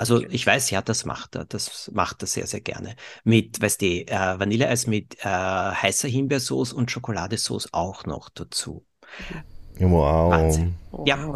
Also 0.00 0.22
ich 0.22 0.44
weiß, 0.46 0.70
ja, 0.70 0.82
das 0.82 1.04
macht 1.04 1.36
er. 1.36 1.44
Das 1.44 1.90
macht 1.94 2.22
er 2.22 2.26
sehr, 2.26 2.46
sehr 2.46 2.60
gerne. 2.60 2.96
Mit, 3.22 3.60
weißt 3.60 3.80
du, 3.82 3.86
äh, 3.86 4.08
Vanilleeis 4.38 4.86
mit 4.86 5.18
äh, 5.20 5.28
heißer 5.28 6.08
Himbeersauce 6.08 6.72
und 6.72 6.90
Schokoladesauce 6.90 7.68
auch 7.72 8.06
noch 8.06 8.28
dazu. 8.30 8.84
Wow. 9.80 10.30
Wahnsinn. 10.32 10.74
Ja. 11.06 11.32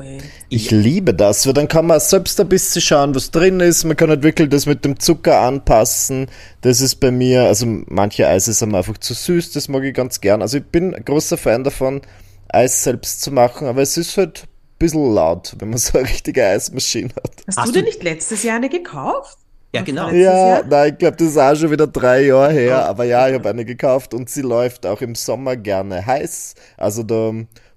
Ich 0.49 0.71
liebe 0.71 1.15
das, 1.15 1.47
weil 1.47 1.55
dann 1.55 1.69
kann 1.69 1.87
man 1.87 2.01
selbst 2.01 2.39
ein 2.41 2.49
bisschen 2.49 2.83
schauen, 2.83 3.15
was 3.15 3.31
drin 3.31 3.61
ist. 3.61 3.85
Man 3.85 3.97
kann 3.97 4.11
halt 4.11 4.23
wirklich 4.23 4.49
das 4.51 4.67
mit 4.67 4.85
dem 4.85 4.99
Zucker 4.99 5.41
anpassen. 5.41 6.27
Das 6.61 6.81
ist 6.81 6.97
bei 6.97 7.11
mir, 7.11 7.45
also 7.45 7.65
manche 7.87 8.27
Eise 8.29 8.53
sind 8.53 8.75
einfach 8.75 8.99
zu 8.99 9.15
süß, 9.15 9.53
das 9.53 9.69
mag 9.69 9.85
ich 9.85 9.95
ganz 9.95 10.21
gern. 10.21 10.43
Also 10.43 10.59
ich 10.59 10.65
bin 10.65 10.95
ein 10.95 11.05
großer 11.05 11.37
Fan 11.39 11.65
davon, 11.65 12.03
Eis 12.49 12.83
selbst 12.85 13.23
zu 13.23 13.31
machen, 13.31 13.67
aber 13.69 13.81
es 13.83 13.97
ist 13.97 14.17
halt 14.19 14.43
ein 14.43 14.79
bisschen 14.79 15.15
laut, 15.15 15.55
wenn 15.59 15.71
man 15.71 15.79
so 15.79 15.99
eine 15.99 16.09
richtige 16.09 16.45
Eismaschine 16.45 17.11
hat. 17.17 17.33
Hast, 17.47 17.57
Hast 17.59 17.69
du 17.69 17.79
dir 17.81 17.85
nicht 17.85 18.03
letztes 18.03 18.43
Jahr 18.43 18.57
eine 18.57 18.69
gekauft? 18.69 19.39
Ja, 19.73 19.83
genau. 19.83 20.09
Ja, 20.11 20.63
nein, 20.69 20.93
ich 20.93 20.99
glaube, 20.99 21.17
das 21.17 21.29
ist 21.29 21.39
auch 21.39 21.57
schon 21.57 21.71
wieder 21.71 21.89
drei 21.89 22.27
Jahre 22.27 22.53
her, 22.53 22.83
Oh. 22.85 22.91
aber 22.91 23.05
ja, 23.05 23.27
ich 23.29 23.35
habe 23.35 23.49
eine 23.49 23.65
gekauft 23.65 24.15
und 24.15 24.31
sie 24.31 24.43
läuft 24.43 24.87
auch 24.87 25.01
im 25.01 25.15
Sommer 25.17 25.57
gerne 25.57 26.05
heiß. 26.07 26.55
Also 26.77 27.03
da 27.03 27.33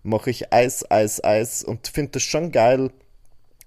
mache 0.07 0.29
ich 0.29 0.51
Eis, 0.53 0.89
Eis, 0.89 1.23
Eis 1.23 1.63
und 1.63 1.87
finde 1.87 2.13
das 2.13 2.23
schon 2.23 2.51
geil. 2.51 2.91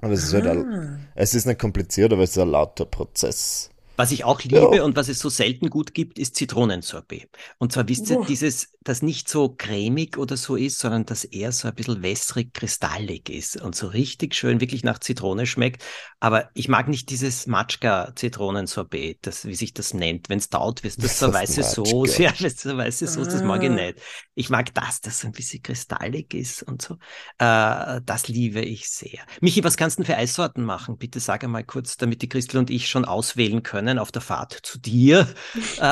Aber 0.00 0.12
es 0.12 0.24
ist 0.24 0.32
halt, 0.34 0.46
Ah. 0.46 0.50
ein, 0.50 1.08
es 1.14 1.34
ist 1.34 1.46
nicht 1.46 1.60
kompliziert, 1.60 2.12
aber 2.12 2.22
es 2.22 2.30
ist 2.30 2.38
ein 2.38 2.48
lauter 2.50 2.86
Prozess. 2.86 3.69
Was 4.00 4.12
ich 4.12 4.24
auch 4.24 4.42
liebe 4.42 4.76
Ja. 4.76 4.82
und 4.84 4.96
was 4.96 5.08
es 5.08 5.18
so 5.18 5.28
selten 5.28 5.68
gut 5.70 5.94
gibt, 5.94 6.18
ist 6.18 6.34
Zitronensorbet. 6.36 7.28
Und 7.58 7.72
zwar 7.72 7.86
wisst 7.88 8.08
ihr, 8.10 8.16
Boah. 8.16 8.26
dieses, 8.26 8.72
das 8.82 9.02
nicht 9.02 9.28
so 9.28 9.50
cremig 9.50 10.16
oder 10.16 10.36
so 10.36 10.56
ist, 10.56 10.78
sondern 10.78 11.04
das 11.06 11.24
eher 11.24 11.52
so 11.52 11.68
ein 11.68 11.74
bisschen 11.74 12.02
wässrig, 12.02 12.54
kristallig 12.54 13.28
ist 13.28 13.60
und 13.60 13.74
so 13.74 13.86
richtig 13.88 14.34
schön 14.34 14.60
wirklich 14.60 14.84
nach 14.84 14.98
Zitrone 14.98 15.44
schmeckt. 15.46 15.84
Aber 16.18 16.50
ich 16.54 16.68
mag 16.68 16.88
nicht 16.88 17.10
dieses 17.10 17.46
Matschka-Zitronensorbet, 17.46 19.18
das, 19.22 19.44
wie 19.46 19.54
sich 19.54 19.74
das 19.74 19.94
nennt. 19.94 20.28
Wenn 20.28 20.38
es 20.38 20.48
taut, 20.48 20.82
wirst 20.84 21.02
du 21.02 21.08
so 21.08 21.32
weiße 21.32 21.60
Matschka? 21.60 21.84
Soße. 21.84 22.22
Ja, 22.22 22.32
weißt 22.38 22.64
du, 22.64 22.76
weiße 22.76 23.06
Soße, 23.06 23.30
das 23.30 23.42
mag 23.42 23.62
ich 23.62 23.70
Ah. 23.70 23.74
nicht. 23.74 23.98
Ich 24.34 24.50
mag 24.50 24.74
das, 24.74 25.00
das 25.00 25.20
so 25.20 25.26
ein 25.28 25.32
bisschen 25.32 25.62
kristallig 25.62 26.34
ist 26.34 26.62
und 26.62 26.82
so. 26.82 26.94
Äh, 27.38 28.00
das 28.04 28.28
liebe 28.28 28.60
ich 28.60 28.88
sehr. 28.88 29.20
Michi, 29.40 29.62
was 29.64 29.76
kannst 29.76 29.98
du 29.98 30.02
denn 30.02 30.06
für 30.14 30.18
Eissorten 30.18 30.64
machen? 30.64 30.96
Bitte 30.98 31.20
sag 31.20 31.44
einmal 31.44 31.64
kurz, 31.64 31.96
damit 31.96 32.22
die 32.22 32.28
Christel 32.28 32.58
und 32.58 32.70
ich 32.70 32.88
schon 32.88 33.04
auswählen 33.04 33.62
können 33.62 33.89
auf 33.98 34.12
der 34.12 34.22
Fahrt 34.22 34.52
zu 34.62 34.78
dir. 34.78 35.26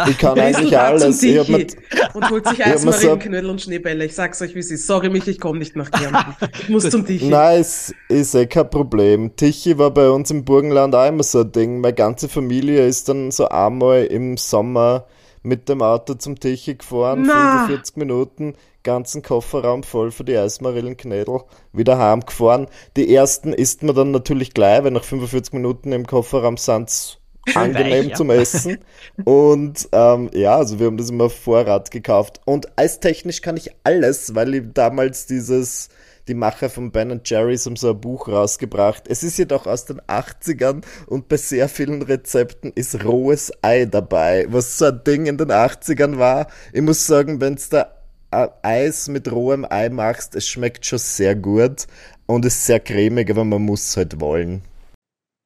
Ich 0.09 0.19
kann 0.19 0.39
eigentlich 0.39 0.79
alles. 0.79 1.23
Ich 1.23 1.39
hab 1.39 1.47
Tichy 1.47 1.77
und 2.15 2.31
holt 2.31 2.47
sich 2.49 2.59
mir 2.59 2.79
so- 2.79 2.91
Eismarienknödel 2.91 3.51
und 3.51 3.61
Schneebälle. 3.63 4.05
Ich 4.05 4.15
sag's 4.15 4.41
euch, 4.43 4.55
wie 4.55 4.59
es 4.61 4.71
ist. 4.71 4.87
Sorry, 4.87 5.09
mich, 5.11 5.27
ich 5.29 5.41
komme 5.41 5.59
nicht 5.59 5.77
nach 5.77 5.91
Kärnten. 5.91 6.35
Ich 6.61 6.69
muss 6.69 6.89
zum 6.91 7.07
Tichy. 7.07 7.27
Nice, 7.27 7.95
ist 8.09 8.35
eh 8.35 8.47
kein 8.47 8.69
Problem. 8.71 9.35
Tichy 9.37 9.79
war 9.79 9.91
bei 9.91 10.09
uns 10.11 10.31
im 10.31 10.45
Burgenland 10.45 10.95
auch 10.95 11.07
immer 11.09 11.23
so 11.23 11.41
ein 11.41 11.53
Ding. 11.53 11.81
Meine 11.81 11.95
ganze 11.95 12.29
Familie 12.29 12.87
ist 12.87 13.09
dann 13.09 13.31
so 13.31 13.49
einmal 13.49 14.05
im 14.05 14.37
Sommer 14.37 15.07
mit 15.43 15.69
dem 15.69 15.81
Auto 15.83 16.15
zum 16.15 16.39
Tichy 16.39 16.75
gefahren, 16.75 17.25
Na. 17.27 17.65
45 17.67 17.97
Minuten, 17.97 18.55
ganzen 18.83 19.23
Kofferraum 19.23 19.83
voll 19.83 20.11
für 20.11 20.25
die 20.25 20.37
Eismarillenknädel, 20.37 21.41
wieder 21.73 21.99
heimgefahren. 21.99 22.67
Die 22.97 23.15
ersten 23.15 23.53
isst 23.53 23.83
man 23.83 23.95
dann 23.95 24.11
natürlich 24.11 24.53
gleich, 24.53 24.83
weil 24.85 24.91
nach 24.91 25.05
45 25.05 25.55
Minuten 25.55 25.93
im 25.93 26.07
Kofferraum 26.07 26.57
sind's 26.57 27.19
angenehm 27.57 28.05
weich, 28.05 28.09
ja. 28.09 28.15
zum 28.15 28.31
Essen. 28.31 28.79
Und 29.25 29.89
ähm, 29.93 30.31
ja, 30.33 30.57
also 30.57 30.79
wir 30.79 30.87
haben 30.87 30.97
das 30.97 31.11
immer 31.11 31.25
auf 31.25 31.39
Vorrat 31.39 31.91
gekauft. 31.91 32.41
Und 32.45 32.69
eistechnisch 32.77 33.43
kann 33.43 33.57
ich 33.57 33.71
alles, 33.85 34.35
weil 34.35 34.55
ich 34.55 34.63
damals 34.75 35.27
dieses 35.27 35.89
die 36.29 36.35
Macher 36.35 36.69
von 36.69 36.93
Ben 36.93 37.21
Jerry's 37.25 37.67
haben 37.67 37.77
so 37.77 37.91
ein 37.91 38.01
Buch 38.01 38.29
rausgebracht. 38.29 39.05
Es 39.09 39.23
ist 39.23 39.39
jedoch 39.39 39.67
aus 39.67 39.87
den 39.87 40.01
80ern 40.03 40.85
und 41.07 41.29
bei 41.29 41.39
sehr 41.39 41.69
vielen 41.69 42.03
Rezepten 42.03 42.71
ist 42.75 43.03
rohes 43.05 43.51
Ei 43.63 43.87
dabei, 43.87 44.47
was 44.49 44.79
so 44.79 44.87
ein 44.87 45.03
Ding 45.05 45.27
in 45.27 45.39
den 45.39 45.51
80ern 45.51 46.19
war. 46.19 46.49
Ich 46.73 46.83
muss 46.83 47.07
sagen, 47.07 47.41
wenn 47.41 47.55
es 47.55 47.71
da 47.71 47.95
Eis 48.31 49.09
mit 49.09 49.33
rohem 49.33 49.67
Ei 49.69 49.89
machst, 49.89 50.35
es 50.35 50.47
schmeckt 50.47 50.85
schon 50.85 50.99
sehr 50.99 51.35
gut 51.35 51.87
und 52.27 52.45
ist 52.45 52.67
sehr 52.67 52.81
cremig, 52.81 53.31
aber 53.31 53.45
man 53.45 53.63
muss 53.63 53.97
halt 53.97 54.21
wollen. 54.21 54.63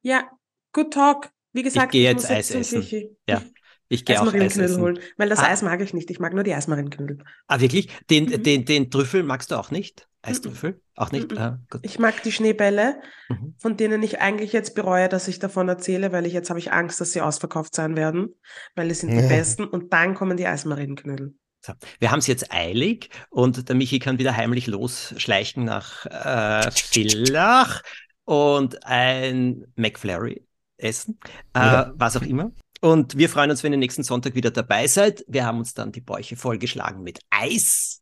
Ja, 0.03 0.29
good 0.73 0.91
talk. 0.93 1.29
Wie 1.53 1.63
gesagt, 1.63 1.93
ich 1.93 2.01
gehe 2.01 2.09
jetzt 2.09 2.29
Eis 2.29 2.51
essen. 2.51 2.85
Ja. 3.27 3.41
Ich 3.87 4.05
gehe 4.05 4.19
auch 4.19 4.33
Eis 4.33 4.57
essen. 4.57 4.81
holen, 4.81 4.99
weil 5.17 5.29
das 5.29 5.39
ah. 5.39 5.49
Eis 5.49 5.61
mag 5.61 5.79
ich 5.81 5.93
nicht. 5.93 6.09
Ich 6.09 6.19
mag 6.19 6.33
nur 6.33 6.43
die 6.43 6.53
Eismarinknödel. 6.53 7.19
Ah, 7.47 7.59
wirklich? 7.59 7.89
Den, 8.09 8.25
mhm. 8.25 8.43
den, 8.43 8.65
den 8.65 8.91
Trüffel 8.91 9.23
magst 9.23 9.51
du 9.51 9.55
auch 9.55 9.71
nicht? 9.71 10.07
Eistrüffel? 10.23 10.71
Mhm. 10.71 10.81
Auch 10.95 11.11
nicht? 11.11 11.31
Mhm. 11.31 11.37
Ah, 11.37 11.59
ich 11.81 11.99
mag 11.99 12.23
die 12.23 12.31
Schneebälle, 12.31 13.01
mhm. 13.29 13.55
von 13.59 13.77
denen 13.77 14.01
ich 14.01 14.19
eigentlich 14.19 14.53
jetzt 14.53 14.73
bereue, 14.73 15.09
dass 15.09 15.27
ich 15.27 15.37
davon 15.37 15.69
erzähle, 15.69 16.11
weil 16.11 16.25
ich 16.25 16.33
jetzt 16.33 16.49
habe 16.49 16.59
ich 16.59 16.71
Angst, 16.71 16.99
dass 17.01 17.11
sie 17.11 17.21
ausverkauft 17.21 17.75
sein 17.75 17.95
werden, 17.95 18.33
weil 18.75 18.87
die 18.87 18.95
sind 18.95 19.11
die 19.11 19.17
ja. 19.17 19.27
besten 19.27 19.65
und 19.65 19.93
dann 19.93 20.15
kommen 20.15 20.37
die 20.37 20.47
Eismarinknödel. 20.47 21.35
So, 21.59 21.73
wir 21.99 22.11
haben 22.11 22.19
es 22.19 22.27
jetzt 22.27 22.51
eilig 22.51 23.09
und 23.29 23.69
der 23.69 23.75
Michi 23.75 23.99
kann 23.99 24.17
wieder 24.17 24.35
heimlich 24.35 24.67
losschleichen 24.67 25.63
nach 25.65 26.05
äh, 26.05 26.71
Villach 26.71 27.83
und 28.25 28.85
ein 28.85 29.65
McFlurry 29.75 30.45
essen, 30.77 31.19
äh, 31.53 31.59
ja. 31.59 31.93
was 31.95 32.17
auch 32.17 32.21
immer. 32.21 32.51
Und 32.81 33.17
wir 33.17 33.29
freuen 33.29 33.49
uns, 33.49 33.63
wenn 33.63 33.71
ihr 33.71 33.77
nächsten 33.77 34.03
Sonntag 34.03 34.35
wieder 34.35 34.51
dabei 34.51 34.87
seid. 34.87 35.23
Wir 35.27 35.45
haben 35.45 35.59
uns 35.59 35.73
dann 35.73 35.91
die 35.93 36.01
Bäuche 36.01 36.35
vollgeschlagen 36.35 37.01
mit 37.01 37.19
Eis. 37.29 38.01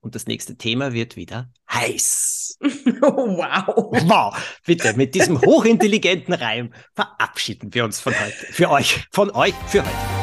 Und 0.00 0.14
das 0.14 0.26
nächste 0.26 0.56
Thema 0.56 0.92
wird 0.92 1.16
wieder 1.16 1.50
heiß. 1.70 2.58
Oh, 3.00 3.36
wow. 3.36 4.02
Wow. 4.08 4.58
Bitte, 4.66 4.94
mit 4.96 5.14
diesem 5.14 5.40
hochintelligenten 5.46 6.34
Reim 6.34 6.72
verabschieden 6.94 7.72
wir 7.72 7.84
uns 7.84 8.00
von 8.00 8.12
heute. 8.12 8.52
Für 8.52 8.70
euch. 8.70 9.06
Von 9.12 9.30
euch 9.30 9.54
für 9.68 9.84
heute. 9.84 10.17